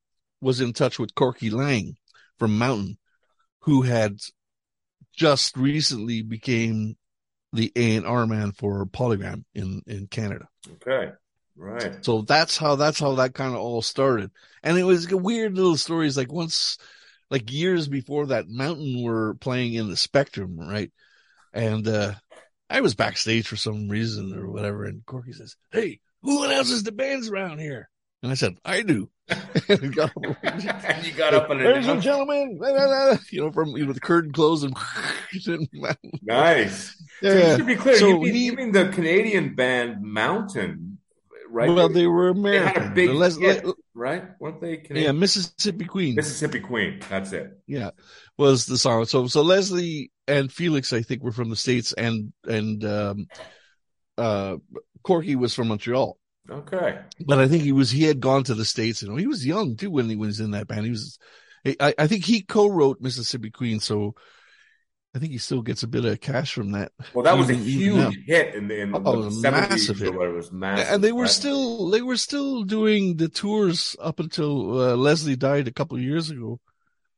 [0.41, 1.97] was in touch with Corky Laing
[2.39, 2.97] from Mountain,
[3.61, 4.17] who had
[5.13, 6.95] just recently became
[7.51, 10.47] the A&R man for Polygram in, in Canada.
[10.85, 11.11] Okay.
[11.57, 12.03] Right.
[12.05, 14.31] So that's how, that's how that kind of all started.
[14.63, 16.15] And it was a weird little stories.
[16.15, 16.77] Like once,
[17.29, 20.91] like years before that Mountain were playing in the Spectrum, right?
[21.53, 22.13] And, uh,
[22.69, 24.85] I was backstage for some reason or whatever.
[24.85, 27.89] And Corky says, Hey, who announces the bands around here?
[28.21, 29.09] And I said, I do.
[29.29, 33.17] and he got up, and you got up and Ladies and gentlemen, blah, blah, blah,"
[33.29, 35.67] you know, from, you know, the curtain closed and,
[36.23, 36.95] Nice.
[37.21, 37.39] So yeah.
[37.41, 40.96] just to be clear, So you, mean, he- you mean the Canadian band Mountain,
[41.49, 41.69] right?
[41.69, 42.93] Well, they were They American.
[42.93, 44.23] big The Les- hit, right?
[44.39, 46.15] Weren't they yeah, Mississippi Queen.
[46.15, 46.99] Mississippi Queen.
[47.09, 47.59] That's it.
[47.67, 47.91] yeah,
[48.37, 49.05] was the song.
[49.05, 53.27] So, so Leslie and Felix, I think, were from the states, and and um,
[54.17, 54.57] uh,
[55.03, 56.17] Corky was from Montreal.
[56.49, 56.99] Okay.
[57.25, 59.01] But I think he was he had gone to the states.
[59.01, 60.85] and he was young too when he was in that band.
[60.85, 61.19] He was,
[61.79, 64.15] I, I think he co-wrote Mississippi Queen, so
[65.17, 66.91] I think he still gets a bit of cash from that.
[67.15, 70.13] Well, that was a huge hit in the, in oh, the massive hit.
[70.13, 70.93] It was massive.
[70.93, 75.67] And they were still they were still doing the tours up until uh, Leslie died
[75.67, 76.59] a couple of years ago,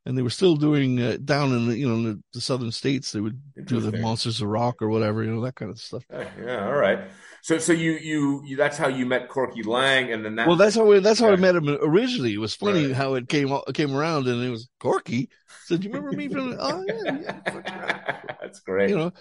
[0.05, 3.11] and they were still doing uh, down in the you know the, the, southern states.
[3.11, 6.05] They would do the Monsters of Rock or whatever, you know that kind of stuff.
[6.09, 6.99] Yeah, all right.
[7.41, 10.47] So, so you, you, you, that's how you met Corky Laing, and then that.
[10.47, 11.33] Well, that's how we, that's how yeah.
[11.33, 12.33] I met him originally.
[12.33, 12.95] It was funny right.
[12.95, 15.29] how it came came around, and it was Corky.
[15.65, 18.35] So, "Do you remember me from?" oh yeah, yeah.
[18.41, 18.89] that's great.
[18.89, 19.13] You know,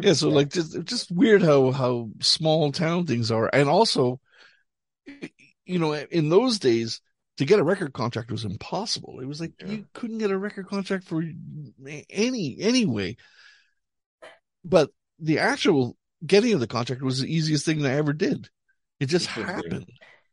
[0.00, 0.12] yeah.
[0.12, 4.20] So like, just just weird how how small town things are, and also,
[5.64, 7.00] you know, in those days,
[7.38, 9.20] to get a record contract was impossible.
[9.20, 9.68] It was like yeah.
[9.68, 11.22] you couldn't get a record contract for
[12.10, 13.16] any anyway.
[14.64, 14.90] But
[15.20, 18.48] the actual getting the contract was the easiest thing I ever did.
[19.00, 19.86] It just happened.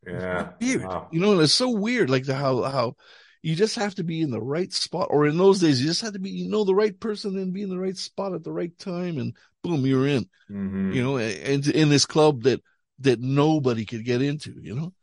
[0.06, 0.50] Yeah.
[0.62, 0.84] Weird.
[0.84, 1.08] Wow.
[1.12, 2.96] You know, it's so weird, like the, how, how
[3.42, 5.08] you just have to be in the right spot.
[5.12, 7.54] Or in those days, you just had to be, you know, the right person and
[7.54, 9.18] be in the right spot at the right time.
[9.18, 10.92] And boom, you're in, mm-hmm.
[10.92, 12.62] you know, and in this club that,
[13.00, 14.94] that nobody could get into, you know?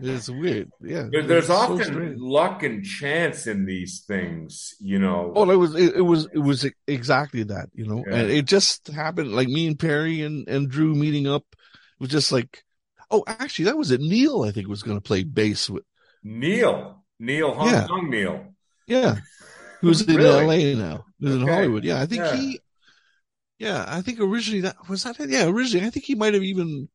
[0.00, 0.70] It's weird.
[0.80, 1.08] Yeah.
[1.10, 5.32] There, there's often so luck and chance in these things, you know.
[5.34, 8.16] Oh, it was, it, it was, it was exactly that, you know, yeah.
[8.16, 11.44] and it just happened like me and Perry and, and Drew meeting up.
[11.52, 12.64] It was just like,
[13.10, 14.00] oh, actually, that was it.
[14.00, 15.84] Neil, I think, was going to play bass with
[16.24, 17.86] Neil, Neil, Hong yeah.
[17.86, 18.46] Kong Neil.
[18.86, 19.16] Yeah.
[19.80, 20.74] Who's in really?
[20.74, 21.42] LA now, who's okay.
[21.42, 21.84] in Hollywood.
[21.84, 22.00] Yeah.
[22.00, 22.36] I think yeah.
[22.36, 22.60] he,
[23.58, 25.16] yeah, I think originally that was that.
[25.28, 25.46] Yeah.
[25.46, 26.88] Originally, I think he might have even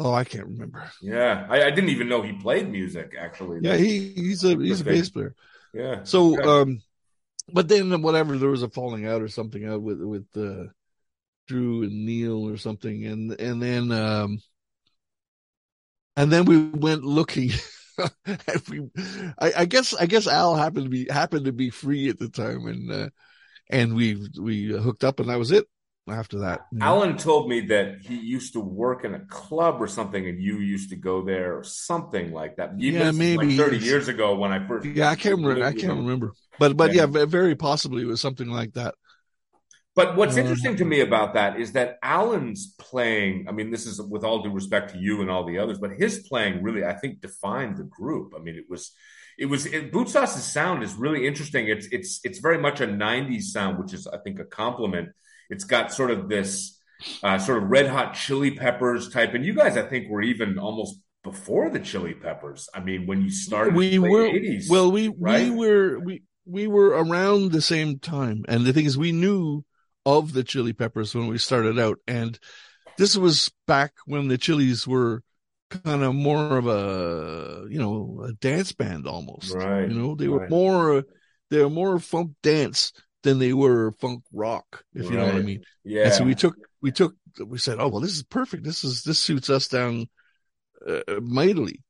[0.00, 0.90] Oh, I can't remember.
[1.02, 3.12] Yeah, I, I, didn't even know he played music.
[3.18, 5.34] Actually, yeah, he he's a he's a bass player.
[5.74, 6.04] Yeah.
[6.04, 6.48] So, okay.
[6.48, 6.82] um,
[7.52, 10.70] but then whatever there was a falling out or something out with with uh,
[11.46, 14.38] Drew and Neil or something, and and then um,
[16.16, 17.50] and then we went looking.
[18.24, 18.88] and we,
[19.38, 22.30] I, I, guess I guess Al happened to be happened to be free at the
[22.30, 23.08] time, and uh,
[23.68, 25.66] and we we hooked up, and that was it
[26.08, 26.66] after that.
[26.80, 30.58] Alan told me that he used to work in a club or something, and you
[30.58, 32.80] used to go there or something like that.
[32.80, 34.86] Yeah, maybe like thirty years ago when I first.
[34.86, 35.64] Yeah, I can't remember.
[35.64, 37.06] I can't remember, but but yeah.
[37.12, 38.94] yeah, very possibly it was something like that.
[39.96, 43.46] But what's uh, interesting to me about that is that Alan's playing.
[43.48, 45.92] I mean, this is with all due respect to you and all the others, but
[45.92, 48.32] his playing really, I think, defined the group.
[48.36, 48.92] I mean, it was,
[49.38, 49.66] it was.
[49.66, 51.68] It, Bootsauce's sound is really interesting.
[51.68, 55.10] It's it's it's very much a '90s sound, which is, I think, a compliment
[55.50, 56.78] it's got sort of this
[57.22, 59.34] uh, sort of red hot chili peppers type.
[59.34, 62.68] And you guys, I think, were even almost before the chili peppers.
[62.74, 65.50] I mean, when you started, we were 80s, well, we right?
[65.50, 68.44] we were we we were around the same time.
[68.48, 69.64] And the thing is, we knew
[70.06, 72.38] of the chili peppers when we started out, and
[72.96, 75.22] this was back when the chilies were
[75.84, 80.26] kind of more of a you know a dance band almost right you know they
[80.26, 80.40] right.
[80.40, 81.04] were more
[81.48, 85.10] they were more funk dance than they were funk rock, if right.
[85.10, 85.64] you know what I mean.
[85.84, 86.04] Yeah.
[86.04, 87.14] And so we took, we took,
[87.44, 88.64] we said, oh, well, this is perfect.
[88.64, 90.08] This is, this suits us down
[90.86, 91.82] uh, mightily.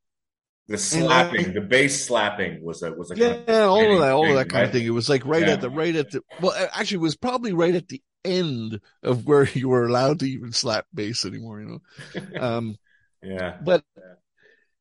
[0.69, 4.13] The slapping, the bass slapping was a, was a, yeah, kind of all of that,
[4.13, 4.67] all of that kind right?
[4.67, 4.87] of thing.
[4.87, 5.55] It was like right yeah.
[5.55, 9.27] at the, right at the, well, actually, it was probably right at the end of
[9.27, 12.23] where you were allowed to even slap bass anymore, you know?
[12.41, 12.77] Um,
[13.23, 13.59] yeah.
[13.63, 13.85] But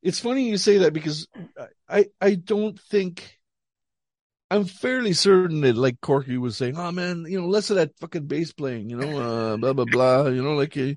[0.02, 1.28] it's funny you say that because
[1.90, 3.39] I, I don't think,
[4.52, 7.98] I'm fairly certain that like Corky was saying, "Oh man, you know, less of that
[8.00, 10.94] fucking bass playing, you know, uh, blah blah blah, you know, like uh,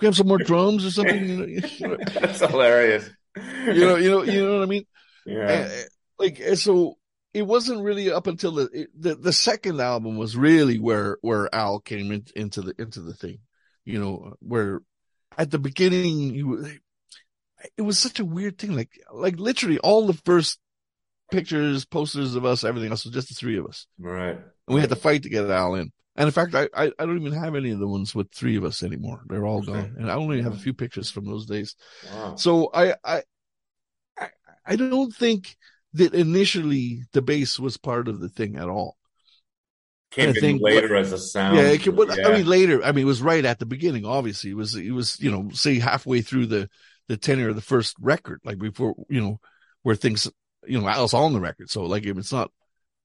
[0.00, 3.08] we have some more drums or something." You know, That's hilarious.
[3.36, 4.86] You know, you know, you know what I mean?
[5.24, 5.68] Yeah.
[5.70, 5.82] Uh,
[6.18, 6.98] like so,
[7.32, 11.54] it wasn't really up until the, it, the the second album was really where where
[11.54, 13.38] Al came in, into the into the thing,
[13.84, 14.80] you know, where
[15.38, 16.66] at the beginning you
[17.76, 20.58] it was such a weird thing, like like literally all the first
[21.30, 23.86] pictures, posters of us, everything else was just the three of us.
[23.98, 24.36] Right.
[24.36, 25.92] And we had to fight to get Al in.
[26.16, 28.56] And in fact, I, I, I, don't even have any of the ones with three
[28.56, 29.20] of us anymore.
[29.26, 29.96] They're all gone.
[29.98, 31.76] And I only have a few pictures from those days.
[32.10, 32.36] Wow.
[32.36, 33.22] So I, I,
[34.18, 34.28] I,
[34.66, 35.56] I don't think
[35.92, 38.96] that initially the bass was part of the thing at all.
[40.10, 41.56] Came I think later what, as a sound.
[41.56, 42.82] Yeah, it came, yeah, I mean later.
[42.82, 44.06] I mean, it was right at the beginning.
[44.06, 46.70] Obviously, it was it was you know say halfway through the
[47.08, 49.40] the tenure of the first record, like before you know
[49.82, 50.30] where things
[50.66, 51.70] you know, Al's on the record.
[51.70, 52.50] So like if it's not,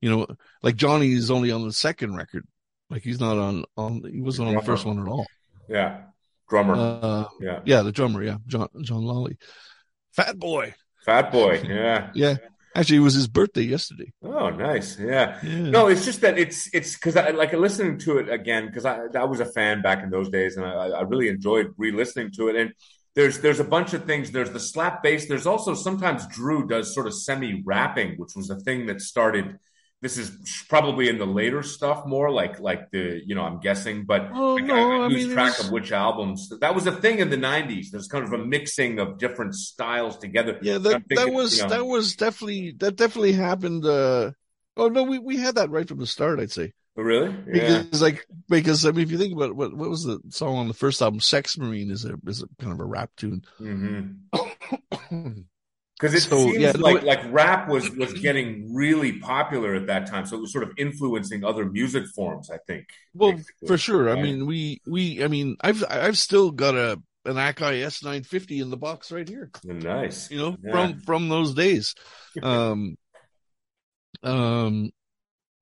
[0.01, 0.27] you know,
[0.63, 2.45] like Johnny is only on the second record.
[2.89, 5.25] Like he's not on, on, he wasn't on the first one at all.
[5.69, 6.01] Yeah.
[6.49, 6.75] Drummer.
[6.75, 7.59] Uh, yeah.
[7.65, 7.81] Yeah.
[7.81, 8.23] The drummer.
[8.23, 8.37] Yeah.
[8.47, 9.37] John, John Lalley.
[10.11, 10.73] Fat boy.
[11.05, 11.61] Fat boy.
[11.67, 12.11] Yeah.
[12.13, 12.35] yeah.
[12.73, 14.13] Actually, it was his birthday yesterday.
[14.23, 14.97] Oh, nice.
[14.97, 15.39] Yeah.
[15.43, 15.69] Yeah.
[15.69, 19.07] No, it's just that it's it's because I like listening to it again because I
[19.13, 22.47] I was a fan back in those days and I, I really enjoyed re-listening to
[22.47, 22.73] it and
[23.15, 24.31] there's there's a bunch of things.
[24.31, 25.27] There's the slap bass.
[25.27, 29.57] There's also sometimes Drew does sort of semi rapping, which was a thing that started.
[30.01, 30.31] This is
[30.67, 34.55] probably in the later stuff more like like the you know I'm guessing, but Oh
[34.55, 36.49] like, no, I, I I lose mean, track there's- of which albums.
[36.61, 37.91] That was a thing in the '90s.
[37.91, 40.57] There's kind of a mixing of different styles together.
[40.63, 43.85] yeah, I'm that that was you know, that was definitely that definitely happened.
[43.85, 44.31] uh
[44.77, 46.39] Oh no, we we had that right from the start.
[46.39, 47.33] I'd say Oh, really?
[47.53, 47.83] Yeah.
[47.83, 50.57] because like because I mean, if you think about it, what what was the song
[50.57, 53.43] on the first album, "Sex Marine" is a is a kind of a rap tune.
[53.57, 54.01] hmm
[55.99, 59.87] Because it So, seems yeah, like it- like rap was was getting really popular at
[59.87, 62.49] that time, so it was sort of influencing other music forms.
[62.49, 62.87] I think.
[63.13, 63.67] Well, basically.
[63.67, 64.09] for sure.
[64.09, 68.23] I mean, we we I mean, I've I've still got a an Akai S nine
[68.23, 69.51] fifty in the box right here.
[69.63, 70.29] nice.
[70.31, 70.71] You know, Yeah.
[70.71, 71.95] from from those days.
[72.41, 72.97] Um,
[74.23, 74.91] um,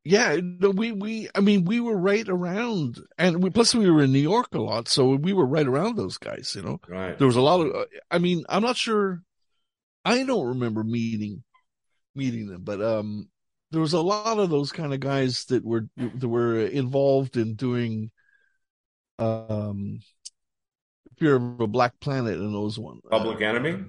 [0.03, 0.38] yeah.
[0.41, 4.11] No, we we I mean, we were right around, and we, plus we were in
[4.11, 6.53] New York a lot, so we were right around those guys.
[6.55, 7.17] You know, Right.
[7.17, 7.85] there was a lot of.
[8.09, 9.21] I mean, I'm not sure.
[10.05, 11.43] I don't remember meeting
[12.15, 13.30] meeting them, but um,
[13.71, 17.55] there was a lot of those kind of guys that were that were involved in
[17.55, 18.11] doing
[19.19, 19.99] um
[21.17, 23.84] Fear of a Black Planet and those one Public Enemy.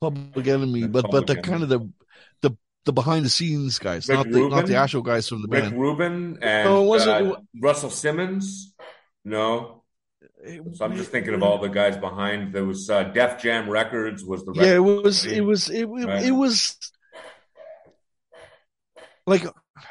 [0.00, 1.88] Public Enemy, but but the Public kind of the
[2.40, 5.48] the the behind the scenes guys, Rick not the not the actual guys from the
[5.48, 5.80] Rick band.
[5.80, 8.74] Rubin and No, it wasn't- uh, Russell Simmons.
[9.24, 9.84] No,
[10.72, 12.52] so I'm just thinking of all the guys behind.
[12.52, 15.86] There was uh, Def Jam Records was the Yeah, it was it was it, it,
[15.86, 16.24] Right.
[16.24, 16.76] it was
[19.26, 19.44] like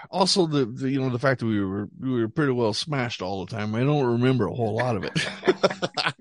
[0.10, 3.22] also the, the you know the fact that we were we were pretty well smashed
[3.22, 3.74] all the time.
[3.76, 5.14] I don't remember a whole lot of it.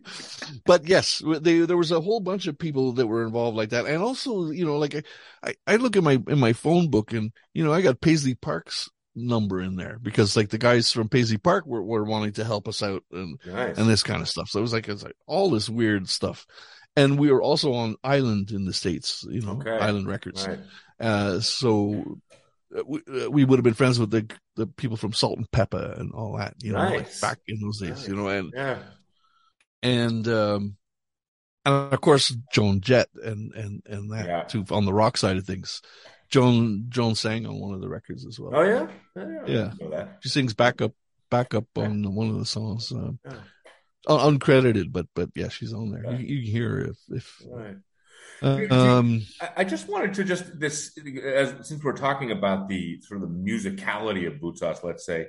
[0.70, 3.86] but yes, they, there was a whole bunch of people that were involved like that,
[3.86, 5.02] and also you know like I,
[5.42, 8.36] I I look at my in my phone book and you know I got Paisley
[8.36, 12.44] Park's number in there because like the guys from Paisley Park were, were wanting to
[12.44, 13.78] help us out and nice.
[13.78, 14.48] and this kind of stuff.
[14.48, 16.46] So it was like it's like all this weird stuff.
[16.94, 19.70] And we were also on Island in the States, you know, Okay.
[19.76, 20.46] Island Records.
[20.46, 20.60] right.
[21.00, 22.20] Uh, so
[22.78, 26.12] uh, we, uh, we would have been friends with the the people from Salt-N-Pepa and
[26.12, 28.08] all that, you know, like back in those days, Nice.
[28.08, 28.78] you know, and Yeah.
[29.82, 30.76] And um,
[31.64, 34.42] and of course Joan Jett and and and that Yeah.
[34.44, 35.82] too on the rock side of things.
[36.28, 38.52] Joan Joan sang on one of the records as well.
[38.54, 38.86] Oh yeah.
[39.16, 39.22] Yeah.
[39.46, 39.64] Yeah.
[39.70, 40.18] didn't know that.
[40.20, 40.92] She sings backup
[41.30, 42.92] backup on one of the songs.
[42.92, 43.34] Uh, Yeah.
[44.08, 46.04] un- uncredited, but but yeah, she's on there.
[46.04, 46.18] Yeah.
[46.18, 47.76] You, you can hear her if if Right.
[48.42, 49.22] uh, um
[49.56, 53.34] I- just wanted to just this as since we're talking about the sort of the
[53.34, 55.26] musicality of Bootsauce, let's say,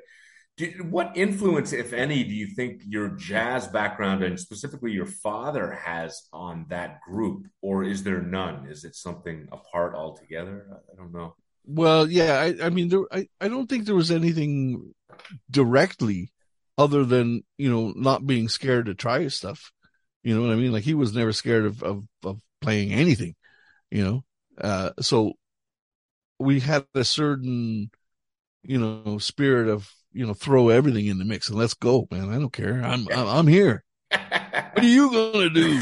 [0.57, 5.71] do, what influence, if any, do you think your jazz background and specifically your father
[5.71, 8.67] has on that group, or is there none?
[8.67, 10.67] Is it something apart altogether?
[10.91, 11.35] I, don't know.
[11.65, 14.93] well yeah I I mean there I I don't think there was anything
[15.49, 16.31] directly
[16.77, 19.71] other than you know not being scared to try stuff.
[20.23, 20.71] You know what I mean?
[20.71, 23.35] Like he was never scared of of, of playing anything.
[23.89, 24.23] You know,
[24.59, 25.33] uh, so
[26.39, 27.91] we had a certain
[28.63, 32.29] you know spirit of you know throw everything in the mix and let's go, man.
[32.29, 32.81] I don't care.
[32.83, 33.83] I'm I'm, I'm here.
[34.73, 35.81] What are you gonna do?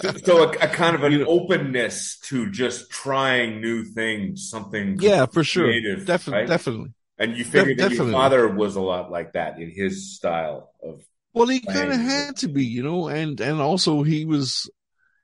[0.00, 4.48] so, so a, a kind of an You know- openness to just trying new things,
[4.50, 5.64] something yeah, for sure.
[5.64, 6.48] creative, Definitely, right?
[6.48, 6.92] definitely.
[7.18, 11.02] And you figured that your father was a lot like that in his style of
[11.34, 14.70] Well, he kind of had to be, you know, and and also he was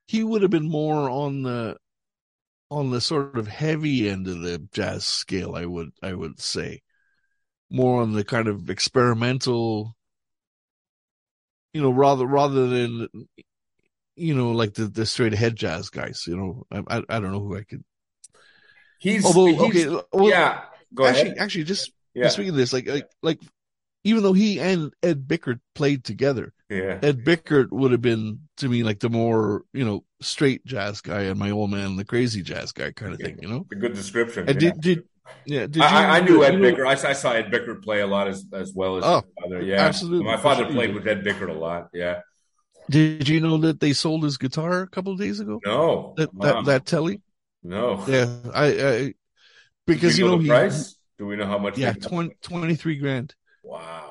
[0.07, 1.77] he would have been more on the
[2.71, 5.55] on the sort of heavy end of the jazz scale.
[5.55, 6.83] I would I would say
[7.71, 9.97] more on the kind of experimental,
[11.73, 13.09] you know, rather rather than
[14.17, 16.25] you know like the the straight ahead jazz guys.
[16.27, 17.83] You know, I I, I don't know who I could.
[18.99, 20.63] he's Although he's- okay, well, yeah.
[20.95, 21.39] Go actually ahead.
[21.39, 23.41] actually just Yeah, speaking of this, like like like
[24.05, 26.53] even though he and Ed Bickert played together.
[26.69, 26.99] yeah.
[27.03, 31.23] Ed Bickert would have been to me like the more you know straight jazz guy,
[31.23, 33.67] and my old man the crazy jazz guy kind of thing, you know.
[33.73, 34.49] A good description.
[34.49, 34.71] And yeah.
[34.71, 35.05] did did
[35.47, 35.67] yeah?
[35.67, 36.87] Did I, I- I you- knew Ed you know- Bickert.
[37.05, 39.63] I, I saw Ed Bickert play a lot as as well as Oh, father.
[39.63, 41.89] Yeah, absolutely, My father played with Ed Bickert a lot.
[41.93, 42.21] Yeah.
[42.91, 45.61] Did you know that they sold his guitar a couple of days ago?
[45.65, 46.15] No.
[46.17, 46.45] That Wow.
[46.63, 47.23] that that telly?
[47.63, 48.05] no.
[48.07, 49.15] Yeah, I, I
[49.87, 50.97] because you know the he price.
[51.19, 51.79] Do we know how much?
[51.79, 53.35] yeah they- 20, 23 grand.
[53.63, 54.11] Wow.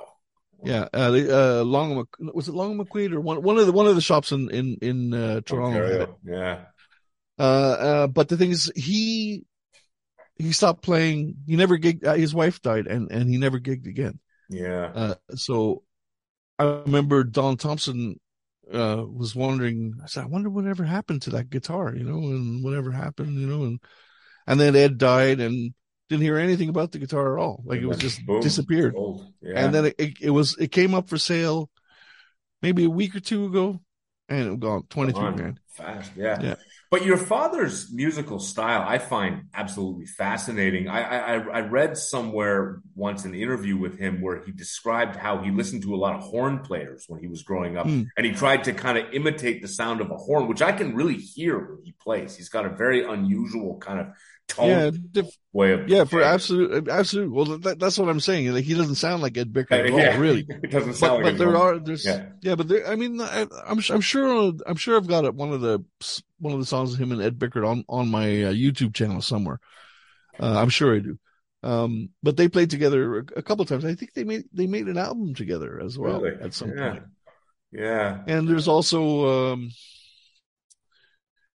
[0.65, 1.11] Yeah, uh,
[1.59, 4.31] uh, Long was it Long McQuade or one one of the one of the shops
[4.31, 5.81] in in in uh, Toronto.
[5.83, 6.19] Ontario.
[6.25, 6.59] Yeah.
[7.37, 9.43] Uh, uh, but the thing is, he
[10.37, 11.35] he stopped playing.
[11.45, 12.05] He never gigged.
[12.05, 14.19] Uh, his wife died, and and he never gigged again.
[14.49, 14.91] Yeah.
[14.93, 15.83] Uh, so
[16.59, 18.19] I remember Don Thompson
[18.71, 19.95] uh was wondering.
[20.03, 23.47] I said, I wonder whatever happened to that guitar, you know, and whatever happened, you
[23.47, 23.79] know, and
[24.47, 25.73] and then Ed died and
[26.09, 27.63] didn't hear anything about the guitar at all.
[27.65, 28.95] Like And it was just boom, disappeared.
[29.41, 29.65] Yeah.
[29.65, 31.69] And then it, it, it was it came up for sale
[32.61, 33.81] maybe a week or two ago,
[34.29, 35.59] and it was gone twenty three grand.
[35.73, 36.39] Fast, yeah.
[36.41, 36.55] Yeah.
[36.91, 40.87] But your father's musical style, I find absolutely fascinating.
[40.87, 45.49] I, I I read somewhere once an interview with him where he described how he
[45.49, 48.03] listened to a lot of horn players when he was growing up, Hmm.
[48.15, 50.93] and he tried to kind of imitate the sound of a horn, which I can
[50.95, 52.35] really hear when he plays.
[52.35, 54.07] He's got a very unusual kind of
[54.47, 57.31] tone Yeah, diff- way of yeah, for absolute, absolute.
[57.31, 58.51] Well, that, that's what I'm saying.
[58.53, 60.17] Like he doesn't sound like Ed Bickert at all, Yeah.
[60.19, 60.45] really.
[60.49, 62.29] it doesn't But, sound but like a there are there's Yeah.
[62.41, 62.87] yeah, but there.
[62.87, 65.83] I mean, I, I'm I'm sure I'm sure I've got one of the
[66.39, 69.21] one of the songs of him and Ed Bickert on on my uh, YouTube channel
[69.21, 69.59] somewhere.
[70.39, 71.19] Uh, I'm sure I do.
[71.61, 73.85] Um, but they played together a, a couple times.
[73.85, 76.41] I think they made they made an album together as well Really?
[76.41, 76.89] at some Yeah.
[76.91, 77.03] point.
[77.71, 78.21] Yeah.
[78.27, 79.69] And there's also um,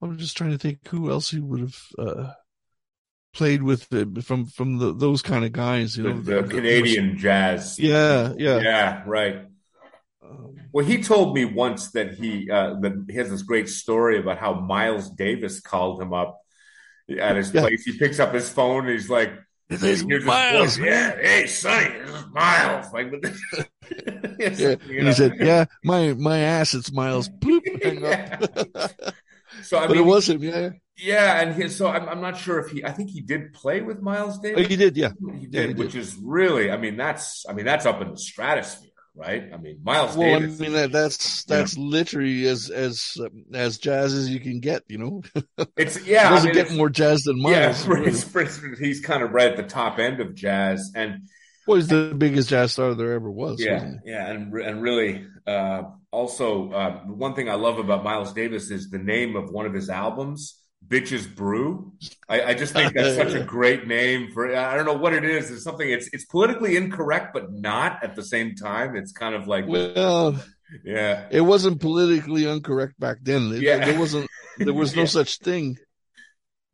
[0.02, 2.32] I'm just trying to think who else he would have uh,
[3.36, 5.96] played with the, from from the, those kind of guys.
[5.96, 7.78] You The, know, the Canadian jazz.
[7.78, 8.58] Yeah, yeah.
[8.60, 9.36] Yeah, right.
[10.22, 14.18] Um, Well, he told me once that he uh, that he has this great story
[14.18, 16.40] about how Miles Davis called him up
[17.08, 17.62] at his Yeah.
[17.62, 17.84] place.
[17.84, 19.32] He picks up his phone and he's like,
[19.68, 22.86] His hears name's his Miles, voice, yeah, hey Sonny, this is Miles.
[22.92, 23.08] Like,
[24.38, 25.06] Yeah, like, you and know.
[25.06, 29.14] he said, "Yeah, my my ass, it's Miles." Bloop, hang up.
[29.60, 30.70] So I but mean, it was him, yeah.
[30.96, 32.84] yeah, and he, so I'm, I'm not sure if he.
[32.84, 34.66] I think he did play with Miles Oh, Davis.
[34.66, 35.12] he did, yeah.
[35.38, 35.78] He did, Yeah, he did.
[35.78, 39.52] which is really, I mean, that's, I mean, that's up in the stratosphere, right?
[39.52, 40.58] I mean, Miles Davis.
[40.60, 43.16] Well, I mean that, that's that's literally as as
[43.52, 44.82] as jazz as you can get.
[44.88, 45.22] You know,
[45.76, 47.84] it's yeah, I doesn't mean, get more jazz than Miles.
[47.84, 48.06] for, really.
[48.06, 51.28] instance, he's kind of right at the top end of jazz, and
[51.66, 53.60] Well, he's the biggest jazz star there ever was.
[53.62, 55.82] yeah, yeah, and and really, uh,
[56.12, 59.74] also uh, one thing I love about Miles Davis is the name of one of
[59.74, 61.92] his albums, "Bitches Brew."
[62.28, 64.54] I, I just think that's such a great name for.
[64.54, 65.50] I don't know what it is.
[65.50, 65.88] It's something.
[65.88, 68.94] It's it's politically incorrect, but not at the same time.
[68.96, 69.66] It's kind of like?
[69.66, 70.36] Well,
[70.84, 73.52] yeah, it wasn't politically incorrect back then.
[73.52, 73.84] It- Yeah.
[73.84, 74.28] there wasn't.
[74.58, 75.08] There was no Yeah.
[75.08, 75.78] such thing.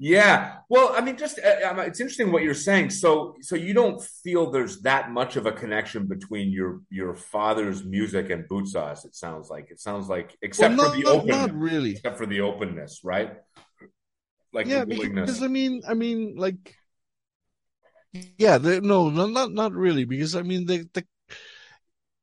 [0.04, 0.56] Yeah.
[0.68, 2.90] Well, I mean, just uh, um, it's interesting what you're saying.
[2.90, 7.84] So, so you don't feel there's that much of a connection between your your father's
[7.84, 9.04] music and Bootsauce.
[9.04, 11.92] It sounds like it sounds like, except well, for the not, openness, not really.
[11.92, 13.34] except for the openness, right?
[14.52, 16.74] Like yeah, because I mean, I mean, like,
[18.36, 21.06] yeah, no, no, not not really, because I mean, the the,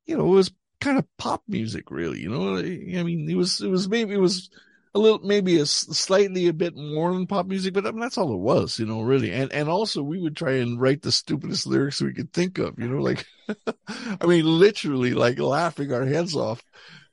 [0.06, 0.52] you know, it was
[0.82, 2.20] kind of pop music, really.
[2.20, 4.50] You know, I mean, it was it was maybe it was
[4.96, 8.18] a little maybe a slightly a bit more than pop music, but I mean, that's
[8.18, 9.32] all it was, you know, really.
[9.32, 12.80] And and also we would try and write the stupidest lyrics we could think of,
[12.80, 13.26] you know, like,
[13.88, 16.62] I mean, literally like laughing our heads off.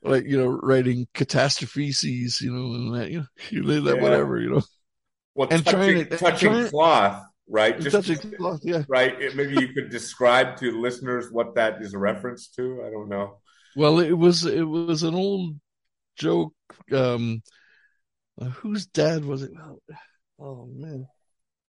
[0.03, 4.01] Like you know, writing catastrophes, you know, and that you know, you live that Yeah.
[4.03, 4.61] whatever, you know.
[5.35, 7.79] well, and touching, trying to- touching trying- cloth, right?
[7.79, 8.83] Just touching cloth, yeah.
[8.87, 9.19] right.
[9.19, 12.83] It- Maybe you could describe to listeners what that is a reference to.
[12.85, 13.39] I don't know.
[13.75, 15.55] Well, it was it was an old
[16.15, 16.53] joke.
[16.91, 17.41] Um,
[18.45, 19.51] whose dad was it?
[19.59, 19.79] Oh,
[20.39, 21.07] oh man.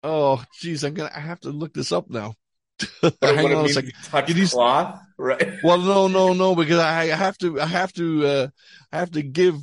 [0.03, 1.11] Oh, geez, I'm gonna.
[1.15, 2.35] I have to look this up now.
[3.23, 3.93] Hang on a second.
[4.03, 5.55] to touch It is- cloth, right?
[5.63, 7.61] Well, no, no, no, because I have to.
[7.61, 8.27] I have to.
[8.27, 8.49] uh
[8.93, 9.57] I have to give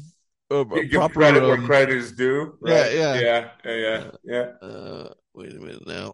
[0.49, 1.13] a proper.
[1.19, 2.57] credit where um, credit is due.
[2.65, 2.93] yeah, Right?
[2.95, 3.13] yeah.
[3.19, 4.67] yeah, yeah, yeah, yeah.
[4.67, 6.13] uh, wait a minute now.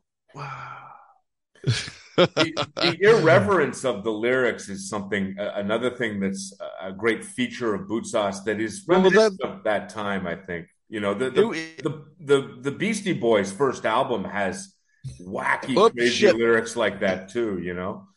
[2.17, 7.73] the, the irreverence of the lyrics is something uh, another thing that's a, great feature
[7.73, 11.41] of Bootsauce that is Well, reminiscent of that time i think you know the the,
[11.83, 14.73] the, the, the beastie boys first album has
[15.21, 16.35] wacky Oh, crazy shit.
[16.35, 18.07] lyrics like that too you know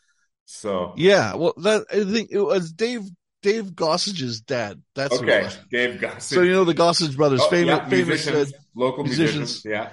[0.44, 3.02] so yeah, well, that I think it was Dave
[3.42, 4.82] Dave Gossage's dad.
[4.97, 5.59] That's okay was.
[5.70, 8.44] dave Gossage So you know the Gossage brothers, Oh, famous, yeah, famous uh,
[8.74, 9.64] local musicians.
[9.64, 9.64] musicians.
[9.64, 9.90] yeah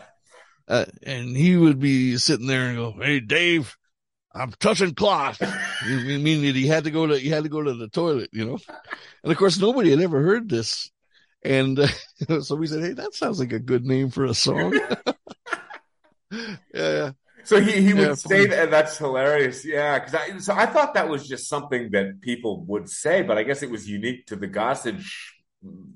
[0.67, 3.77] Uh, and he would be sitting there and go, "Hey, Dave,
[4.33, 5.39] I'm touching cloth."
[5.87, 8.29] You mean that he had to go to he had to go to the toilet,
[8.33, 8.57] you know?
[9.23, 10.91] And of course, nobody had ever heard this,
[11.47, 11.87] and uh,
[12.41, 14.73] so we said, "Hey, that sounds like a good name for a song."
[16.31, 17.11] yeah, yeah.
[17.43, 18.47] So he, he would Yeah, say funny.
[18.47, 18.71] that.
[18.71, 19.63] That's hilarious.
[19.65, 23.37] Yeah, because I so I thought that was just something that people would say, but
[23.37, 25.09] I guess it was unique to the Gossage.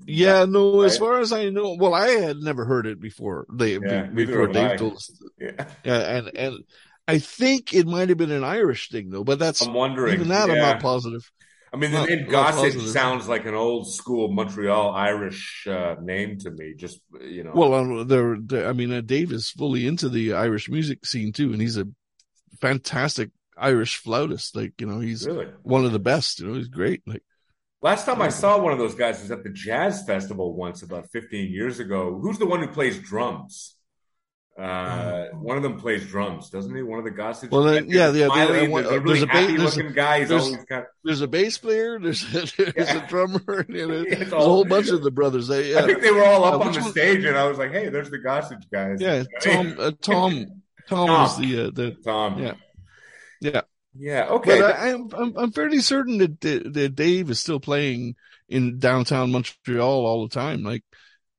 [0.06, 3.46] Yeah, no, as far as I know, well, I had never heard it before.
[3.52, 4.48] They Yeah, be- before.
[4.48, 5.10] Dave told us.
[5.38, 5.66] Yeah.
[5.84, 6.58] Yeah, and and
[7.06, 10.14] I think it might have been an Irish thing though, but that's I'm wondering.
[10.14, 11.30] even that I'm not positive.
[11.72, 16.50] I mean, the name Gossage sounds like an old school Montreal Irish uh, name to
[16.50, 16.74] me.
[16.76, 17.52] Just you know.
[17.54, 21.32] Well, um, they're, they're- I mean, uh, Dave is fully into the Irish music scene
[21.32, 21.88] too, and he's a
[22.60, 24.54] fantastic Irish flautist.
[24.54, 25.46] Like, you know, he's really.
[25.62, 26.40] one of the best.
[26.40, 27.02] You know, he's great.
[27.06, 27.22] Like,
[27.80, 31.10] Last time I saw one of those guys was at the Jazz Festival once, about
[31.10, 32.16] 15 years ago.
[32.22, 33.74] Who's the one who plays drums?
[34.58, 36.82] Uh, one of them plays drums, doesn't he?
[36.82, 37.50] One of the Gossage.
[37.50, 38.26] Well, then, yeah, yeah.
[38.26, 40.20] Smiley, uh, there's a really there's a happy looking guy.
[40.20, 40.84] He's there's- always got.
[41.04, 41.98] There's a bass player.
[42.02, 43.04] There's a, there's Yeah.
[43.04, 43.64] a drummer.
[43.68, 45.48] You know, there's all- a whole bunch of the brothers.
[45.48, 47.72] They, I think they were all up Uh, on the stage, and I was like,
[47.72, 49.24] "Hey, there's the Gossage guys." yeah.
[49.40, 50.46] Tom, uh, Tom,
[50.86, 52.38] Tom was the uh, the Tom.
[52.42, 52.54] Yeah.
[53.40, 53.62] yeah.
[53.94, 54.26] Yeah.
[54.28, 54.60] Okay.
[54.60, 58.16] But I, I'm I'm I'm fairly certain that that Dave is still playing
[58.50, 60.62] in downtown Montreal all the time.
[60.62, 60.84] Like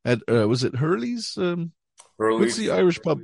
[0.03, 1.37] at uh, was it Hurley's?
[1.37, 1.73] Um,
[2.19, 2.39] Hurley's.
[2.39, 3.19] what's the Irish pub?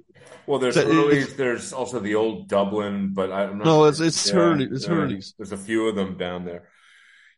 [0.48, 1.36] Well, there's That- Hurley's.
[1.36, 3.66] There's also the old Dublin, but I- not.
[3.66, 4.66] No, it's it's Hurley.
[4.72, 5.34] It's Hurley's.
[5.38, 6.68] There's a few of them down there.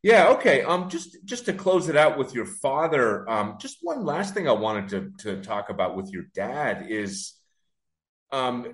[0.04, 0.30] Yeah.
[0.30, 0.64] Okay.
[0.64, 0.90] Um.
[0.90, 3.30] Just just to close it out with your father.
[3.30, 3.58] Um.
[3.60, 7.34] Just one last thing I wanted to to talk about with your dad is,
[8.32, 8.74] um,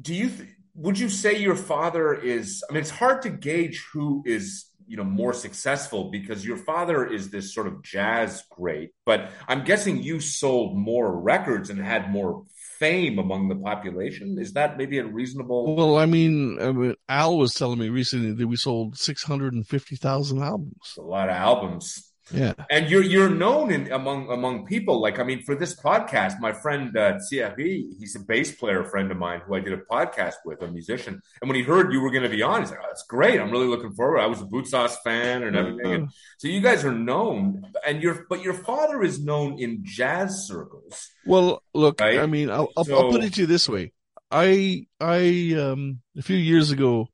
[0.00, 2.64] do you th- would you say your father is?
[2.68, 7.06] I mean, it's hard to gauge who is you know more successful because your father
[7.06, 12.10] is this sort of jazz great, but I'm guessing you sold more records and had
[12.10, 12.44] more
[12.78, 14.36] fame among the population.
[14.38, 15.74] Is that maybe a reasonable?
[15.74, 19.54] Well, I mean, I mean, Al was telling me recently that we sold six hundred
[19.54, 20.94] and fifty thousand albums.
[20.98, 22.11] A lot of albums.
[22.30, 22.52] Yeah.
[22.70, 25.00] And you're you're known in among among people.
[25.00, 29.10] Like I mean, for this podcast, my friend uh, Thierry, he's a bass player friend
[29.10, 31.20] of mine who I did a podcast with, a musician.
[31.40, 33.40] And when he heard you were going to be on, he's like, "Oh, that's great!
[33.40, 35.92] I'm really looking forward." I was a Bootsauce fan and everything.
[35.92, 36.08] And
[36.38, 41.10] so you guys are known, and your but your father is known in jazz circles.
[41.26, 42.18] Well, look, Right?
[42.20, 43.92] I mean, I'll, I'll, So- I'll put it to you this way.
[44.30, 47.08] I, I, um, a few years ago,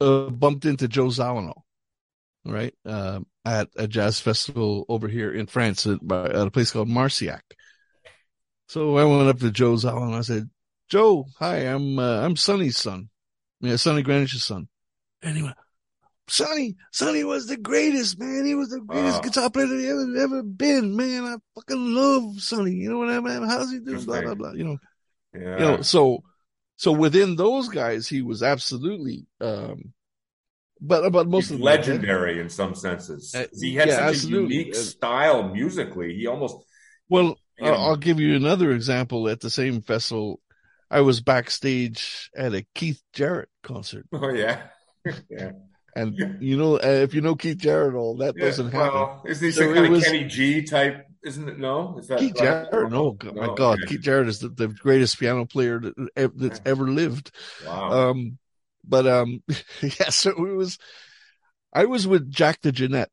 [0.00, 1.62] uh, bumped into Joe Zawinul,
[2.44, 2.74] right?
[2.84, 7.42] Um, at a jazz festival over here in France at, at a place called Marciac.
[8.68, 10.18] So I went up to Joe Zawinul.
[10.18, 10.48] I said,
[10.88, 13.08] Joe, hi, I'm, uh, I'm Sonny's son.
[13.60, 14.68] Yeah, Sonny Greenwich's son.
[15.22, 15.56] And he went,
[16.28, 18.46] Sonny, Sonny was the greatest, man.
[18.46, 19.28] He was the greatest Wow.
[19.28, 21.24] guitar player that ever, ever been, man.
[21.24, 22.72] I fucking love Sonny.
[22.72, 23.48] You know what I mean?
[23.48, 24.04] How's he doing?
[24.04, 24.52] Blah, blah, blah.
[24.52, 24.78] You know,
[25.34, 25.40] Yeah.
[25.58, 26.22] you know, so,
[26.76, 29.92] so within those guys, he was absolutely, um,
[30.80, 33.34] but, but most He's of them, legendary in some senses.
[33.34, 34.54] Uh, he had yeah, such absolutely.
[34.56, 36.14] a unique Uh, style musically.
[36.16, 36.56] He almost
[37.08, 37.74] Well, You know.
[37.74, 40.40] I'll give you another example at the same festival.
[40.90, 44.06] I was backstage at a Keith Jarrett concert.
[44.12, 44.62] oh yeah.
[45.30, 45.52] yeah.
[45.96, 48.94] And you know, uh, if you know Keith Jarrett, all that Yeah, doesn't happen.
[48.94, 51.06] Well, isn't he So some it kind of was- Kenny G type?
[51.22, 51.58] Isn't it?
[51.58, 52.70] No, is that Keith right?
[52.70, 53.86] Jarrett, no, God, my God, okay.
[53.88, 55.78] Keith Jarrett is the, the greatest piano player
[56.16, 57.30] that, that's ever lived.
[57.66, 58.10] Wow.
[58.10, 58.38] Um,
[58.84, 59.42] but um,
[59.82, 60.78] yeah, so it was.
[61.72, 63.08] I was with Jack DeJohnette,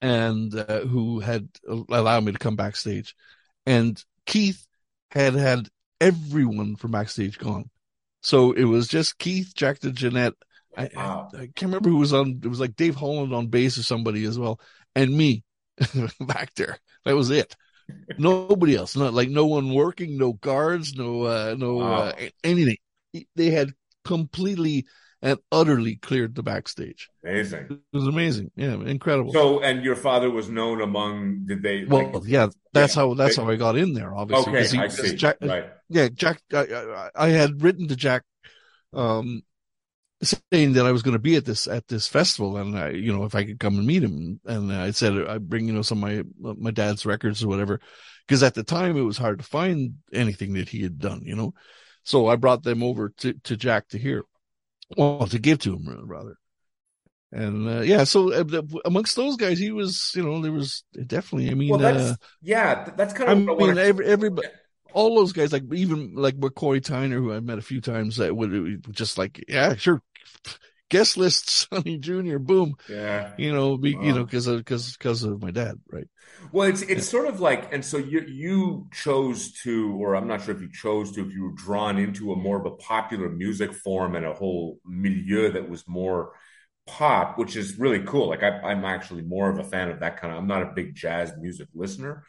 [0.00, 1.48] and uh, who had
[1.88, 3.14] allowed me to come backstage,
[3.66, 4.66] and Keith
[5.10, 5.68] had had
[6.00, 7.70] everyone from backstage gone,
[8.22, 10.34] so it was just Keith, Jack DeJohnette.
[10.76, 11.30] I, Wow.
[11.34, 12.40] I, I can't remember who was on.
[12.44, 14.60] It was like Dave Holland on bass or somebody as well,
[14.94, 15.44] and me
[16.20, 16.78] back there.
[17.04, 17.56] That was it.
[18.18, 18.96] Nobody else.
[18.96, 21.94] Not like no one working, no guards, no uh, no Wow.
[21.94, 22.12] uh,
[22.44, 22.76] anything.
[23.36, 23.72] They had
[24.08, 24.86] completely
[25.20, 27.10] and utterly cleared the backstage.
[27.24, 27.66] Amazing.
[27.70, 28.50] It was amazing.
[28.56, 29.32] Yeah, incredible.
[29.32, 31.44] So, and your father was known among.
[31.46, 31.84] Did they?
[31.84, 34.14] well, like, yeah, that's yeah, how that's they- how I got in there.
[34.14, 35.16] Obviously, okay, he- I see.
[35.16, 35.66] Jack, right.
[35.88, 36.40] yeah, Jack.
[36.52, 38.22] I, I, I had written to Jack,
[38.92, 39.42] um,
[40.22, 43.12] saying that I was going to be at this at this festival, and I, you
[43.12, 45.82] know, if I could come and meet him, and I said I bring you know
[45.82, 47.80] some of my my dad's records or whatever,
[48.26, 51.34] because at the time it was hard to find anything that he had done, you
[51.34, 51.54] know.
[52.08, 54.24] So I brought them over to to Jack to hear,
[54.96, 56.36] well, to give to him rather.
[57.30, 61.50] And uh, yeah, so uh, amongst those guys, he was, you know, there was definitely.
[61.50, 62.88] I mean, Well, that's uh, yeah.
[62.96, 63.38] That's kind I of.
[63.40, 64.48] what I mean, wanted- every, everybody,
[64.94, 68.34] all those guys, like even like McCoy Tyner, who I met a few times, that
[68.34, 70.00] would just like, yeah, sure,
[70.88, 73.32] guest list, Sonny Junior, boom, Yeah.
[73.36, 76.08] you know, be, you know, because of because because of my dad, right?
[76.52, 80.42] Well, it's it's sort of like, and so you you chose to, or I'm not
[80.42, 83.28] sure if you chose to, if you were drawn into a more of a popular
[83.28, 86.32] music form and a whole milieu that was more
[86.86, 88.28] pop, which is really cool.
[88.28, 90.38] Like I, I'm actually more of a fan of that kind of.
[90.38, 92.24] I'm not a big jazz music listener,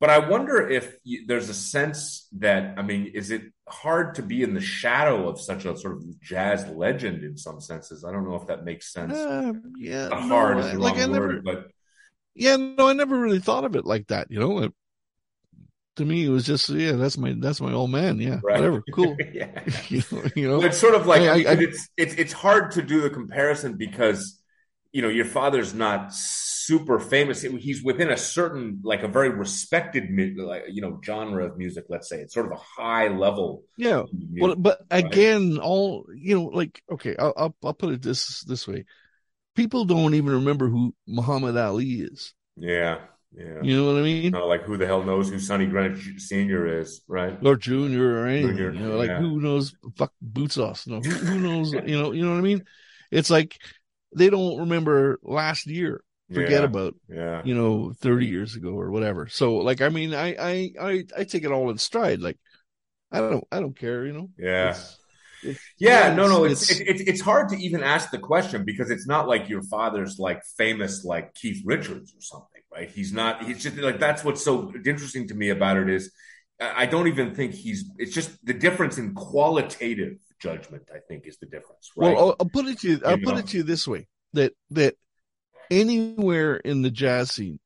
[0.00, 3.42] but I wonder if you, there's a sense that I mean, is it
[3.72, 7.60] hard to be in the shadow of such a sort of jazz legend in some
[7.60, 8.04] senses?
[8.04, 9.14] I don't know if that makes sense.
[9.14, 11.70] Uh, yeah, no, hard is the like wrong never, word, but
[12.34, 14.30] yeah, no, I never really thought of it like that.
[14.30, 14.74] You know, It-
[15.96, 18.56] to me, it was just, yeah, that's my that's my old man, yeah, Right.
[18.58, 19.14] whatever, cool.
[19.34, 19.62] yeah.
[19.88, 20.62] you know, you know?
[20.62, 24.40] It's sort of like I- I- it's it's it's hard to do the comparison because
[24.92, 26.14] you know your father's not
[26.66, 27.42] super famous.
[27.42, 30.08] He's within a certain like a very respected
[30.38, 31.86] like you know genre of music.
[31.88, 33.64] Let's say it's sort of a high level.
[33.76, 34.42] yeah, music.
[34.42, 38.66] Well, but again, all you know, like okay, I'll, I'll I'll put it this this
[38.66, 38.84] way:
[39.54, 42.34] people don't even remember who Muhammad Ali is.
[42.56, 42.98] yeah,
[43.34, 43.62] Yeah.
[43.62, 44.32] You know what I mean?
[44.32, 47.38] Not like who the hell knows who Sonny Greenwich Senior is, right?
[47.44, 48.56] Or Junior or anything.
[48.56, 49.18] Junior, you know, like yeah.
[49.18, 50.86] who knows fuck Bootsauce?
[50.86, 51.72] No, who, who knows?
[51.86, 52.64] You know, you know what I mean?
[53.10, 53.58] It's like
[54.14, 56.02] they don't remember last year.
[56.32, 56.64] Forget Yeah.
[56.64, 57.42] about Yeah.
[57.44, 59.28] you know 30 years ago or whatever.
[59.28, 62.20] So like I mean I I I, I take it all in stride.
[62.20, 62.38] Like
[63.10, 64.06] I don't I don't care.
[64.06, 64.28] You know.
[64.38, 64.70] Yeah.
[64.70, 64.98] It's-
[65.44, 68.90] it's- Yeah, no, no, it's- it's it's it's hard to even ask the question because
[68.90, 72.88] it's not like your father's like famous like Keith Richards or something, right?
[72.88, 73.44] He's not.
[73.44, 76.12] He's just like that's what's so interesting to me about it is
[76.60, 77.80] I I don't even think he's.
[77.98, 80.14] It's just the difference in qualitative
[80.46, 80.84] judgment.
[80.94, 82.14] I think is the difference, right?
[82.14, 83.00] Well, I'll, I'll put it to you.
[83.04, 83.40] I'll You put know.
[83.40, 84.94] it to you this way: that that
[85.80, 87.58] anywhere in the jazz scene,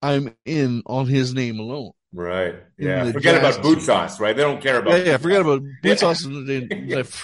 [0.00, 1.92] I'm in on his name alone.
[2.12, 2.56] right?
[2.78, 3.10] Yeah.
[3.12, 4.36] Forget about Bootsauce, right?
[4.36, 4.98] They don't care about.
[4.98, 5.16] Yeah, yeah.
[5.16, 5.94] Forget about Yeah.
[5.94, 6.24] Bootsauce.
[6.26, 7.22] and they- I've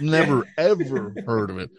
[0.00, 1.70] never ever heard of it.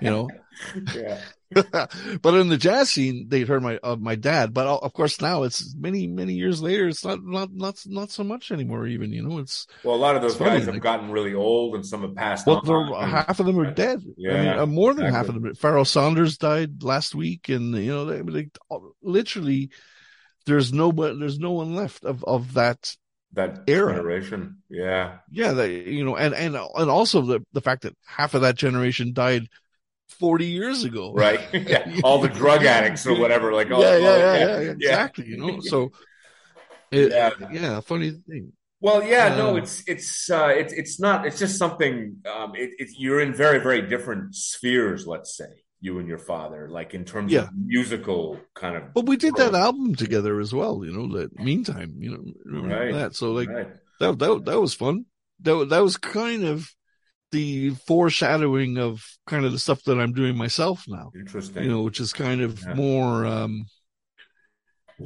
[0.00, 0.30] You know.
[0.94, 1.20] yeah.
[2.22, 4.52] but in the jazz scene, they'd heard my of my dad.
[4.52, 6.88] But of course, now it's many many years later.
[6.88, 8.86] It's not not not not so much anymore.
[8.86, 11.74] Even you know, it's Well, a lot of those guys have like- gotten really old,
[11.76, 12.62] and some have passed well,
[13.00, 13.98] half of them are dead.
[14.00, 15.54] I mean, Yeah, uh, more than half of them.
[15.54, 18.48] Pharoah Sanders died last week, and you know, they, they
[19.02, 19.70] literally
[20.46, 22.96] there's no there's no one left of of that.
[23.34, 23.94] that era.
[23.94, 24.58] generation.
[24.70, 25.18] Yeah.
[25.30, 28.56] Yeah, they you know, and and and also the the fact that half of that
[28.56, 29.48] generation died
[30.18, 31.12] forty years ago.
[31.12, 31.40] Right.
[31.52, 32.00] yeah.
[32.04, 33.52] All the drug addicts or whatever.
[33.52, 35.26] Like, all, yeah, yeah, all- yeah, yeah, exactly.
[35.26, 35.92] You know, so
[36.90, 37.30] it, Yeah.
[37.52, 37.80] yeah.
[37.80, 38.52] funny thing.
[38.80, 41.26] Well, yeah, no, Um, it's it's uh, it's it's not.
[41.26, 42.18] It's just something.
[42.30, 45.06] Um, it, it, you're in very very different spheres.
[45.06, 45.46] Let's say
[45.80, 47.44] you and your father, like in terms Yeah.
[47.44, 48.92] of musical kind of.
[48.94, 50.84] But we did that album together as well.
[50.84, 52.10] You know, that meantime, you
[52.44, 52.92] know, Right.
[52.92, 53.14] that.
[53.14, 53.68] So like right.
[54.00, 55.06] that that that was fun.
[55.40, 56.70] That that was kind of
[57.32, 61.10] the foreshadowing of kind of the stuff that I'm doing myself now.
[61.14, 61.64] Interesting.
[61.64, 62.74] You know, which is kind of Yeah.
[62.74, 63.66] more um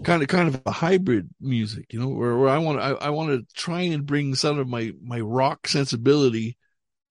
[0.05, 2.91] kind of kind of a hybrid music, you know, where, where I want to I,
[3.07, 6.57] I want to try and bring some of my my rock sensibility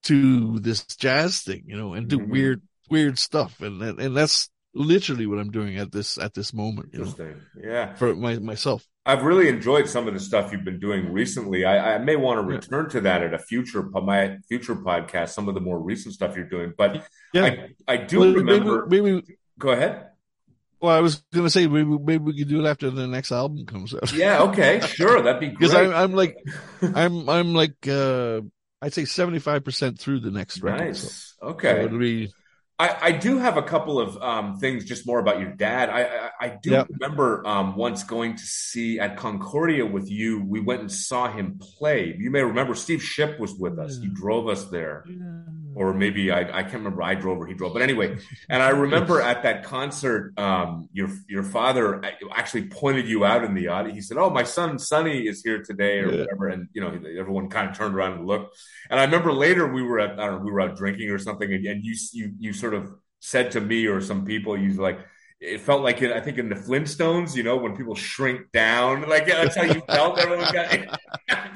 [0.03, 2.29] to this jazz thing, you know, and do Mhm.
[2.29, 6.89] weird weird stuff and, and that's literally what I'm doing at this at this moment,
[6.93, 7.41] you know, Interesting.
[7.61, 7.95] Yeah.
[7.95, 8.87] for my myself.
[9.05, 11.65] I've really enjoyed some of the stuff you've been doing recently.
[11.65, 12.57] I, I may want to Yeah.
[12.59, 15.29] return to that at a future my future podcast.
[15.29, 17.03] Some of the more recent stuff you're doing, but
[17.33, 17.45] Yeah.
[17.45, 18.85] I I do Well, remember.
[18.87, 20.07] maybe, maybe Go ahead.
[20.81, 23.65] well, I was gonna say maybe maybe we could do it after the next album
[23.65, 24.11] comes out.
[24.13, 24.43] Yeah.
[24.43, 24.79] Okay.
[24.81, 25.21] Sure.
[25.21, 25.59] That'd be great.
[25.59, 26.37] Because I'm I'm like
[26.81, 28.41] I'm I'm like uh
[28.81, 30.85] I'd say seventy five percent through the next record.
[30.85, 31.35] Nice.
[31.41, 31.83] so Okay.
[31.85, 32.31] it'll be
[32.79, 35.89] I, I do have a couple of um, things just more about your dad.
[35.89, 36.87] I I, I do Yep.
[36.89, 40.43] remember um, once going to see at Concordia with you.
[40.45, 42.15] We went and saw him play.
[42.17, 43.97] You may remember Steve Ship was with us.
[44.01, 45.07] He drove us there,
[45.79, 47.01] or maybe I, I can't remember.
[47.01, 48.17] I drove or he drove, but anyway.
[48.49, 52.03] And I remember at that concert, um, your your father
[52.35, 53.95] actually pointed you out in the audience.
[53.95, 56.19] He said, "Oh, my son Sonny is here today," or Yeah.
[56.23, 56.49] whatever.
[56.49, 58.57] And you know, everyone kind of turned around and looked.
[58.89, 61.17] And I remember later we were at I don't know we were out drinking or
[61.17, 62.91] something, and, and you you you sort of
[63.21, 64.99] said to me or some people, you like
[65.41, 69.07] it felt like it, I think in the Flintstones, you know, when people shrink down,
[69.07, 70.19] like that's how you felt.
[70.19, 70.99] Everyone got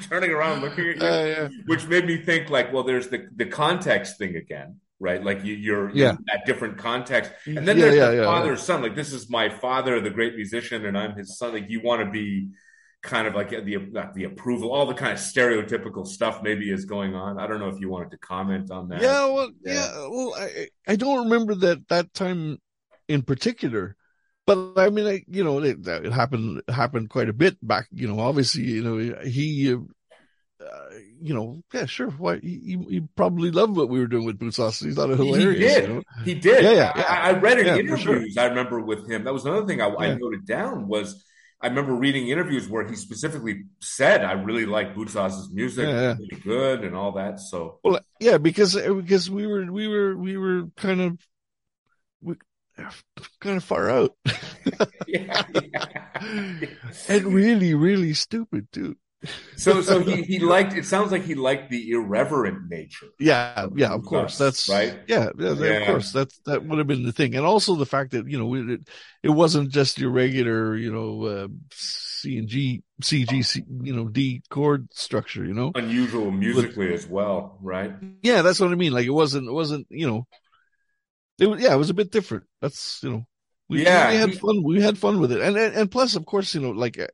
[0.08, 1.48] turning around looking at you, Uh, yeah.
[1.66, 4.80] which made me think like, well, there's the the context thing again.
[5.00, 6.10] Right, like you, you're Yeah.
[6.12, 8.80] in that different context, and then Yeah, there's yeah, the father son.
[8.80, 11.52] Like this is my father, the great musician, and I'm his son.
[11.52, 12.50] Like you want to be
[13.02, 16.86] kind of like the not the approval, all the kind of stereotypical stuff maybe is
[16.86, 17.38] going on.
[17.38, 19.02] I don't know if you wanted to comment on that.
[19.02, 19.72] Yeah, well, Yeah.
[19.74, 22.58] yeah, well, I I don't remember that that time
[23.08, 23.96] in particular,
[24.46, 27.86] but I mean, I, you know, it, it happened happened quite a bit back.
[27.92, 29.78] You know, obviously, you know, he, uh,
[31.20, 32.10] you know, yeah, sure.
[32.10, 34.84] Why he, he probably loved what we were doing with Bootsauce.
[34.84, 35.74] He thought it hilarious.
[35.74, 35.88] He did.
[35.88, 36.02] You know?
[36.24, 36.62] He did.
[36.62, 37.02] Yeah, yeah, yeah.
[37.08, 38.12] I, I read in Yeah, for sure.
[38.14, 38.36] interviews.
[38.36, 39.24] I remember with him.
[39.24, 41.24] That was another thing I, I noted down was
[41.60, 45.86] I remember reading interviews where he specifically said, "I really like Bootsauce's music.
[45.86, 46.10] Yeah, yeah.
[46.10, 50.16] It's really good and all that." So Well, yeah, because because we were we were
[50.16, 51.18] we were kind of
[52.20, 52.36] we
[53.40, 54.14] kind of far out
[55.06, 55.86] yeah, yeah.
[57.08, 58.96] and really really stupid too.
[59.56, 60.74] so so he he liked.
[60.74, 63.06] It sounds like he liked the irreverent nature.
[63.18, 64.36] Yeah, yeah, of course.
[64.36, 64.98] That's right?
[65.08, 65.70] Yeah, yeah, Yeah.
[65.80, 66.12] of course.
[66.12, 68.80] That's that would have been the thing, and also the fact that you know it,
[69.22, 73.94] it wasn't just your regular you know uh, C and G, C G, C, you
[73.96, 75.44] know D chord structure.
[75.44, 77.92] You know, Unusual musically as well, right?
[78.22, 78.92] yeah, that's what I mean.
[78.92, 80.26] Like it wasn't, it wasn't you know,
[81.38, 82.44] it was yeah, it was a bit different.
[82.60, 83.26] That's you know.
[83.66, 84.62] We, Yeah, we had fun.
[84.62, 87.06] We had fun with it, and and, and plus, of course, you know, like uh,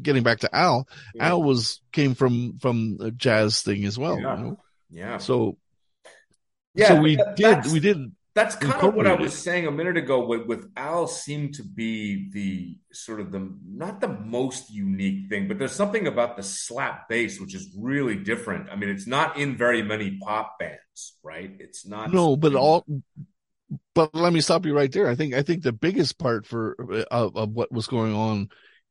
[0.00, 1.28] getting back to Al, Yeah.
[1.28, 4.18] Al was came from from a jazz thing as well.
[4.20, 4.36] Yeah.
[4.36, 5.58] You know, Yeah, so
[6.74, 6.88] yeah.
[6.88, 10.24] so we did we did that's kind of what I was saying a minute ago.
[10.24, 15.48] With, with Al, seemed to be the sort of the not the most unique thing,
[15.48, 18.70] but there's something about the slap bass which is really different.
[18.70, 21.50] I mean, it's not in very many pop bands, right?
[21.58, 22.12] It's not.
[22.12, 22.86] No, but all.
[23.94, 25.08] But let me stop you right there.
[25.08, 26.74] I think I think the biggest part for
[27.10, 28.48] of, of what was going on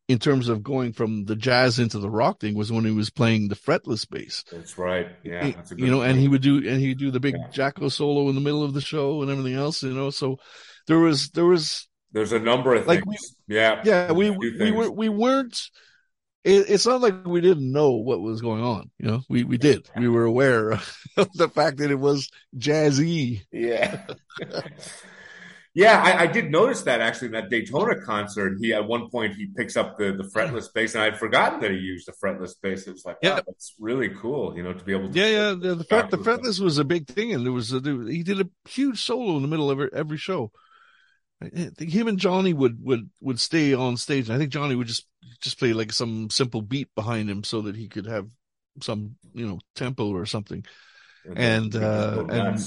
[0.08, 3.10] in terms of going from the jazz into the rock thing was when he was
[3.10, 4.46] playing the fretless bass.
[4.52, 5.10] That's right.
[5.24, 5.52] Yeah.
[5.52, 6.12] That's you know, point.
[6.12, 7.48] and he would do, and he'd do the big yeah.
[7.50, 10.38] Jaco solo in the middle of the show and everything else, you know, so
[10.88, 13.36] there was, there was, there's a number of like things.
[13.50, 13.82] We, yeah.
[13.84, 14.14] Yeah.
[14.14, 15.60] We, we were, we weren't,
[16.48, 18.90] it, it's not like we didn't know what was going on.
[18.98, 20.72] You know, we, we did, we were aware
[21.18, 23.42] of the fact that it was jazzy.
[23.52, 24.06] Yeah.
[25.74, 28.58] Yeah, I, I, did notice that actually in that Daytona concert.
[28.60, 31.70] He at one point he picks up the the fretless bass, and I'd forgotten that
[31.70, 32.88] he used the fretless bass.
[32.88, 35.14] It was like, yeah, wow, that's really cool, you know, to be able to.
[35.14, 35.50] Yeah, yeah.
[35.52, 38.42] The, the, fret, the fretless was a big thing, and there was a, he did
[38.42, 40.18] a huge solo in the middle of every,
[41.42, 44.30] every think Him and Johnny would would would stay on stage.
[44.30, 45.06] I think Johnny would just
[45.40, 48.28] just play like some simple beat behind him so that he could have
[48.82, 50.66] some you know tempo or something.
[51.36, 52.60] And, uh, and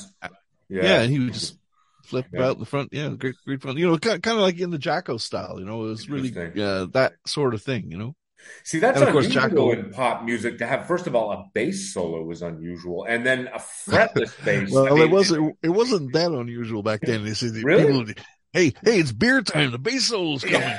[0.68, 0.82] yeah.
[0.82, 1.56] yeah, and he would just
[2.04, 2.46] flip yeah.
[2.46, 2.90] out the front.
[2.92, 3.76] Yeah, great, great fun.
[3.76, 5.58] You know, kind of like in the Jaco style.
[5.58, 7.90] You know, it was really uh, that sort of thing.
[7.90, 8.16] You know.
[8.64, 10.86] See, that's course Jaco in pop music to have.
[10.86, 14.70] First of all, a bass solo was unusual, and then a fretless bass.
[14.70, 15.56] well, I mean, it wasn't.
[15.62, 17.22] It wasn't that unusual back then.
[17.22, 18.04] Really?
[18.04, 19.70] People, hey, hey, it's beer time.
[19.72, 20.78] The bass solo's coming.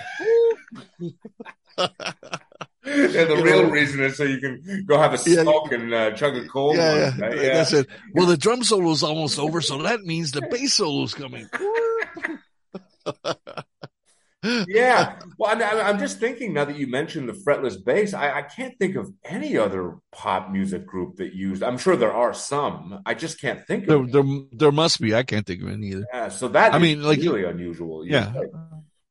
[1.77, 1.89] and
[2.83, 5.93] the you real know, reason is so you can go have a smoke yeah, and
[5.93, 6.75] uh, chug a cold.
[6.75, 7.35] Yeah, one, right?
[7.37, 7.53] yeah.
[7.53, 7.87] That's it.
[8.13, 11.47] Well, the drum solo's almost over, so that means the bass solo's coming.
[14.43, 15.19] yeah.
[15.37, 18.77] Well, I'm, I'm, just thinking now that you mentioned the fretless bass, I, I, can't
[18.77, 21.63] think of any other pop music group that used.
[21.63, 23.01] I'm sure there are some.
[23.07, 24.11] I just can't think of.
[24.11, 25.15] There, there, there, must be.
[25.15, 26.05] I can't think of any either.
[26.13, 26.29] Yeah.
[26.29, 28.05] So that I mean, like really unusual.
[28.05, 28.33] Yeah.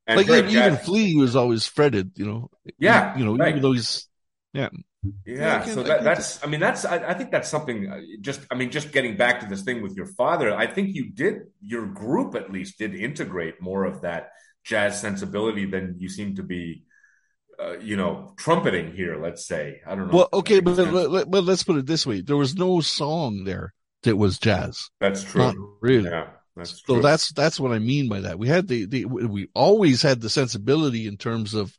[0.06, 2.50] And like even, even Flea was always fretted, you know.
[2.78, 3.48] Yeah, you know, right.
[3.48, 4.08] even though he's
[4.52, 4.68] yeah.
[5.24, 6.44] Yeah, yeah so that, that's.
[6.44, 6.84] I mean, that's.
[6.84, 7.90] I, I, think that's something.
[7.90, 8.40] Uh, just.
[8.50, 10.54] I mean, just getting back to this thing with your father.
[10.54, 11.42] I think you did.
[11.60, 14.30] Your group at least did integrate more of that
[14.64, 16.84] jazz sensibility than you seem to be.
[17.58, 19.22] Uh, you know, trumpeting here.
[19.22, 19.82] Let's say.
[19.86, 20.16] I don't know.
[20.16, 23.74] Well, okay, but let, but let's put it this way: there was no song there
[24.04, 24.88] that was jazz.
[24.98, 25.42] That's true.
[25.42, 26.08] Not really.
[26.08, 26.28] Yeah.
[26.56, 28.38] That's so that's that's what I mean by that.
[28.38, 31.76] We had the, the we always had the sensibility in terms of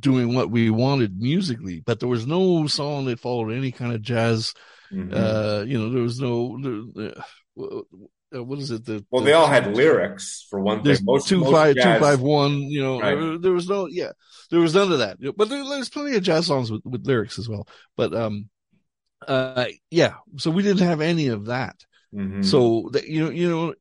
[0.00, 4.02] doing what we wanted musically, but there was no song that followed any kind of
[4.02, 4.54] jazz.
[4.92, 5.14] Mm-hmm.
[5.14, 6.58] Uh, you know, there was no.
[8.34, 8.84] Uh, what is it?
[8.84, 10.96] The, well, the, they all had lyrics for one thing.
[11.02, 12.62] Most two most five jazz, two five one.
[12.62, 13.40] You know, right.
[13.40, 14.12] there, was no yeah,
[14.50, 15.18] there was none of that.
[15.36, 17.66] But there, there's plenty of jazz songs with, with lyrics as well.
[17.96, 18.48] But um,
[19.26, 20.14] uh, yeah.
[20.38, 21.76] So we didn't have any of that.
[22.14, 22.42] Mm-hmm.
[22.42, 23.74] So that you know, you know,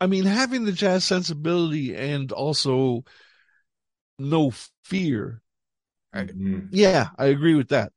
[0.00, 3.04] I mean, having the jazz sensibility and also
[4.18, 4.52] no
[4.84, 5.40] fear.
[6.14, 6.66] Mm-hmm.
[6.70, 7.92] Yeah, I agree with that.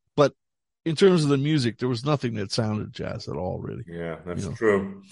[0.85, 3.83] In terms of the music, there was nothing that sounded jazz at all, really.
[3.87, 4.55] Yeah, that's you know?
[4.55, 5.03] true.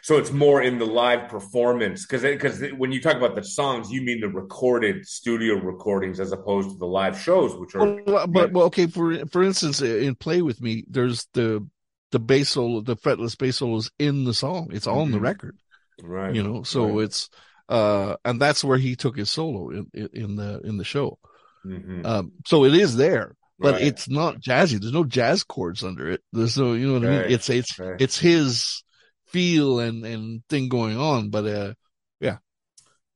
[0.00, 3.90] So it's more in the live performance because because when you talk about the songs,
[3.90, 8.00] you mean the recorded studio recordings as opposed to the live shows, which are.
[8.06, 8.86] Well, but well, okay.
[8.86, 11.66] For for instance, in "Play with Me," there's the
[12.10, 14.70] the bass solo, the fretless bass solos in the song.
[14.72, 15.12] It's all mm-hmm.
[15.12, 15.58] the record.
[16.02, 16.34] Right.
[16.34, 17.04] You know, so right.
[17.04, 17.30] it's
[17.68, 21.18] uh and that's where he took his solo in in the in the show.
[21.66, 22.06] Mm-hmm.
[22.06, 23.82] Um so it is there, but right.
[23.82, 24.80] it's not jazzy.
[24.80, 26.22] There's no jazz chords under it.
[26.32, 27.18] There's no you know what right.
[27.18, 27.32] I mean?
[27.32, 28.84] It's it's it's his
[29.26, 31.74] feel and and thing going on, but uh
[32.20, 32.38] yeah.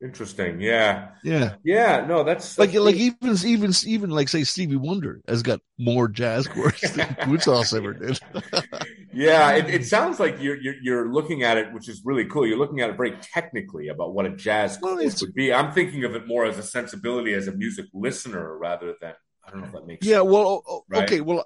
[0.03, 0.61] Interesting.
[0.61, 1.11] Yeah.
[1.23, 1.55] Yeah.
[1.63, 2.05] Yeah.
[2.09, 6.09] No, that's, that's like like even even even like say Stevie Wonder has got more
[6.09, 8.19] jazz chords than Guitar ever did.
[9.15, 12.45] yeah, it, it, sounds like you're, you're, you're looking at it, which is really cool.
[12.45, 15.55] You're looking at it very technically about what a jazz well, would be.
[15.55, 19.13] I'm thinking of it more as a sensibility as a music listener rather than
[19.53, 20.07] don't know if that makes.
[20.07, 20.19] Yeah.
[20.19, 20.31] Sense.
[20.31, 20.85] Well.
[20.89, 21.05] Right?
[21.05, 21.21] Okay.
[21.21, 21.45] Well,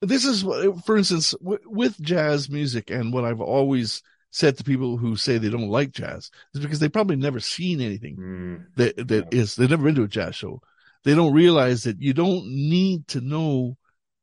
[0.00, 0.42] this is
[0.84, 5.50] for instance with jazz music and what I've always said to people who say they
[5.50, 8.64] don't like jazz is because they probably never seen anything mm.
[8.76, 9.40] that that yeah.
[9.40, 10.60] is, they've never been to a jazz show.
[11.04, 13.76] They don't realize that you don't need to know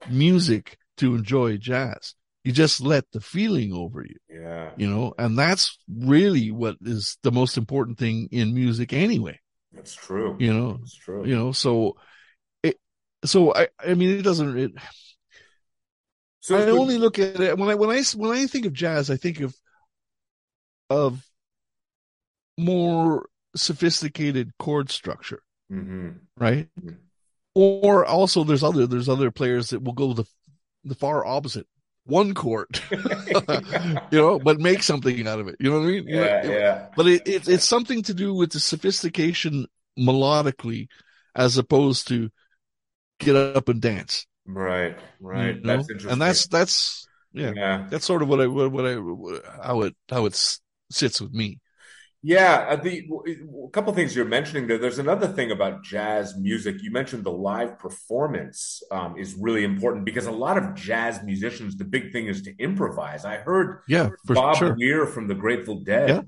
[0.09, 2.15] music to enjoy jazz.
[2.43, 4.15] You just let the feeling over you.
[4.29, 4.71] Yeah.
[4.77, 9.39] You know, and that's really what is the most important thing in music anyway.
[9.73, 10.35] That's true.
[10.39, 11.25] You know, that's true.
[11.25, 11.97] You know, so
[13.25, 14.71] so I, I mean, it doesn't, it,
[16.39, 19.09] so I only look at it when I, when I, when I think of jazz,
[19.09, 19.55] I think of
[20.89, 21.23] of
[22.57, 25.41] more sophisticated chord structure,
[25.71, 26.09] mm-hmm.
[26.37, 26.67] right?
[26.79, 26.95] Mm-hmm.
[27.55, 30.25] Or also, there's other there's other players that will go the
[30.83, 31.67] the far opposite,
[32.05, 32.99] one chord, you
[34.11, 35.55] know, but make something out of it.
[35.59, 36.07] You know what I mean?
[36.07, 36.85] Yeah, You know, yeah.
[36.95, 39.65] But it, it, it's something to do with the sophistication
[39.97, 40.87] melodically
[41.35, 42.29] as opposed to
[43.19, 44.25] get up and dance.
[44.45, 45.55] Right, right.
[45.55, 45.77] you know?
[45.77, 46.11] That's interesting.
[46.11, 47.87] And that's, that's, yeah, yeah.
[47.89, 48.93] that's sort of what I, what, what I,
[49.63, 50.59] how it, how it
[50.89, 51.59] sits with me.
[52.21, 53.07] Yeah, uh, the
[53.65, 54.77] a couple things you're mentioning there.
[54.77, 56.75] There's another thing about jazz music.
[56.81, 61.77] You mentioned the live performance um, is really important because a lot of jazz musicians,
[61.77, 63.23] the big thing is to improvise.
[63.23, 64.75] I heard Yeah, Bob sure.
[64.75, 66.21] Weir from the Grateful Dead Yeah.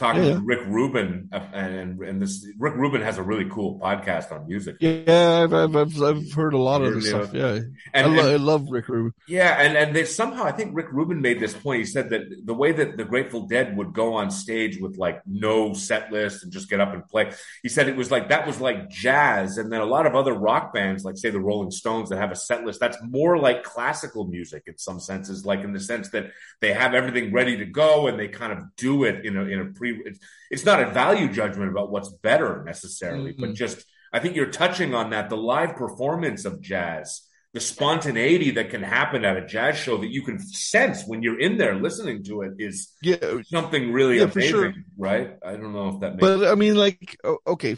[0.00, 3.78] Talking Yeah, to Rick Rubin, uh, and and this Rick Rubin has a really cool
[3.78, 4.76] podcast on music.
[4.80, 7.34] Yeah, I've, I've, I've, heard a lot of this stuff.
[7.34, 7.60] Yeah.
[7.92, 9.12] And, I, lo- and- I love Rick Rubin.
[9.28, 11.80] Yeah, and and they somehow I think Rick Rubin made this point.
[11.80, 15.20] He said that the way that the Grateful Dead would go on stage with like
[15.26, 17.32] no set list and just get up and play,
[17.62, 20.32] he said it was like that was like jazz, and then a lot of other
[20.32, 23.62] rock bands, like say the Rolling Stones, that have a set list, that's more like
[23.64, 27.66] classical music in some senses, like in the sense that they have everything ready to
[27.66, 29.89] go and they kind of do it in a in a pre.
[30.04, 30.18] It's,
[30.50, 33.54] it's not a value judgment about what's better necessarily, but Mhm.
[33.54, 37.22] just I think you're touching on that the live performance of jazz
[37.52, 41.40] the spontaneity that can happen at a jazz show that you can sense when you're
[41.40, 43.42] in there listening to it is Yeah.
[43.46, 44.72] something really Yeah, amazing, sure.
[44.96, 45.36] right?
[45.44, 47.76] I don't know if that makes But I mean, like, okay.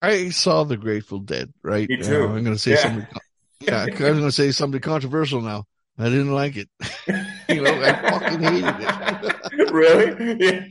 [0.00, 1.88] I saw the Grateful Dead, right?
[1.88, 2.24] Me Uh, too.
[2.24, 2.76] I'm going to say Yeah.
[2.82, 3.06] something.
[3.60, 5.66] Yeah, I'm going to say something controversial now.
[5.96, 6.68] I didn't like it.
[7.48, 8.90] you know, I fucking hated it.
[9.74, 10.36] really?
[10.40, 10.66] Yeah.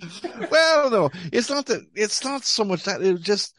[0.52, 1.86] well, no, it's not that.
[1.95, 3.02] It's not so much that.
[3.02, 3.56] It was just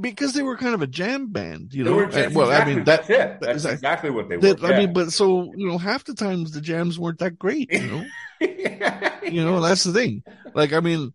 [0.00, 2.00] because they were kind of a jam band, you know.
[2.00, 3.06] Uh, just- well, I mean that.
[3.06, 3.40] that's it.
[3.40, 3.72] That's exactly.
[3.72, 4.54] exactly what they were.
[4.54, 7.72] That, I mean, but so you know, half the times the jams weren't that great,
[7.72, 8.04] you know.
[8.40, 10.22] you know that's the thing
[10.54, 11.12] like i mean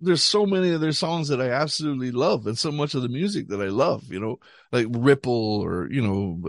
[0.00, 3.08] there's so many of their songs that i absolutely love and so much of the
[3.08, 4.38] music that i love you know
[4.70, 6.48] like ripple or you know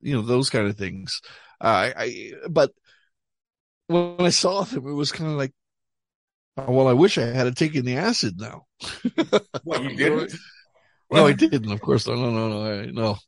[0.00, 1.20] you know those kind of things
[1.60, 2.72] i i but
[3.88, 5.52] when i saw them it was kind of like
[6.56, 8.66] oh, well i wish i had taken the acid now
[9.64, 10.32] what you didn't?
[11.10, 13.18] no i didn't of course no no no no I, no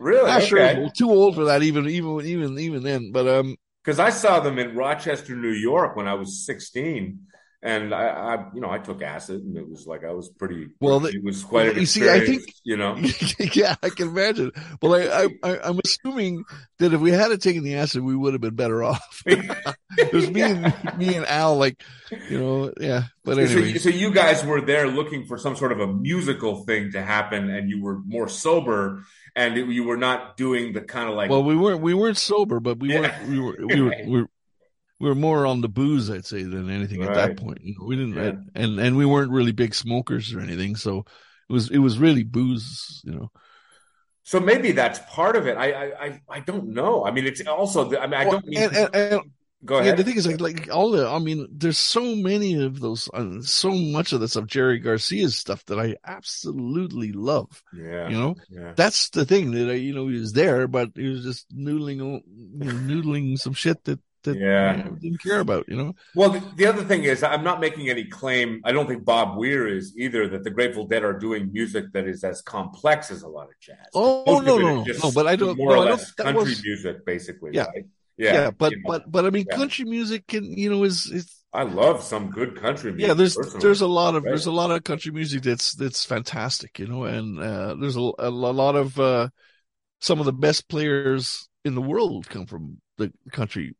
[0.00, 0.28] Really?
[0.28, 0.76] not Okay.
[0.76, 4.40] I'm too old for that even even even even then but um Because I saw
[4.40, 7.18] them in Rochester, New York, when I was 16,
[7.62, 10.68] and I, I, you know, I took acid, and it was like I was pretty.
[10.80, 12.96] Well, it was quite you see, I think- you know.
[13.52, 14.52] yeah, I can imagine.
[14.80, 16.44] Well, I, I, I'm assuming
[16.78, 19.22] that if we had taken the acid, we would have been better off.
[19.26, 21.82] it was me and me and Al, like,
[22.30, 23.04] you know, yeah.
[23.24, 26.64] But So, anyway, so you guys were there looking for some sort of a musical
[26.64, 29.02] thing to happen, and you were more sober,
[29.34, 31.28] and it- you were not doing the kind of like.
[31.28, 33.00] well, we weren't we weren't sober, but we Yeah.
[33.00, 34.28] weren't we were we were we were,
[35.00, 37.58] we were more on the booze, I'd say, than anything at that point.
[37.62, 38.62] You know, we didn't, Yeah.
[38.62, 41.04] and and we weren't really big smokers or anything, so
[41.48, 43.30] it was it was really booze, you know.
[44.24, 45.56] so maybe that's part of it.
[45.56, 45.68] I,
[46.06, 47.04] I, I, don't know.
[47.06, 47.96] I mean, it's also.
[47.98, 48.58] I mean, I don't mean.
[48.62, 49.20] and, and, and
[49.64, 49.96] go Yeah, ahead.
[49.96, 53.40] the thing is, like, like all the, I mean, there's so many of those, uh,
[53.40, 57.62] so much of this of Jerry Garcia's stuff that I absolutely love.
[57.74, 58.08] yeah.
[58.08, 58.72] You know, Yeah.
[58.76, 61.96] that's the thing that I, you know, he was there, but he was just noodling,
[61.96, 62.04] you
[62.66, 64.76] know, noodling some shit that that Yeah.
[64.76, 65.68] you know, didn't care about.
[65.68, 68.60] You know, Well, the, the other thing is, I'm not making any claim.
[68.64, 72.06] I don't think Bob Weir is either that the Grateful Dead are doing music that
[72.06, 73.76] is as complex as a lot of jazz.
[73.94, 77.04] Oh, Most no, no, no, but I don't- more no, or less country was- music,
[77.06, 77.50] basically.
[77.54, 77.66] Yeah.
[77.66, 77.86] right?
[78.16, 78.82] yeah, Yeah, but you know.
[78.88, 79.56] but but I mean, Yeah.
[79.56, 83.08] country music can, you know, is is I love some good country music.
[83.08, 83.60] yeah there's personally.
[83.62, 84.30] there's a lot of right?
[84.30, 88.10] there's a lot of country music that's that's fantastic you know and uh there's a,
[88.18, 89.28] a lot of uh
[90.00, 93.74] some of the best players in the world come from the country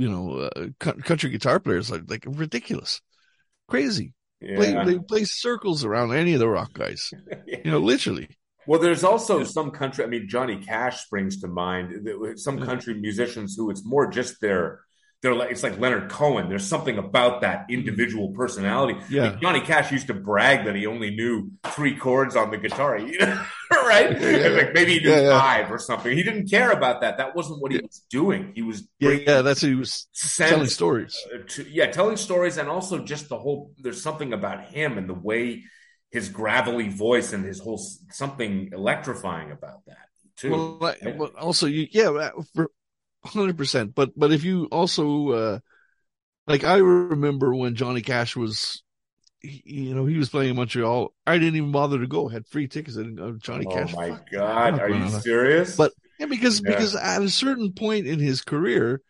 [0.00, 3.00] you know uh, country guitar players like like ridiculous
[3.68, 4.14] crazy
[4.56, 7.12] play, they play circles around any of the rock guys
[7.64, 8.28] you know literally
[8.66, 10.04] Well, there's also some country.
[10.04, 12.08] I mean, Johnny Cash springs to mind.
[12.36, 12.66] Some Yeah.
[12.66, 14.80] country musicians who it's more just their.
[15.22, 16.48] They're like it's like Leonard Cohen.
[16.48, 18.98] There's something about that individual personality.
[19.10, 19.24] Yeah.
[19.24, 22.96] Like Johnny Cash used to brag that he only knew three chords on the guitar,
[22.98, 24.18] you know, right?
[24.18, 24.48] Yeah.
[24.48, 25.38] Like maybe he knew Yeah, yeah.
[25.38, 26.16] five or something.
[26.16, 27.18] He didn't care about that.
[27.18, 28.52] That wasn't what he was doing.
[28.54, 30.06] He was yeah, yeah that's he was
[30.36, 33.72] telling stories uh, to, yeah, telling stories and also just the whole.
[33.78, 35.64] There's something about him and the way
[36.10, 37.78] his gravelly voice and his whole
[38.10, 40.76] something electrifying about that too.
[40.78, 42.70] Well, also you, yeah, for
[43.24, 43.94] hundred percent.
[43.94, 45.58] But but if you also uh
[46.46, 48.82] like, I remember when Johnny Cash was,
[49.40, 51.12] he, you know, he was playing in Montreal.
[51.26, 52.28] I didn't even bother to go.
[52.28, 52.96] I had free tickets.
[52.96, 53.32] I didn't go.
[53.32, 53.94] Johnny oh Cash.
[53.94, 55.76] my god, are you serious?
[55.76, 56.70] But yeah, because Yeah.
[56.70, 59.00] because at a certain point in his career,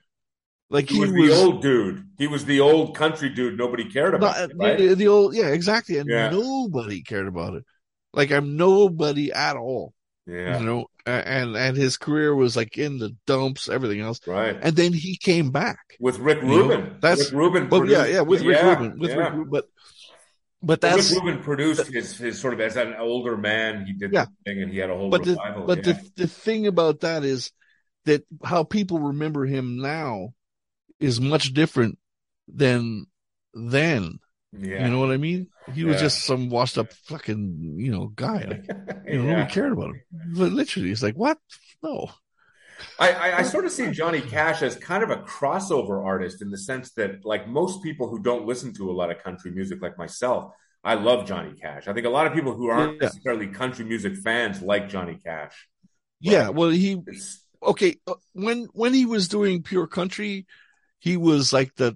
[0.68, 2.04] like he he, was, the old dude.
[2.18, 3.56] He was the old country dude.
[3.58, 4.36] Nobody cared about.
[4.36, 4.78] not- him, right?
[4.78, 6.30] the, the old yeah exactly, and Yeah.
[6.30, 7.64] nobody cared about it.
[8.12, 9.94] Like I'm nobody at all.
[10.30, 10.58] Yeah.
[10.60, 14.20] You know, and and his career was like in the dumps, everything else.
[14.26, 14.56] Right.
[14.60, 16.96] And then he came back with Rick You know, Rubin.
[17.00, 17.68] that's- Rick Rubin.
[17.68, 19.16] But yeah, produced- yeah, with Rick yeah, Rubin, with yeah.
[19.16, 19.64] Rick Rubin, but
[20.62, 23.86] but that's Rick Rubin produced his, his sort of as an older man.
[23.86, 24.26] He did Yeah.
[24.26, 25.36] the thing, and he had a whole but the
[25.66, 25.92] but yeah.
[25.94, 27.50] the the thing about that is
[28.04, 30.28] that how people remember him now
[31.00, 31.98] is much different
[32.46, 33.06] than
[33.54, 34.18] then.
[34.52, 34.84] Yeah.
[34.84, 35.48] You know what I mean?
[35.74, 38.44] He was just some washed up fucking you know guy.
[38.44, 38.64] Like,
[39.06, 39.36] you know, Yeah.
[39.36, 40.02] nobody cared about him.
[40.34, 41.38] But literally, it's like what?
[41.82, 42.10] No.
[42.98, 46.50] I, I, I sort of see Johnny Cash as kind of a crossover artist in
[46.50, 49.82] the sense that, like most people who don't listen to a lot of country music,
[49.82, 50.52] like myself,
[50.82, 51.88] I love Johnny Cash.
[51.88, 53.08] I think a lot of people who aren't Yeah.
[53.08, 55.68] necessarily country music fans like Johnny Cash.
[56.20, 56.48] Yeah.
[56.48, 57.02] Well, he
[57.62, 60.46] okay uh, when when he was doing pure country
[60.98, 61.94] he was like the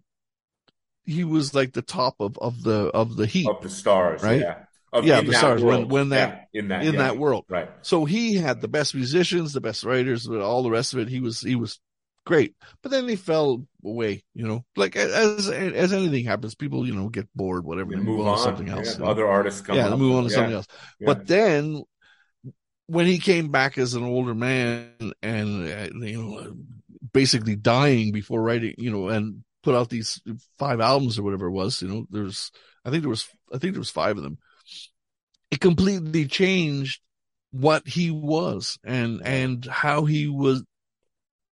[1.06, 4.40] he was like the top of of the of the heat of the stars, Right?
[4.40, 5.92] Yeah, Of- Yeah, the stars, when- world.
[5.92, 6.98] when that- Yeah, in that in yeah.
[7.00, 7.68] that world right.
[7.82, 11.20] so he had the best musicians the best writers all the rest of it he
[11.20, 11.80] was he was
[12.26, 16.94] great but then he fell away you know like as as anything happens people you
[16.94, 18.36] know get bored whatever they move move on on.
[18.38, 19.10] to something else Yeah, you know?
[19.10, 20.66] Other artists come yeah they move on to something else
[21.04, 21.82] but then
[22.86, 24.90] when he came back as an older man
[25.22, 26.56] and uh, you know
[27.12, 30.20] basically dying before writing you know and put out these
[30.58, 32.52] five albums or whatever it was you know there's
[32.84, 34.38] i think there was i think there was five of them
[35.50, 37.00] it completely changed
[37.50, 40.62] what he was and and how he was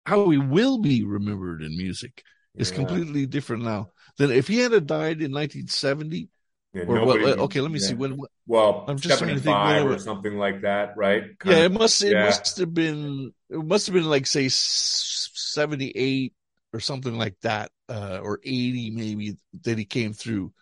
[0.05, 2.22] how he will be remembered in music
[2.55, 2.76] is Yeah.
[2.76, 6.28] completely different now than if he had died in 1970
[6.74, 7.86] Yeah, or nobody- uh, well, okay let me yeah.
[7.89, 11.22] see when Well, I'm just trying to think 75 when or something like that, right?
[11.22, 12.24] Yeah, Kind it of- must it yeah.
[12.26, 16.34] must have been it must have been like say seventy eight
[16.72, 20.52] or something like that, uh, or eighty maybe that he came through,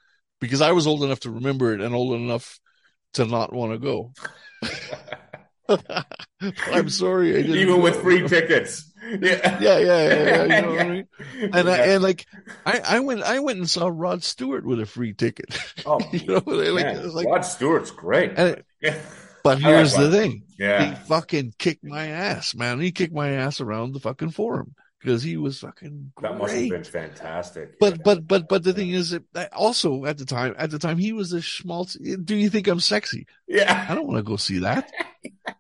[0.40, 2.58] because I was old enough to remember it and old enough
[3.14, 4.12] to not want to go.
[6.72, 7.82] I'm sorry, I didn't Even go.
[7.82, 8.86] with free tickets.
[9.02, 9.58] Yeah.
[9.60, 10.42] Yeah, yeah, yeah, yeah.
[10.42, 11.08] You know what I mean?
[11.54, 12.26] And I, and like
[12.66, 15.46] I, I went I went and saw Rod Stewart with a free ticket.
[15.86, 18.36] Oh, you know, like, like Rod Stewart's great.
[18.36, 18.92] but I
[19.42, 20.42] like here's the thing.
[20.58, 22.78] he fucking kicked my ass, man.
[22.78, 26.30] He kicked my ass around the fucking forum because he was fucking great.
[26.30, 27.78] That must have been fantastic.
[27.78, 29.18] But but but but the thing is
[29.52, 31.94] also at the time at the time he was a schmaltz.
[31.94, 33.26] Do you think I'm sexy?
[33.48, 34.90] Yeah, I don't want to go see that.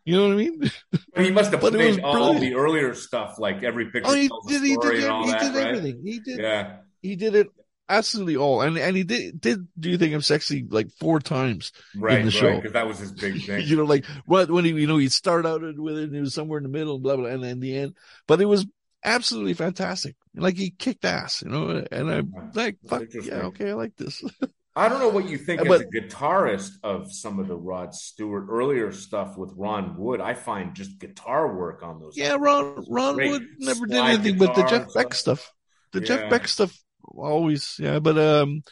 [0.04, 0.70] You know what I mean?
[1.14, 2.40] But he must have played all brilliant.
[2.40, 4.62] the earlier stuff, like every picture Oh, he did.
[4.62, 4.94] He did.
[4.94, 5.66] He that, did right?
[5.66, 6.00] everything.
[6.02, 6.40] He did.
[6.40, 6.76] Yeah.
[7.02, 7.48] He did it
[7.90, 8.62] absolutely all.
[8.62, 9.66] And and he did did.
[9.78, 10.64] Do you think I'm sexy?
[10.68, 11.72] Like four times.
[11.94, 12.32] Right, the right.
[12.32, 12.56] show.
[12.56, 13.66] Because that was his big thing.
[13.66, 16.20] you know, like what when he you know he'd start out with it and it
[16.20, 17.94] was somewhere in the middle and blah blah, and then the end.
[18.26, 18.66] But it was
[19.04, 20.16] absolutely fantastic.
[20.34, 21.84] Like he kicked ass, you know.
[21.90, 24.22] And I'm like, fuck yeah, okay, I like this.
[24.76, 27.92] I don't know what you think But- as a guitarist of some of the Rod
[27.92, 30.20] Stewart earlier stuff with Ron Wood.
[30.20, 32.16] I find just guitar work on those.
[32.16, 35.40] Yeah, Ron Ron Wood never did anything but the Jeff Beck stuff.
[35.40, 35.52] stuff.
[35.92, 36.06] The Yeah.
[36.06, 37.98] Jeff Beck stuff always, yeah.
[37.98, 38.62] But um,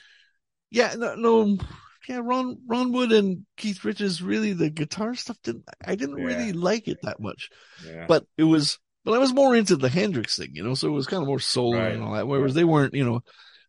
[0.71, 1.59] yeah, no, no,
[2.09, 2.21] yeah.
[2.23, 5.65] Ron Ron Wood and Keith Richards really the guitar stuff didn't.
[5.85, 6.25] I didn't Yeah.
[6.27, 7.51] really like it that much,
[7.85, 8.07] Yeah.
[8.07, 8.79] but it was.
[9.05, 10.75] But I was more into the Hendrix thing, you know.
[10.75, 11.93] So it was kind of more soul Right.
[11.93, 12.27] and all that.
[12.29, 13.23] Whereas they weren't, you know.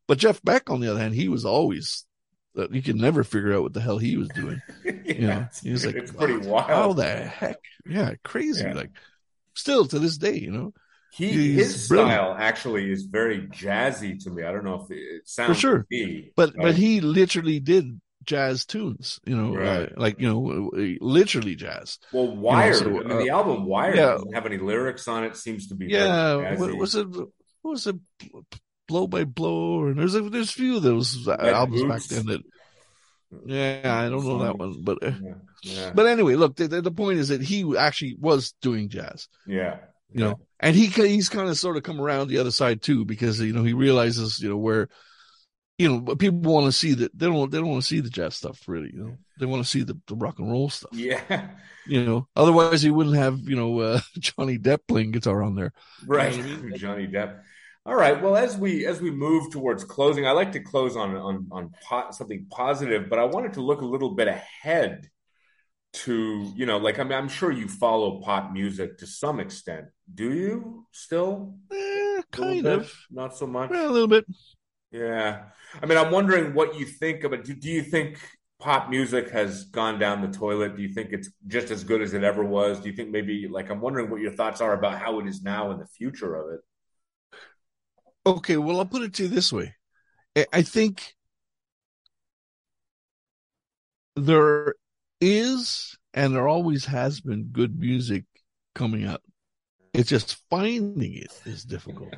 [0.08, 2.06] But Jeff Beck, on the other hand, he was always.
[2.58, 4.60] Uh, you could never figure out what the hell he was doing.
[4.84, 6.68] yeah, You know, he was like, it's pretty wild.
[6.68, 7.58] How the heck?
[7.86, 8.66] Yeah, crazy.
[8.66, 8.74] Yeah.
[8.74, 8.90] Like,
[9.54, 10.74] still to this day, you know.
[11.12, 12.12] He He's his brilliant.
[12.14, 14.44] style actually is very jazzy to me.
[14.44, 15.86] I don't know if it sounds For sure.
[15.90, 18.00] me, But but he literally did
[18.30, 19.92] jazz tunes, you know, Right.
[19.92, 21.98] uh, like you know, uh, literally jazz.
[22.14, 22.76] well, Wired.
[22.76, 24.12] so, I mean, uh, the album Wired yeah.
[24.12, 25.36] doesn't have any lyrics on it.
[25.36, 27.08] Seems to be Yeah, what was it?
[27.10, 27.28] What
[27.64, 27.96] was it?
[28.88, 32.08] Blow by blow, and there's a there's a few of those Red albums Boots.
[32.08, 32.42] back then that.
[33.46, 36.82] Yeah, I don't know that one, but uh, Yeah, yeah, but anyway, look, the, the
[36.82, 39.78] the point is that he actually was doing jazz, yeah.
[40.12, 43.06] you know, and he he's kind of sort of come around the other side too
[43.06, 44.88] because you know he realizes you know where.
[45.80, 47.50] You know, but people want to see that they don't.
[47.50, 48.92] They don't want to see the jazz stuff, really.
[48.94, 50.92] You know, they want to see the, the rock and roll stuff.
[50.94, 51.50] yeah.
[51.88, 55.72] you know otherwise he wouldn't have you know uh, johnny depp playing guitar on there
[56.06, 56.78] Right, You know I mean?
[56.84, 57.40] Johnny Depp.
[57.86, 58.22] All right.
[58.22, 61.72] Well, as we as we move towards closing, I like to close on on on
[61.88, 65.10] po- something positive, but I wanted to look a little bit ahead
[65.94, 69.86] to you know, like I mean, I'm sure you follow pop music to some extent.
[70.14, 71.56] Do you still?
[71.72, 73.70] eh, kind of not so much.
[73.72, 74.26] well, a little bit
[74.92, 75.44] Yeah.
[75.82, 77.44] I mean, I'm wondering what you think of it.
[77.46, 78.18] Do, do you think
[78.60, 80.76] pop music has gone down the toilet?
[80.76, 82.80] Do you think it's just as good as it ever was?
[82.80, 85.42] Do you think maybe, like, I'm wondering what your thoughts are about how it is
[85.44, 86.60] now and the future of it?
[88.26, 89.74] okay well i'll put it to you this way
[90.36, 91.16] I- i think
[94.16, 94.76] there
[95.22, 98.26] is and there always has been good music
[98.76, 99.22] coming out.
[99.94, 102.14] It's just finding it is difficult.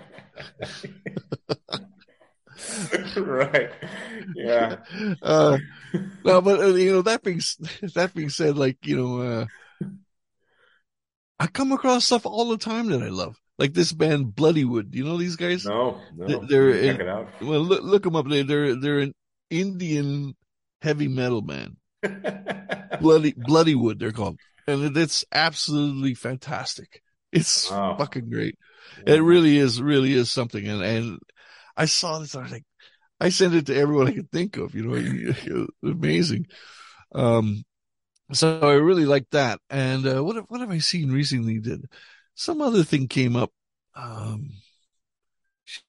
[3.17, 3.71] right.
[4.35, 4.77] Yeah.
[5.21, 5.57] Uh,
[6.23, 7.41] no, but uh, you know that being
[7.95, 9.87] that being said, like you know, uh,
[11.39, 14.93] I come across stuff all the time that I love, like this band Bloodywood.
[14.93, 15.65] You know these guys?
[15.65, 16.45] No, no.
[16.45, 17.27] They're Check in- it out.
[17.41, 18.27] Well, look, look them up.
[18.27, 19.13] They, they're they're an
[19.49, 20.35] Indian
[20.81, 21.77] heavy metal band.
[23.01, 27.01] Bloody Bloodywood, they're called, and it's absolutely fantastic.
[27.31, 27.97] It's Wow.
[27.97, 28.55] fucking great.
[29.07, 30.67] It really is, really is something.
[30.67, 31.19] And and
[31.75, 32.65] I saw this, I was like,
[33.19, 34.73] I sent it to everyone I could think of.
[34.75, 36.47] You know, amazing.
[37.13, 37.63] Um,
[38.33, 39.59] so I really like that.
[39.69, 41.59] And uh, what have, what have I seen recently?
[41.59, 41.85] Did
[42.33, 43.51] some other thing came up?
[43.95, 44.51] Um,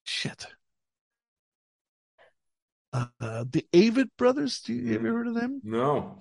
[0.04, 0.46] shit.
[2.92, 4.60] Uh, the Avett Brothers.
[4.60, 5.62] Do you ever heard of them?
[5.64, 6.18] No.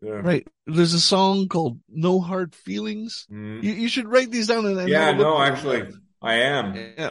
[0.00, 0.20] Yeah.
[0.22, 0.46] Right.
[0.66, 3.62] There's a song called "No Hard Feelings." Mm.
[3.62, 5.88] You, you should write these down and, Yeah, have no, actually,
[6.20, 6.74] I am.
[6.74, 7.10] Yeah.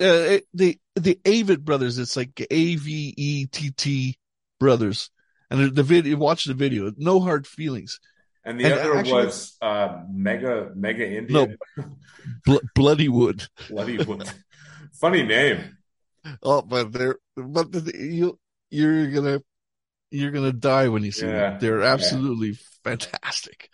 [0.00, 1.98] Uh, the the Avett brothers.
[1.98, 4.18] It's like A V E T T
[4.58, 5.10] brothers,
[5.50, 6.16] and the, video.
[6.16, 6.90] Watch the video.
[6.96, 8.00] No hard feelings.
[8.44, 11.58] And the And other actually- was uh, Mega Mega No, Indian.
[12.46, 13.46] Bl- Bloodywood.
[13.68, 14.30] Bloody Wood.
[14.94, 15.76] Funny name.
[16.42, 18.38] Oh, but they're but the, you
[18.70, 19.40] you're gonna
[20.10, 21.58] you're gonna die when you see Yeah, them.
[21.60, 21.92] They're yeah.
[21.92, 23.68] absolutely fantastic.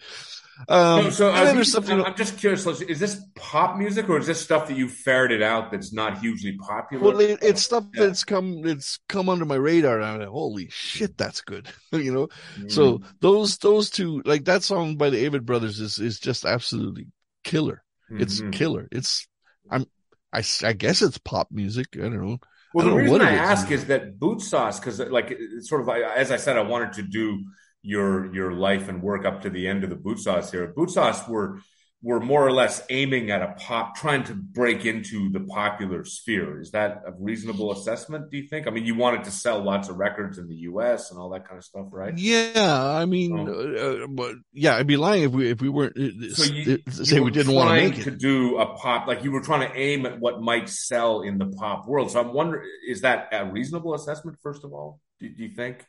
[0.69, 2.03] Um, so, so and then these- there's something.
[2.03, 2.67] I'm just curious.
[2.67, 6.57] Is this pop music or is this stuff that you ferreted out that's not hugely
[6.57, 7.05] popular?
[7.05, 8.07] Well, it, it's stuff Yeah.
[8.07, 11.69] that's come it's come under my radar, and I'm like, holy shit, that's good.
[11.93, 12.29] you know,
[12.59, 12.73] Mm.
[12.73, 17.09] So those those two, like that song by the Avett Brothers, is is just absolutely
[17.45, 17.83] killer.
[18.09, 18.53] It's Mhm.
[18.53, 18.89] killer.
[18.93, 19.27] It's
[19.71, 19.85] I'm
[20.33, 21.89] I, I guess it's pop music.
[21.95, 22.39] I don't know.
[22.75, 23.41] Well, the reason what I is.
[23.41, 27.03] ask is that Bootsauce, because like it's sort of as I said, I wanted to
[27.03, 27.45] do
[27.87, 30.75] your your life and work up to the end of the Bootsauce here.
[30.77, 31.61] Bootsauce were
[32.03, 36.61] were more or less aiming at a pop, trying to break into the popular sphere.
[36.61, 38.31] Is that a reasonable assessment?
[38.31, 38.67] Do you think?
[38.67, 41.11] I mean, you wanted to sell lots of records in the U.S.
[41.11, 42.17] and all that kind of stuff, right?
[42.17, 44.03] Yeah, I mean, Oh.
[44.05, 46.93] uh, but yeah, I'd be lying if we if we weren't uh, So you, you
[46.93, 49.43] say were we didn't want to trying make to do a pop, like you were
[49.43, 52.11] trying to aim at what might sell in the pop world.
[52.11, 54.37] So I'm wondering, is that a reasonable assessment?
[54.43, 55.85] First of all, do, do you think?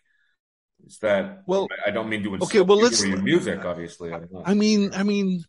[0.86, 4.14] Is that Well, I don't mean to insult okay, well, let's- your music, obviously.
[4.14, 4.22] I.
[4.46, 5.44] I mean, I mean,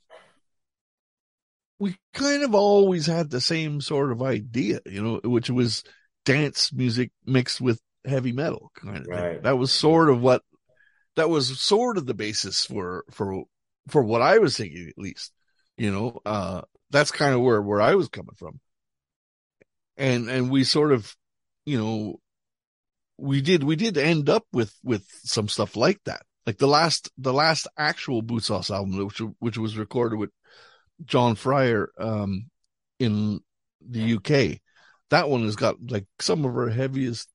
[1.79, 5.85] we kind of always had the same sort of idea, you know, which was
[6.25, 9.15] dance music mixed with heavy metal kind of thing.
[9.15, 9.43] Right.
[9.43, 10.43] That was sort of what
[11.17, 13.45] that was sort of the basis for for
[13.89, 15.33] for what I was thinking at least.
[15.77, 18.61] You know, uh that's kind of where where I was coming from.
[19.97, 21.15] And and we sort of,
[21.65, 22.21] you know,
[23.19, 26.23] we did we did end up with with some stuff like that.
[26.47, 30.31] Like the last the last actual Bootsauce album, which which was recorded with
[31.05, 32.51] John Fryer um
[32.99, 33.41] in
[33.87, 34.61] the UK.
[35.11, 37.29] That one has got like some of our heaviest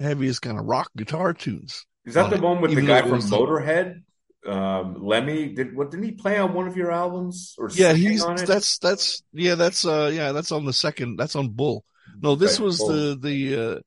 [0.00, 1.86] heaviest kind of rock guitar tunes.
[2.04, 4.02] Is that the it, one with the guy from Motorhead?
[4.46, 5.90] Um, Lemmy did what?
[5.90, 9.84] Didn't he play on one of your albums or Yeah, he's that's that's yeah, that's
[9.84, 11.84] uh yeah, that's on the second that's on Bull.
[12.22, 12.88] No, this Okay, was Bull.
[12.88, 13.78] the the uh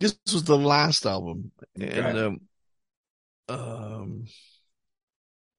[0.00, 1.52] this was the last album.
[1.80, 1.98] Okay.
[1.98, 2.40] And um
[3.48, 4.24] um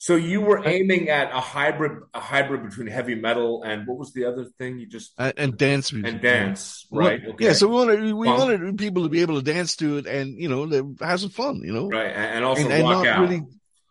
[0.02, 4.14] So you were aiming at a hybrid, a hybrid between heavy metal and what was
[4.14, 6.14] the other thing you just and, and dance music.
[6.14, 7.20] and dance, right?
[7.28, 7.46] Okay.
[7.46, 8.40] Yeah, so we wanted we Fun.
[8.40, 11.62] wanted people to be able to dance to it and you know have some fun,
[11.64, 13.42] you know, right, and, also and, and not out, really,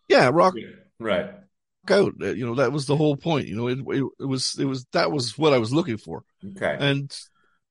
[0.08, 0.54] yeah, rock
[0.98, 1.30] right?
[1.90, 2.14] out.
[2.22, 3.46] uh, You know, that was the whole point.
[3.46, 6.24] You know, it, it it was it was that was what I was looking for,
[6.56, 7.14] Okay, and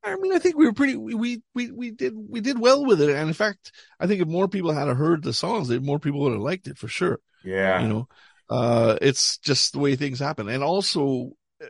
[0.03, 3.01] I mean, I think we were pretty we we we, did we did well with
[3.01, 6.21] it, and in fact, I think if more people had heard the songs, more people
[6.21, 7.19] would have liked it for sure.
[7.43, 8.07] yeah, You know,
[8.49, 11.67] uh, it's just the way things happen, and also uh,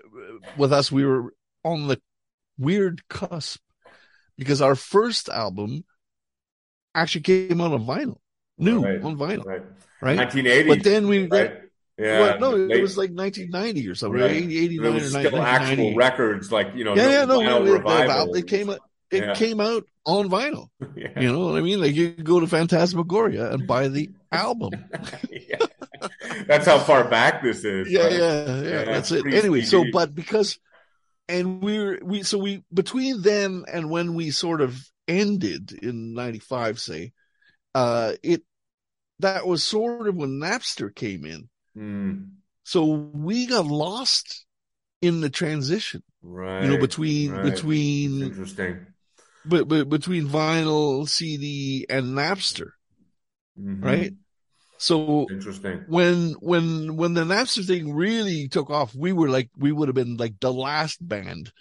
[0.58, 1.34] with us, we were
[1.64, 2.00] on the
[2.58, 3.60] weird cusp
[4.38, 5.84] because our first album
[6.94, 8.18] actually came out on vinyl,
[8.58, 9.62] new Right, on vinyl, right.
[10.02, 10.18] right?
[10.18, 11.54] 1980, But then we right?
[11.98, 14.32] Yeah, well, no, it was like 1990 or something, Right.
[14.32, 17.42] 80, 89 there or was 90, still actual records, like you know, Yeah, yeah, no,
[17.42, 18.36] it, revival.
[18.36, 18.80] it came out.
[19.10, 19.34] It Yeah.
[19.36, 20.68] came out on vinyl.
[20.96, 21.20] yeah.
[21.20, 21.82] You know what I mean?
[21.82, 24.72] Like you could go to Phantasmagoria and buy the album.
[25.32, 25.58] Yeah.
[26.46, 27.90] That's how far back this is.
[27.90, 28.12] yeah, right?
[28.14, 29.26] yeah, yeah, That's it.
[29.26, 30.60] Anyway, so but because,
[31.28, 36.80] and we're we so we between then and when we sort of ended in '95,
[36.80, 37.14] say,
[37.74, 38.44] uh, it
[39.20, 41.50] that was sort of when Napster came in.
[41.78, 44.46] Hmm, So we got lost
[45.02, 46.64] in the transition, right.
[46.64, 47.44] you know, between right.
[47.44, 48.88] between Interesting.
[49.46, 52.72] but, but between vinyl, CD, and Napster.
[53.60, 53.84] Mhm.
[53.84, 54.14] Right?
[54.80, 55.86] So Interesting.
[55.88, 59.96] when when when the Napster thing really took off, we were like we would have
[59.96, 61.52] been like the last band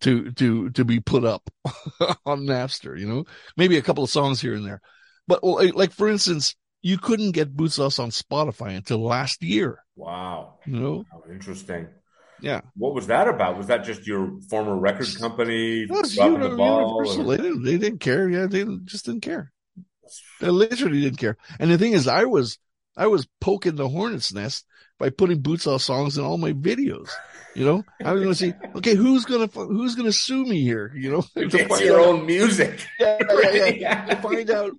[0.00, 1.50] to to to be put up
[2.26, 2.98] on Napster.
[2.98, 3.24] You know,
[3.56, 4.80] maybe a couple of songs here and there,
[5.26, 9.78] but like for instance, you couldn't get Bootsauce on Spotify until last year.
[9.96, 10.58] Wow.
[10.66, 11.88] You know, Wow, Interesting.
[12.40, 12.60] yeah.
[12.76, 13.56] What was that about?
[13.58, 17.02] Was that just your former record company dropping the ball?
[17.04, 17.32] universal.
[17.32, 18.28] or- They didn't, they didn't care.
[18.28, 19.52] Yeah, they didn't, just didn't care.
[20.40, 21.36] They literally didn't care.
[21.58, 22.58] And the thing is, I was
[22.96, 24.64] I was poking the hornet's nest
[24.98, 27.10] by putting Bootsauce songs in all my videos.
[27.54, 30.92] You know, I was going to see, okay, who's gonna who's gonna sue me here?
[30.96, 32.86] You know, to It's find your out- own music.
[32.98, 33.18] yeah,
[33.52, 34.72] yeah, yeah, to find out.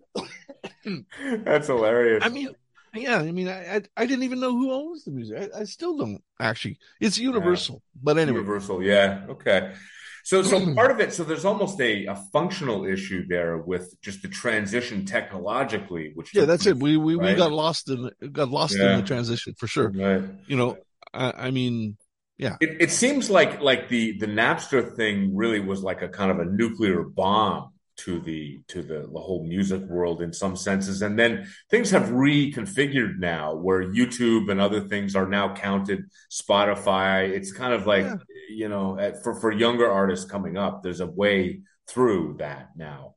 [1.45, 2.24] That's hilarious.
[2.26, 2.49] I mean,
[2.94, 5.52] yeah, I mean, I I, I didn't even know who owns the music.
[5.56, 6.80] I, I still don't actually.
[6.99, 9.26] It's universal, but anyway, Universal, yeah.
[9.30, 9.74] Okay.
[10.24, 14.22] So so part of it, so there's almost a, a functional issue there with just
[14.22, 16.82] the transition technologically, which yeah, that's place, it.
[16.82, 18.94] We we, we got lost in got lost Yeah.
[18.94, 19.90] in the transition for sure.
[19.90, 20.24] Right.
[20.48, 20.78] You know,
[21.14, 21.98] I, I mean,
[22.38, 22.57] yeah.
[22.61, 26.40] It, it seems like like the the Napster thing really was like a kind of
[26.40, 27.74] a nuclear bomb
[28.05, 32.09] to the to the, the whole music world in some senses, and then things have
[32.09, 36.05] reconfigured now, where YouTube and other things are now counted.
[36.31, 38.15] Spotify, it's kind of like Yeah.
[38.49, 43.15] you know at- for for younger artists coming up, there's a way through that now.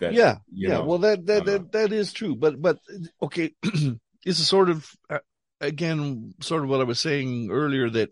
[0.00, 0.68] That yeah, yeah.
[0.78, 2.78] know, well, that that, uh, that that is true, but but
[3.22, 3.54] okay,
[4.24, 5.18] it's a sort of uh,
[5.60, 8.10] again, sort of what I was saying earlier that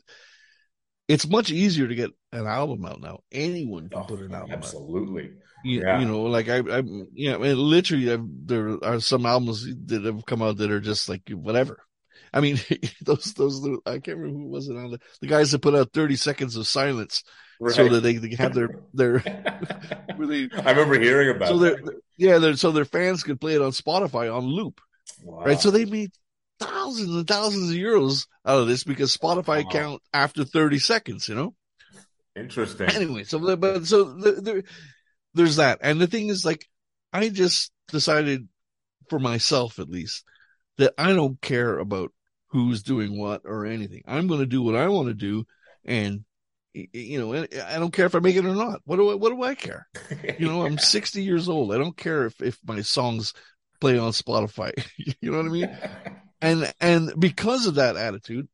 [1.08, 3.20] it's much easier to get an album out now.
[3.32, 4.58] Anyone can oh, put an album out.
[4.58, 5.32] absolutely.
[5.62, 6.00] You, Yeah.
[6.00, 6.78] you know, like I, I,
[7.12, 10.80] you know, and literally, I've, there are some albums that have come out that are
[10.80, 11.84] just like whatever.
[12.32, 12.58] I mean,
[13.02, 15.92] those, those, I can't remember who was it on the, the guys that put out
[15.92, 17.22] 30 seconds of silence
[17.66, 19.22] so that they, they have their, their,
[20.16, 22.00] really, I remember hearing about so that.
[22.16, 24.80] yeah, their, so their fans could play it on Spotify on loop,
[25.22, 25.44] Wow.
[25.44, 25.58] right?
[25.58, 26.12] So they made
[26.58, 29.70] thousands and thousands of euros out of this because Spotify Wow.
[29.70, 31.54] count after 30 seconds, you know?
[32.36, 32.88] Interesting.
[32.94, 34.64] anyway, so but so the, the,
[35.34, 36.66] there's that, and the thing is, like,
[37.12, 38.48] I just decided
[39.08, 40.24] for myself at least
[40.78, 42.12] that I don't care about
[42.48, 44.02] who's doing what or anything.
[44.06, 45.46] I'm going to do what I want to do,
[45.84, 46.24] and
[46.72, 48.80] you know, I don't care if I make it or not.
[48.84, 49.88] What do I, what do I care?
[50.38, 51.74] You know, I'm 60 years old.
[51.74, 53.34] I don't care if if my songs
[53.80, 54.72] play on Spotify.
[55.20, 55.78] you know what I mean?
[56.42, 58.48] And and because of that attitude,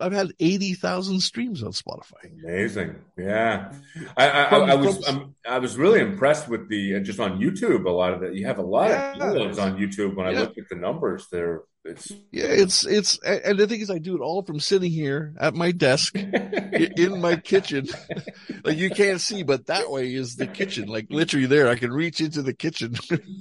[0.00, 2.42] I've had 80,000 streams on Spotify.
[2.44, 3.72] Amazing, yeah.
[4.16, 7.00] I, I, I, From- I was from- I'm, I was really impressed with the uh,
[7.00, 7.86] just on YouTube.
[7.86, 9.12] A lot of that you have a lot Yeah.
[9.12, 10.14] of downloads on YouTube.
[10.16, 10.40] When I Yeah.
[10.40, 14.16] looked at the numbers, there, it's Yeah, it's it's and the thing is, I do
[14.16, 17.86] it all from sitting here at my desk in my kitchen.
[18.64, 20.88] Like you can't see, but that way is the kitchen.
[20.88, 22.94] Like literally there, I can reach into the kitchen.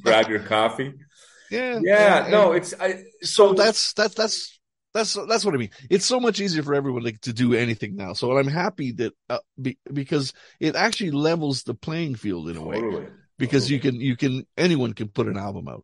[0.03, 0.93] grab your coffee.
[1.51, 3.03] yeah, Yeah, and- no, it's I.
[3.21, 4.59] So that's that's that's
[4.93, 5.71] that's that's what I mean.
[5.89, 8.13] It's so much easier for everyone to, to do anything now.
[8.13, 12.63] So I'm happy that uh, be, because it actually levels the playing field in a
[12.63, 12.79] way.
[12.79, 13.07] totally
[13.37, 15.83] Because you can you can anyone can put an album out,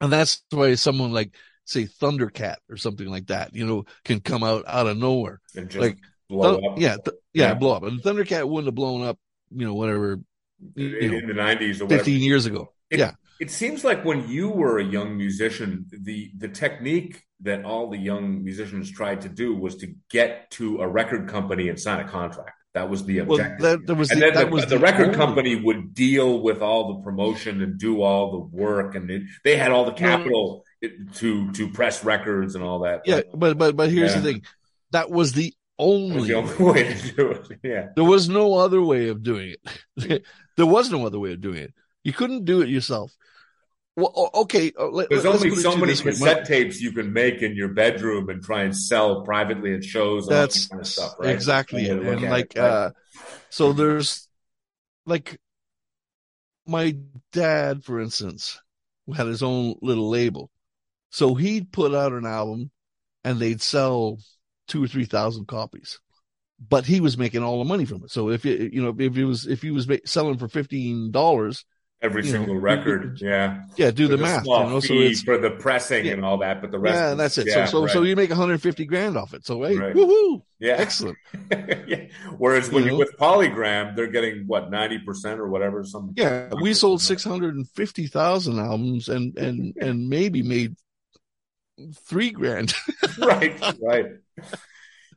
[0.00, 1.34] and that's why someone like
[1.64, 5.40] say Thundercat or something like that, you know, can come out out of nowhere.
[5.56, 6.78] and just like, blow Thun- up.
[6.80, 7.54] yeah, th- yeah, Yeah.
[7.54, 7.82] blow up.
[7.84, 9.18] And Thundercat wouldn't have blown up,
[9.50, 10.20] you know, whatever,
[10.76, 12.72] in, know, the nineties or 15 years ago.
[12.90, 13.12] It, yeah.
[13.44, 15.68] It seems like when you were a young musician,
[16.08, 17.14] the the technique
[17.48, 19.86] that all the young musicians tried to do was to
[20.18, 22.56] get to a record company and sign a contract.
[22.76, 23.62] That was the Well, objective.
[23.66, 26.30] that, that was and the, then that the, was the record only- company would deal
[26.46, 29.98] with all the promotion and do all the work, and it, they had all the
[30.08, 30.64] capital
[31.18, 32.98] to to press records and all that.
[33.10, 34.20] Yeah, but but but here's Yeah.
[34.20, 34.42] the thing,
[34.96, 35.48] that was the
[35.78, 36.28] That was only.
[36.28, 37.44] the only way to do it.
[37.72, 39.60] Yeah, There was no other way of doing it.
[40.58, 41.72] there was no other way of doing it.
[42.04, 43.10] You couldn't do it yourself.
[43.94, 44.72] Well, okay.
[44.78, 46.10] uh, let- there's only so many this way.
[46.12, 50.26] cassette tapes you can make in your bedroom and try and sell privately at shows.
[50.28, 51.34] And That's that kind of stuff, right?
[51.34, 51.88] exactly it.
[51.88, 52.70] the way to look And like, it, right?
[52.70, 52.90] uh,
[53.50, 54.28] so there's
[55.04, 55.38] like
[56.66, 56.96] my
[57.32, 58.58] dad, for instance,
[59.14, 60.50] had his own little label.
[61.10, 62.70] So he'd put out an album
[63.24, 64.18] and they'd sell
[64.68, 66.00] two or three thousand copies.
[66.66, 68.10] But he was making all the money from it.
[68.10, 71.64] So if it, you know, if he was, if he was selling for fifteen dollars,
[72.02, 73.18] every you know, single record.
[73.22, 74.80] Yeah, yeah, do the a math, you small know.
[74.80, 76.12] So it's for the pressing Yeah.
[76.14, 76.94] and all that, but the rest.
[76.96, 77.46] yeah, that's it.
[77.46, 79.46] Yeah, so so so you make 150 grand off it.
[79.46, 79.94] So hey, Right.
[79.94, 80.74] woohoo, yeah.
[80.78, 81.16] excellent.
[81.86, 82.06] yeah.
[82.38, 82.96] Whereas when You know?
[82.98, 85.84] with Polygram, they're getting what ninety percent or whatever.
[85.84, 90.74] Some Yeah, we sold 650,000 albums and and and maybe made
[92.06, 92.74] three grand.
[93.18, 94.06] right, right.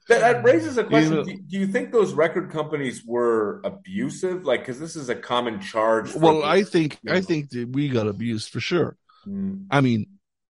[0.08, 1.16] That, that raises a question.
[1.16, 4.46] know- do, do you think those record companies were abusive?
[4.46, 6.14] Like, because this is a common charge.
[6.14, 8.98] well, I think you I think that we got abused for sure.
[9.28, 10.06] Mm, I mean,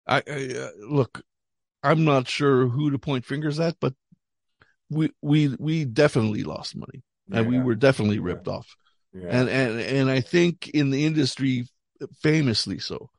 [0.06, 1.22] I, I uh, look,
[1.82, 3.94] I'm not sure who to point fingers at, but
[4.90, 7.38] we we we definitely lost money, yeah.
[7.38, 8.74] and we were definitely ripped off,
[9.12, 9.28] yeah.
[9.28, 11.68] and and and I think in the industry,
[12.22, 13.10] famously so,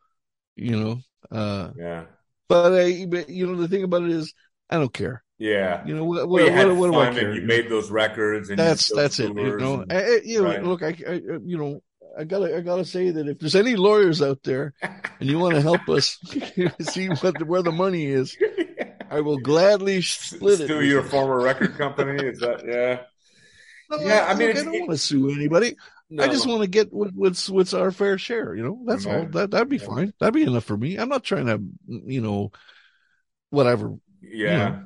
[0.56, 1.00] you know.
[1.32, 2.06] Uh, yeah.
[2.48, 4.34] But I, but you know, the thing about it is,
[4.70, 5.24] I don't care.
[5.38, 6.30] Yeah, you know what?
[6.30, 7.34] Well, what, what, what do I care?
[7.34, 9.36] You made those records, and that's that's it.
[9.36, 10.64] You know, and, I, you know, right.
[10.64, 11.82] look, I, I, you know,
[12.18, 15.56] I gotta, I gotta say that if there's any lawyers out there, and you want
[15.56, 16.18] to help us
[16.80, 18.38] see what where the money is,
[19.10, 20.86] I will gladly split Sue it.
[20.86, 22.26] your former record company.
[22.26, 23.02] Is that yeah?
[23.90, 25.76] No, yeah, I mean, look, I don't want to sue anybody.
[26.10, 26.24] No.
[26.24, 28.56] I just want to get what, what's what's our fair share.
[28.56, 29.26] You know, that's all.
[29.26, 30.14] That that'd be fine.
[30.20, 30.98] That'd be enough for me.
[30.98, 32.52] I'm not trying to, you know,
[33.50, 33.96] whatever.
[34.32, 34.58] Yeah.
[34.58, 34.84] Know.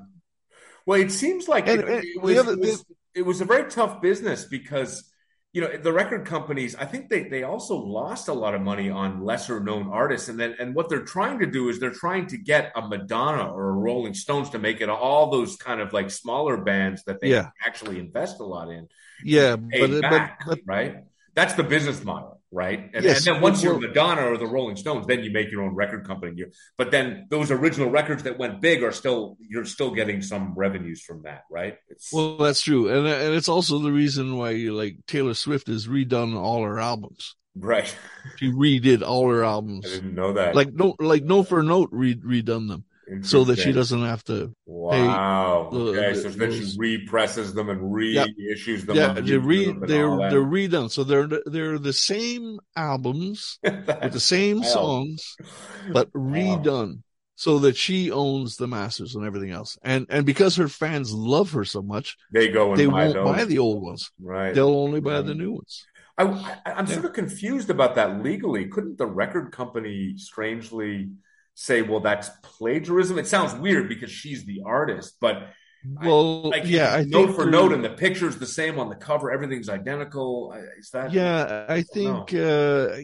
[0.85, 2.85] Well, it seems like and, it, it, was, other, it, was,
[3.15, 5.03] it was a very tough business because
[5.51, 8.91] you know the record companies i think they they also lost a lot of money
[8.91, 12.27] on lesser known artists and then and what they're trying to do is they're trying
[12.27, 15.91] to get a madonna or a rolling stones to make it all those kind of
[15.91, 17.49] like smaller bands that they yeah.
[17.65, 18.87] actually invest a lot in
[19.23, 20.97] yeah but, back, but, but, right
[21.39, 22.89] that's the business model, right?
[22.93, 25.63] And, yes, and then once you're Madonna or the Rolling Stones, then you make your
[25.63, 26.33] own record company.
[26.35, 30.53] You, but then those original records that went big are still you're still getting some
[30.55, 31.77] revenues from that, right?
[31.89, 35.87] It's, well, that's true, and and it's also the reason why like Taylor Swift has
[35.87, 37.35] redone all her albums.
[37.55, 37.93] Right,
[38.37, 39.85] she redid all her albums.
[39.85, 40.55] I didn't know that.
[40.55, 42.85] Like no, like note for note, re- redone them
[43.21, 44.53] so that she doesn't have to.
[44.65, 45.69] Wow.
[45.71, 48.95] okay, the, so then she represses them and reissues them.
[48.95, 50.91] Yeah, they re, they're they're redone.
[50.91, 55.35] So they're they're the same albums with the same songs,
[55.91, 56.87] but redone.
[56.87, 57.01] Wow.
[57.35, 61.53] So that she owns the masters and everything else, and and because her fans love
[61.53, 63.25] her so much, they go and they buy won't those.
[63.25, 64.11] buy the old ones.
[64.19, 65.25] Right, they'll only buy right.
[65.25, 65.85] the new ones.
[66.17, 66.23] I,
[66.65, 66.93] am yeah.
[66.93, 68.67] sort of confused about that legally.
[68.67, 71.11] Couldn't the record company strangely
[71.59, 73.19] say, well, that's plagiarism.
[73.19, 75.49] It sounds weird because she's the artist, but
[75.85, 78.95] well, I, like, yeah, I note for note, and the picture's the same on the
[78.95, 79.29] cover.
[79.29, 80.53] Everything's identical.
[80.77, 81.11] Is that?
[81.11, 82.33] Yeah, I think.
[82.33, 82.97] Uh,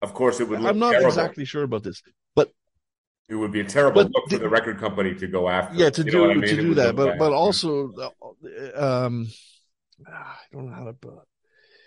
[0.00, 0.64] of course, it would.
[0.64, 1.08] I'm not terrible.
[1.08, 2.02] exactly sure about this,
[2.34, 2.50] but
[3.28, 5.76] it would be a terrible look for the record company to go after.
[5.76, 6.42] Yeah, to do I mean?
[6.42, 9.28] to do that, but but also, uh, um,
[10.06, 10.92] I don't know how to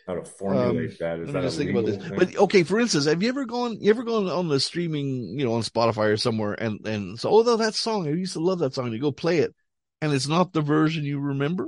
[0.07, 1.19] how to formulate um, that.
[1.19, 1.98] Is that just think about this.
[1.98, 2.18] Thing?
[2.18, 3.77] But okay, for instance, have you ever gone?
[3.82, 7.30] You ever gone on the streaming, you know, on Spotify or somewhere, and and so
[7.30, 8.91] oh, that song, I used to love that song.
[8.91, 9.53] You go play it,
[10.02, 11.68] and it's not the version you remember.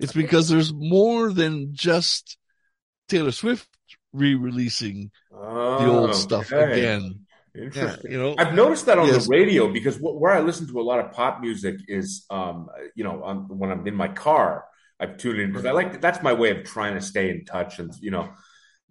[0.00, 2.38] It's because there's more than just
[3.08, 3.68] Taylor Swift
[4.12, 6.72] re-releasing oh, the old stuff okay.
[6.72, 7.26] again.
[7.54, 8.10] Interesting.
[8.10, 9.26] Yeah, you know, I've noticed that on yes.
[9.26, 13.04] the radio because where I listen to a lot of pop music is, um, you
[13.04, 14.64] know, when I'm in my car
[15.00, 17.78] I've tuned in because I like that's my way of trying to stay in touch
[17.78, 18.30] and you know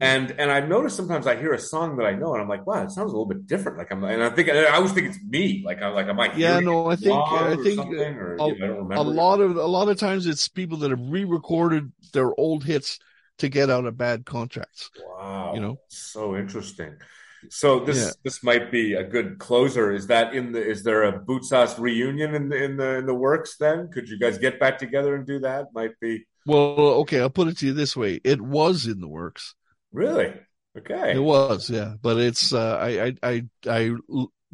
[0.02, 2.66] and and I've noticed sometimes I hear a song that I know and I'm like
[2.66, 3.78] wow it sounds a little bit different.
[3.78, 5.62] Like I'm and I think I always think it's me.
[5.66, 8.88] Like I'm like I might yeah no I think I think or, a, you know,
[8.92, 13.00] a lot of a lot of times it's people that have re-recorded their old hits
[13.38, 15.54] to get out of bad contracts wow.
[15.54, 15.80] you know?
[15.90, 16.96] So interesting
[17.50, 18.12] so this yeah.
[18.24, 19.92] this might be a good closer.
[19.92, 20.62] Is that in the?
[20.62, 23.56] Is there a Bootsauce reunion in the in the in the works?
[23.58, 25.68] Then could you guys get back together and do that?
[25.74, 26.26] Might be.
[26.46, 26.58] Well,
[27.02, 27.22] okay.
[27.22, 29.56] I'll put it to you this way: it was in the works.
[29.92, 30.34] Really?
[30.78, 31.16] Okay.
[31.16, 31.96] It was, yeah.
[32.02, 32.54] But it's.
[32.54, 33.96] Uh, I I I I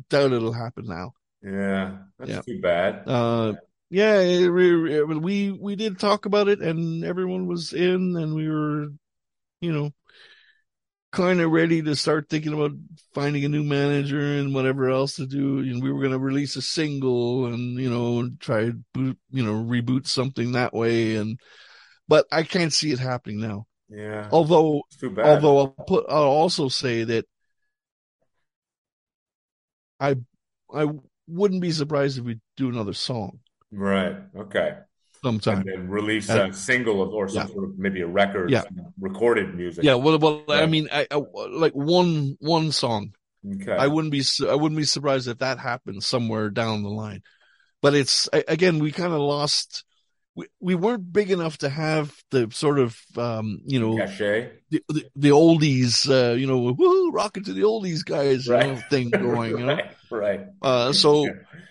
[0.10, 1.14] doubt it'll happen now.
[1.42, 2.42] Yeah, that's yeah.
[2.42, 3.04] too bad.
[3.08, 3.54] Uh,
[3.90, 8.50] yeah, it, it, we we did talk about it, and everyone was in, and we
[8.50, 8.88] were,
[9.62, 9.94] you know,
[11.16, 12.72] kind of ready to start thinking about
[13.14, 15.60] finding a new manager and whatever else to do.
[15.60, 19.54] And we were going to release a single and, you know, try boot, you know,
[19.54, 21.16] reboot something that way.
[21.16, 21.40] And,
[22.08, 23.66] but I can't see it happening now.
[23.90, 24.28] Yeah.
[24.32, 24.84] Although,
[25.24, 27.26] although I'll put, I'll also say that
[30.00, 30.16] I,
[30.74, 30.88] I
[31.28, 33.40] wouldn't be surprised if we do another song.
[33.72, 34.18] Right.
[34.36, 34.78] Okay
[35.26, 35.62] sometime.
[35.62, 37.54] And then release a single of, or some yeah.
[37.54, 38.62] sort of maybe a record, yeah.
[39.00, 39.84] recorded music.
[39.84, 40.44] Yeah, well, well.
[40.50, 41.16] I mean, I, I,
[41.50, 43.14] like one one song.
[43.62, 43.72] Okay.
[43.72, 47.24] I wouldn't be I wouldn't be surprised if that happens somewhere down the line.
[47.82, 49.84] But it's again, we kind of lost.
[50.36, 55.06] We, we weren't big enough to have the sort of um, you know the, the,
[55.16, 58.66] the, oldies uh, you know woo rocking to the oldies guys right.
[58.66, 60.42] you know, thing going you know right, right.
[60.62, 61.26] Uh, so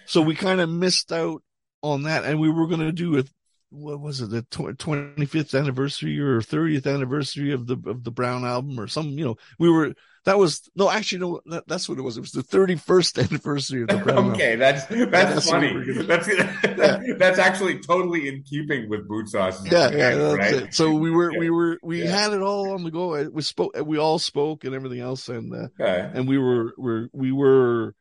[0.06, 1.42] so we kind of missed out
[1.84, 3.28] on that and we were going to do it
[3.74, 8.78] what was it the 25th anniversary or 30th anniversary of the of the brown album
[8.78, 9.94] or some you know we were
[10.24, 11.40] That was no, actually, no.
[11.46, 12.16] That, that's what it was.
[12.16, 14.32] It was the thirty-first anniversary of the Brown album.
[14.32, 15.68] okay, that's that's, that's funny.
[15.72, 17.00] Gonna, that's yeah.
[17.18, 19.70] that's actually totally in keeping with Bootsauce.
[19.70, 20.72] Yeah, yeah, right?
[20.72, 21.38] So we were, yeah.
[21.38, 22.10] we were, we yeah.
[22.10, 23.22] had it all on the go.
[23.28, 26.10] We spoke, we all spoke, and everything else, and uh, okay.
[26.14, 27.94] and we were, were, we were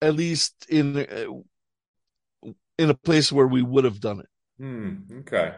[0.00, 2.48] at least in uh,
[2.78, 4.28] in a place where we would have done it.
[4.58, 5.54] Hmm, okay,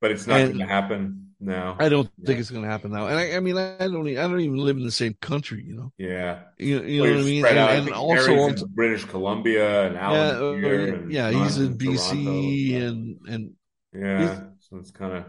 [0.00, 1.76] but it's not going to happen now.
[1.78, 2.26] I don't yeah.
[2.26, 3.06] think it's going to happen now.
[3.06, 5.64] And I, I mean, I don't, I don't even live in the same country.
[5.64, 5.92] You know.
[5.98, 6.40] Yeah.
[6.58, 7.46] You, you know what I mean?
[7.46, 12.82] And, and also British Columbia and Alan yeah, here uh, and yeah, he's in BC
[12.82, 13.52] and and
[13.92, 14.40] yeah.
[14.60, 15.24] So it's kind of.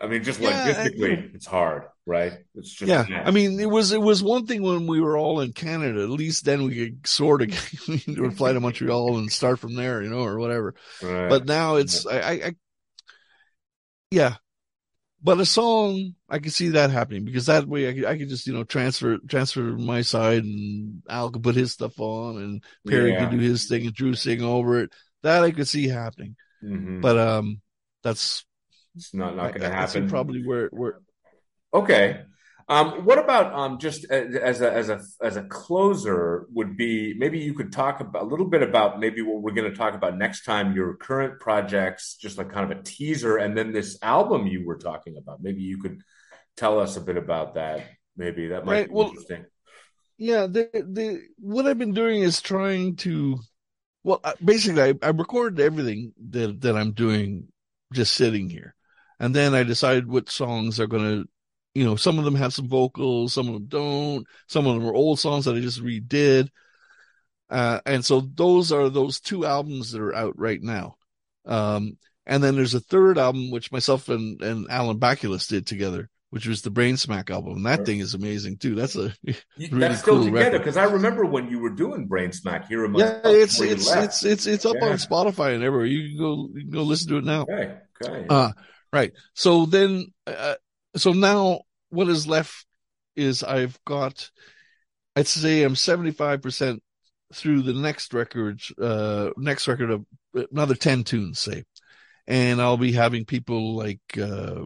[0.00, 2.32] I mean, just yeah, logistically, I, it's hard, right?
[2.54, 3.22] It's just yeah.
[3.24, 6.02] I mean, it was it was one thing when we were all in Canada.
[6.02, 7.54] At least then we could sort of
[8.36, 10.74] fly to Montreal and start from there, you know, or whatever.
[11.02, 11.28] Right.
[11.28, 12.56] But now it's I, I
[14.10, 14.36] yeah,
[15.22, 18.28] but a song, I could see that happening because that way I could, I could
[18.28, 22.64] just, you know, transfer, transfer my side and Al could put his stuff on and
[22.86, 23.20] Perry yeah.
[23.20, 24.92] could do his thing and Drew sing over it.
[25.22, 26.36] That I could see happening.
[26.62, 27.00] Mm-hmm.
[27.00, 27.60] But, um,
[28.04, 28.44] that's,
[28.98, 30.08] it's not, not going to happen.
[30.08, 31.00] Probably where, where,
[31.72, 32.22] okay.
[32.70, 37.38] Um, what about um, just as a as a as a closer would be maybe
[37.38, 40.18] you could talk about a little bit about maybe what we're going to talk about
[40.18, 44.46] next time your current projects just like kind of a teaser and then this album
[44.46, 46.02] you were talking about maybe you could
[46.58, 47.88] tell us a bit about that
[48.18, 48.88] maybe that might right.
[48.88, 49.46] be well, interesting
[50.18, 53.38] yeah the the what I've been doing is trying to
[54.04, 57.48] well basically I, I recorded everything that that I'm doing
[57.94, 58.74] just sitting here
[59.20, 61.28] and then I decided what songs are going to
[61.74, 64.26] you know, some of them have some vocals, some of them don't.
[64.48, 66.48] Some of them are old songs that I just redid.
[67.48, 70.96] Uh, and so those are those two albums that are out right now.
[71.46, 71.96] Um,
[72.26, 76.46] and then there's a third album, which myself and, and Alan Baculis did together, which
[76.46, 77.58] was the Brain Smack album.
[77.58, 78.74] And that thing is amazing too.
[78.74, 82.32] That's a really that's still cool together because I remember when you were doing Brain
[82.32, 84.88] Smack here in Yeah, it's it's, it's it's it's up yeah.
[84.88, 85.86] on Spotify and everywhere.
[85.86, 87.42] You can go you can go listen to it now.
[87.42, 87.76] Okay.
[88.04, 88.26] Okay.
[88.28, 88.50] Uh,
[88.92, 89.12] right.
[89.34, 90.54] So then, uh,
[90.96, 91.60] so now
[91.90, 92.66] what is left
[93.16, 94.30] is I've got,
[95.16, 96.80] I'd say I'm 75%
[97.34, 100.06] through the next record, uh, next record of
[100.50, 101.64] another 10 tunes, say.
[102.26, 104.64] And I'll be having people like, uh,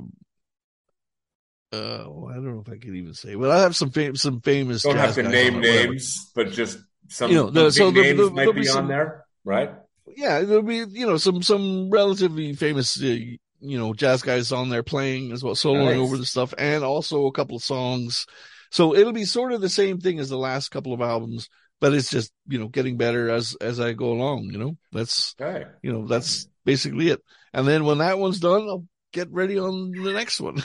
[1.72, 4.16] uh, well, I don't know if I can even say, but I have some fam-
[4.16, 4.82] some famous.
[4.82, 6.78] Don't have to name names, but just
[7.08, 9.70] some, you know, the, so the, names the, might be, some, on there, right?
[10.14, 13.16] Yeah, there'll be you know some some relatively famous uh,
[13.62, 15.98] you know, jazz guys on there playing as well, soloing nice.
[15.98, 18.26] over the stuff, and also a couple of songs.
[18.70, 21.48] So it'll be sort of the same thing as the last couple of albums,
[21.80, 24.50] but it's just you know getting better as as I go along.
[24.52, 25.66] You know, that's okay.
[25.82, 27.22] you know that's basically it.
[27.52, 30.62] And then when that one's done, I'll get ready on the next one.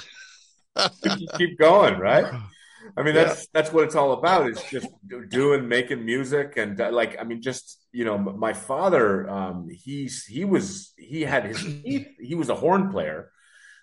[1.38, 2.26] keep going, right?
[2.95, 3.45] I mean, that's yeah.
[3.53, 4.47] that's what it's all about.
[4.47, 4.87] It's just
[5.29, 10.25] doing, making music, and uh, like, I mean, just you know, my father, um, he's
[10.25, 12.07] he was he had his teeth.
[12.19, 13.31] He was a horn player,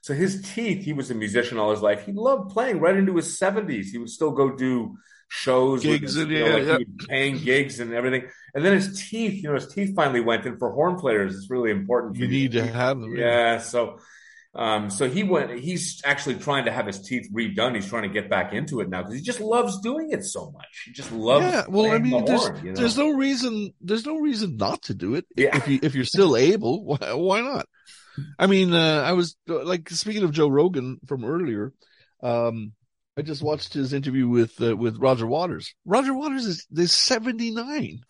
[0.00, 0.84] so his teeth.
[0.84, 2.04] He was a musician all his life.
[2.06, 3.92] He loved playing right into his seventies.
[3.92, 4.96] He would still go do
[5.28, 7.06] shows, gigs, his, and, know, yeah, like yeah.
[7.08, 8.28] paying gigs and everything.
[8.54, 11.36] And then his teeth, you know, his teeth finally went in for horn players.
[11.36, 12.16] It's really important.
[12.16, 13.16] You need to have them.
[13.16, 13.98] Yeah, so
[14.56, 15.58] um, so he went.
[15.58, 17.74] He's actually trying to have his teeth redone.
[17.74, 20.52] He's trying to get back into it now because he just loves doing it so
[20.52, 20.84] much.
[20.84, 21.44] He just loves.
[21.44, 22.76] Yeah, well, I mean, the there's horn, you know?
[22.76, 25.26] there's no reason there's no reason not to do it.
[25.36, 25.56] Yeah.
[25.56, 27.66] if you if you're still able, why, why not?
[28.38, 31.72] I mean, uh, I was like speaking of Joe Rogan from earlier.
[32.22, 32.72] Um,
[33.16, 35.74] I just watched his interview with uh, with Roger Waters.
[35.84, 38.00] Roger Waters is is 79.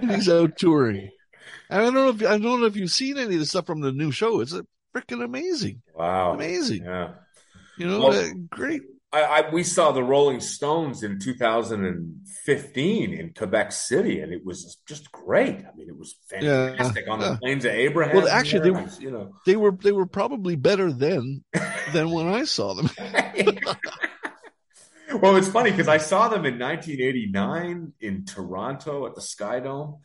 [0.00, 1.10] he's out touring.
[1.70, 3.66] And I don't know if I don't know if you've seen any of the stuff
[3.66, 4.40] from the new show.
[4.40, 4.64] It's a
[4.98, 5.82] freaking amazing.
[5.94, 6.34] Wow.
[6.34, 6.84] Amazing.
[6.84, 7.12] Yeah.
[7.76, 8.82] You know, well, uh, great.
[9.10, 14.76] I, I, we saw the Rolling Stones in 2015 in Quebec City, and it was
[14.86, 15.64] just great.
[15.64, 18.16] I mean, it was fantastic yeah, on the plains of Abraham.
[18.16, 21.42] Well, actually, they, was, you know, they were they were probably better then
[21.92, 22.90] than when I saw them.
[25.22, 30.00] well, it's funny because I saw them in 1989 in Toronto at the Sky Dome,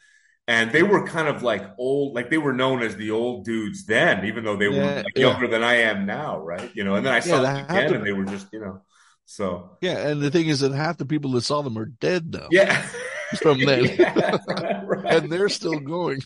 [0.48, 3.86] and they were kind of like old, like they were known as the old dudes
[3.86, 5.52] then, even though they yeah, were like younger yeah.
[5.52, 6.70] than I am now, right?
[6.74, 7.96] You know, and then I saw yeah, them again, to...
[7.96, 8.82] and they were just, you know,
[9.26, 10.08] so yeah.
[10.08, 12.48] And the thing is that half the people that saw them are dead now.
[12.52, 12.82] Yeah,
[13.42, 13.84] from then,
[14.86, 15.06] right.
[15.06, 16.20] and they're still going.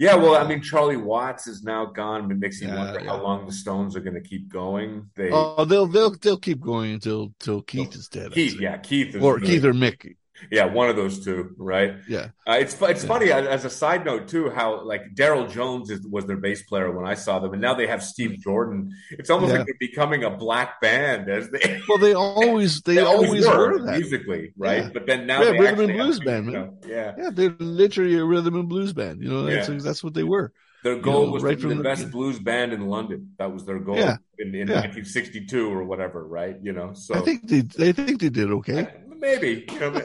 [0.00, 0.16] yeah.
[0.16, 2.28] well, I mean, Charlie Watts is now gone.
[2.28, 5.10] It makes you wonder how long the Stones are going to keep going.
[5.14, 8.32] They, oh, they'll they'll they'll keep going until until Keith is dead.
[8.32, 10.16] Keith, yeah, Keith, or Keith or Mick
[10.50, 11.94] Yeah, one of those two, right?
[12.08, 12.28] Yeah.
[12.46, 13.08] Uh, it's it's Yeah.
[13.08, 16.90] funny as a side note too how like Darryl Jones is, was their bass player
[16.90, 18.92] when I saw them, and now they have Steve Jordan.
[19.10, 19.58] It's almost Yeah.
[19.58, 23.82] like they're becoming a black band as they Well, they always they, they always, were,
[23.84, 23.98] that.
[23.98, 24.84] musically, right?
[24.84, 24.90] Yeah.
[24.92, 26.54] But then now Yeah, rhythm and blues band, man.
[26.54, 27.14] know, yeah.
[27.18, 29.22] Yeah, they're literally a rhythm and blues band.
[29.22, 30.52] You know, that's that's what they were.
[30.84, 33.32] Their goal know, was right to from be the the- best blues band in London.
[33.38, 34.18] That was their goal Yeah.
[34.38, 34.80] in, in Yeah.
[34.86, 36.56] 1962 or whatever, right?
[36.62, 38.86] You know, so I think they I think they did okay.
[39.18, 39.66] Maybe.
[39.70, 40.02] You know,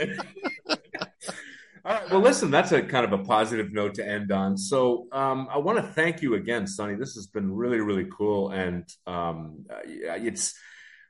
[1.85, 2.10] All right.
[2.11, 4.57] Well, listen, that's a kind of a positive note to end on.
[4.57, 6.95] So, um, I want to thank you again, Sonny.
[6.95, 10.56] This has been really, really cool, and um, it's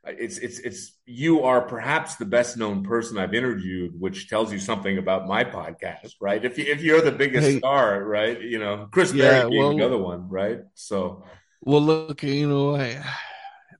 [0.05, 4.57] it's it's it's you are perhaps the best known person I've interviewed, which tells you
[4.59, 6.43] something about my podcast, right?
[6.43, 7.57] If you if you're the biggest Hey.
[7.59, 8.41] star, right?
[8.41, 10.59] You know, Chris Yeah, Berry being well- the other one, right?
[10.73, 11.23] So,
[11.61, 12.97] Well, look, you know, I,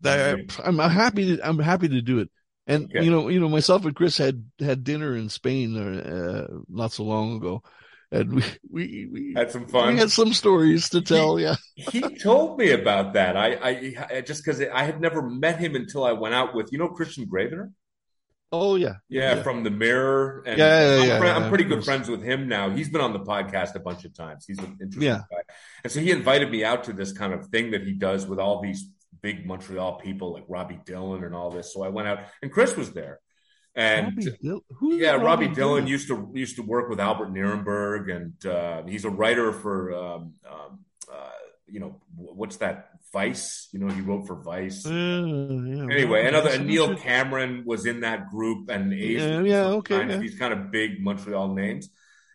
[0.06, 2.30] I I'm happy to I'm happy to do it.
[2.66, 6.94] And you know, you know, myself and Chris had had dinner in Spain uh, not
[6.94, 7.62] so long ago,
[8.12, 9.94] and we we we, had some fun.
[9.94, 11.38] we had some stories to tell.
[11.40, 13.36] Yeah, he told me about that.
[13.36, 16.72] I, I, I just because I had never met him until I went out with
[16.72, 17.74] you know Kristian Gravenor.
[18.54, 19.44] oh yeah, Yeah, Yeah.
[19.44, 20.44] from the Mirror.
[20.46, 22.70] And Yeah, yeah, I'm, yeah, fri- yeah, I'm pretty good friends with him now.
[22.70, 24.46] He's been on the podcast a bunch of times.
[24.48, 25.24] He's an interesting Yeah.
[25.30, 25.42] guy.
[25.84, 28.40] And so he invited me out to this kind of thing that he does with
[28.40, 28.88] all these
[29.24, 31.74] big Montreal people like Robbie Dillon and all this.
[31.74, 33.20] So I went out and Chris was there.
[33.76, 35.88] And Robbie is yeah, Robbie Dillon Dillon?
[35.88, 40.34] used to used to work with Albert Nerenberg, and uh, he's a writer for um,
[40.48, 40.80] um,
[41.12, 41.32] uh,
[41.66, 43.70] you know what's that Vice?
[43.72, 44.86] You know, he wrote for Vice.
[44.86, 49.98] Uh, yeah, Anyway, another Neil Cameron was in that group, and Ace Yeah, yeah, okay,
[49.98, 51.90] kind of- these kind of big Montreal names.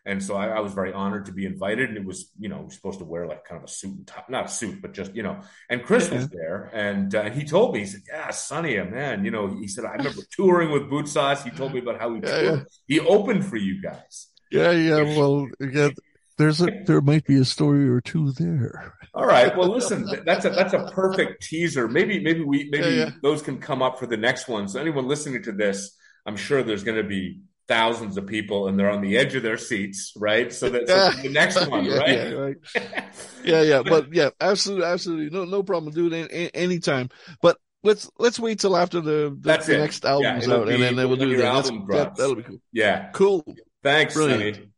[0.06, 2.68] And so I, I was very honored to be invited, and it was you know
[2.70, 5.14] supposed to wear like kind of a suit and tie, not a suit, but just
[5.14, 5.40] you know.
[5.68, 9.30] And Chris was there, and uh, he told me he said, "Yeah, Sonny, man, you
[9.30, 12.38] know." He said, "I remember touring with Bootsauce." He told me about how he Yeah,
[12.40, 12.66] toured.
[12.86, 14.28] he opened for you guys.
[14.50, 15.02] Yeah, yeah.
[15.02, 15.90] Well, yeah,
[16.36, 18.94] there's a there might be a story or two there.
[19.14, 19.56] All right.
[19.56, 21.88] Well, listen, that's a that's a perfect teaser.
[21.88, 23.10] Maybe maybe we maybe Yeah, yeah.
[23.22, 24.68] those can come up for the next one.
[24.68, 25.96] So anyone listening to this,
[26.26, 29.42] I'm sure there's going to be thousands of people, and they're on the edge of
[29.42, 30.52] their seats, right?
[30.52, 32.08] So that's so the next one, yeah, right?
[32.08, 32.56] Yeah, right.
[33.44, 33.82] yeah, yeah.
[33.82, 35.92] But yeah, absolutely, absolutely, no, no problem.
[35.92, 37.10] Do it any, any- anytime.
[37.42, 40.82] But let's let's wait till after the the, the next album's it'll out, and be
[40.82, 41.64] then, then we'll do that.
[41.88, 42.16] That.
[42.16, 42.60] That'll be cool.
[42.72, 43.10] yeah.
[43.12, 43.44] Cool.
[43.82, 44.56] Thanks, Brilliant.
[44.56, 44.68] Sonny.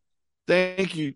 [0.47, 1.15] Thank you.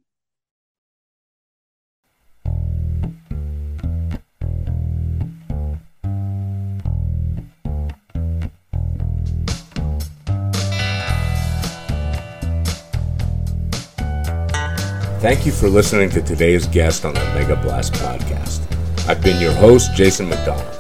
[15.25, 18.61] Thank you for listening to today's guest on the Mega Blast podcast.
[19.09, 20.71] I've been your host, Jason McDonald.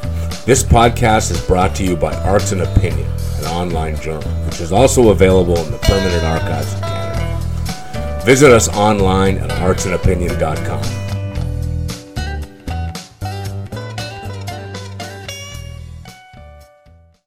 [0.44, 4.70] This podcast is brought to you by Arts and Opinion, an online journal, which is
[4.70, 8.22] also available in the Permanent Archives of Canada.
[8.26, 11.03] Visit us online at artsandopinion.com.